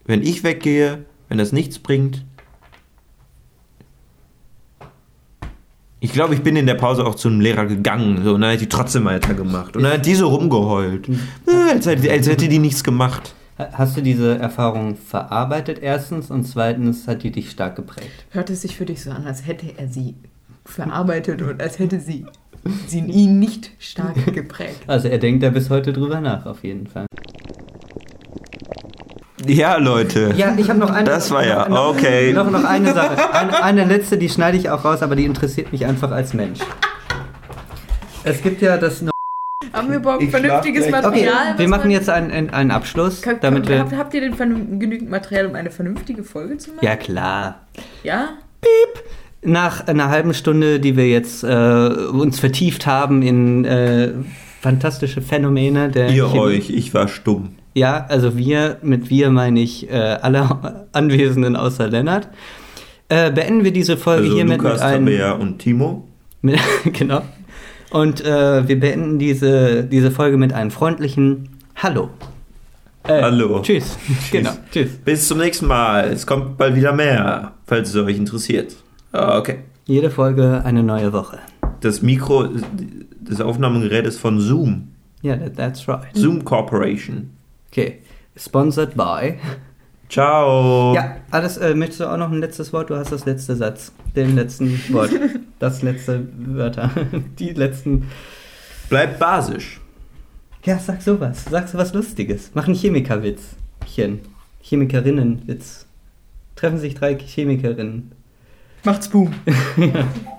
[0.05, 2.25] wenn ich weggehe, wenn das nichts bringt?
[6.01, 8.51] Ich glaube, ich bin in der Pause auch zu einem Lehrer gegangen so, und dann
[8.53, 9.75] hat die trotzdem weitergemacht.
[9.75, 11.07] Und dann hat die so rumgeheult.
[11.09, 13.33] Äh, Als, hätte- als hätte die nichts gemacht.
[13.57, 18.25] Ha- Hast du diese Erfahrung verarbeitet erstens und zweitens hat die dich stark geprägt?
[18.31, 20.15] Hört es sich für dich so an, als hätte er sie
[20.65, 22.25] verarbeitet und als hätte sie,
[22.87, 24.83] sie ihn nicht stark geprägt.
[24.87, 27.05] Also er denkt da bis heute drüber nach, auf jeden Fall.
[29.47, 30.33] Ja, Leute.
[30.35, 31.03] Ja, ich habe noch eine.
[31.07, 32.33] Das war ja, noch, okay.
[32.33, 33.31] Noch, noch eine Sache.
[33.33, 36.59] Eine, eine letzte, die schneide ich auch raus, aber die interessiert mich einfach als Mensch.
[38.23, 39.03] Es gibt ja das.
[39.75, 41.33] Haben wir überhaupt Ich vernünftiges Okay, Material?
[41.51, 43.97] was wir machen jetzt einen, einen, einen Abschluss, Kann, damit habt, wir.
[43.97, 46.85] habt ihr denn genügend Material, um eine vernünftige Folge zu machen?
[46.85, 47.61] Ja, klar.
[48.03, 48.29] Ja?
[49.43, 54.11] Nach einer halben Stunde, die wir jetzt äh, uns vertieft haben in äh,
[54.61, 57.55] fantastische Phänomene der Ihr Chemie- euch, ich war stumm.
[57.75, 62.29] Ja, also wir, mit wir meine ich äh, alle Anwesenden außer Lennart.
[63.09, 65.05] Äh, beenden wir diese Folge Also hiermit Lukas, mit einem.
[65.05, 66.07] Tabea und Timo.
[66.41, 66.59] Mit,
[66.93, 67.21] genau.
[67.91, 72.09] Und äh, wir beenden diese, diese Folge mit einem freundlichen Hallo.
[73.03, 73.61] Äh, Hallo.
[73.61, 73.97] Tschüss.
[74.31, 74.91] Genau, tschüss.
[75.03, 76.05] Bis zum nächsten Mal.
[76.11, 78.75] Es kommt bald wieder mehr, falls es euch interessiert.
[79.11, 79.59] Ah, Okay.
[79.87, 81.37] Jede Folge eine neue Woche.
[81.81, 82.47] Das Mikro,
[83.21, 84.87] das Aufnahmegerät ist von Zoom.
[85.21, 86.07] Ja, that, that's right.
[86.15, 87.29] Zoom Corporation.
[87.71, 87.99] Okay.
[88.35, 89.35] Sponsored by.
[90.09, 90.93] Ciao.
[90.93, 92.89] Ja, alles, äh, möchtest du auch noch ein letztes Wort?
[92.89, 93.91] Du hast das letzte Satz.
[94.15, 95.11] Den letzten Wort.
[95.57, 96.91] Das letzte Wörter.
[97.39, 98.09] Die letzten.
[98.89, 99.79] Bleibt basisch.
[100.65, 101.45] Ja, sag sowas.
[101.49, 102.51] Sag so was Lustiges.
[102.53, 104.19] Mach einen Chemikerwitzchen.
[104.61, 105.85] Chemikerinnenwitz.
[106.57, 108.11] Treffen sich drei Chemikerinnen.
[108.83, 109.33] Macht's boom.
[109.77, 110.07] ja.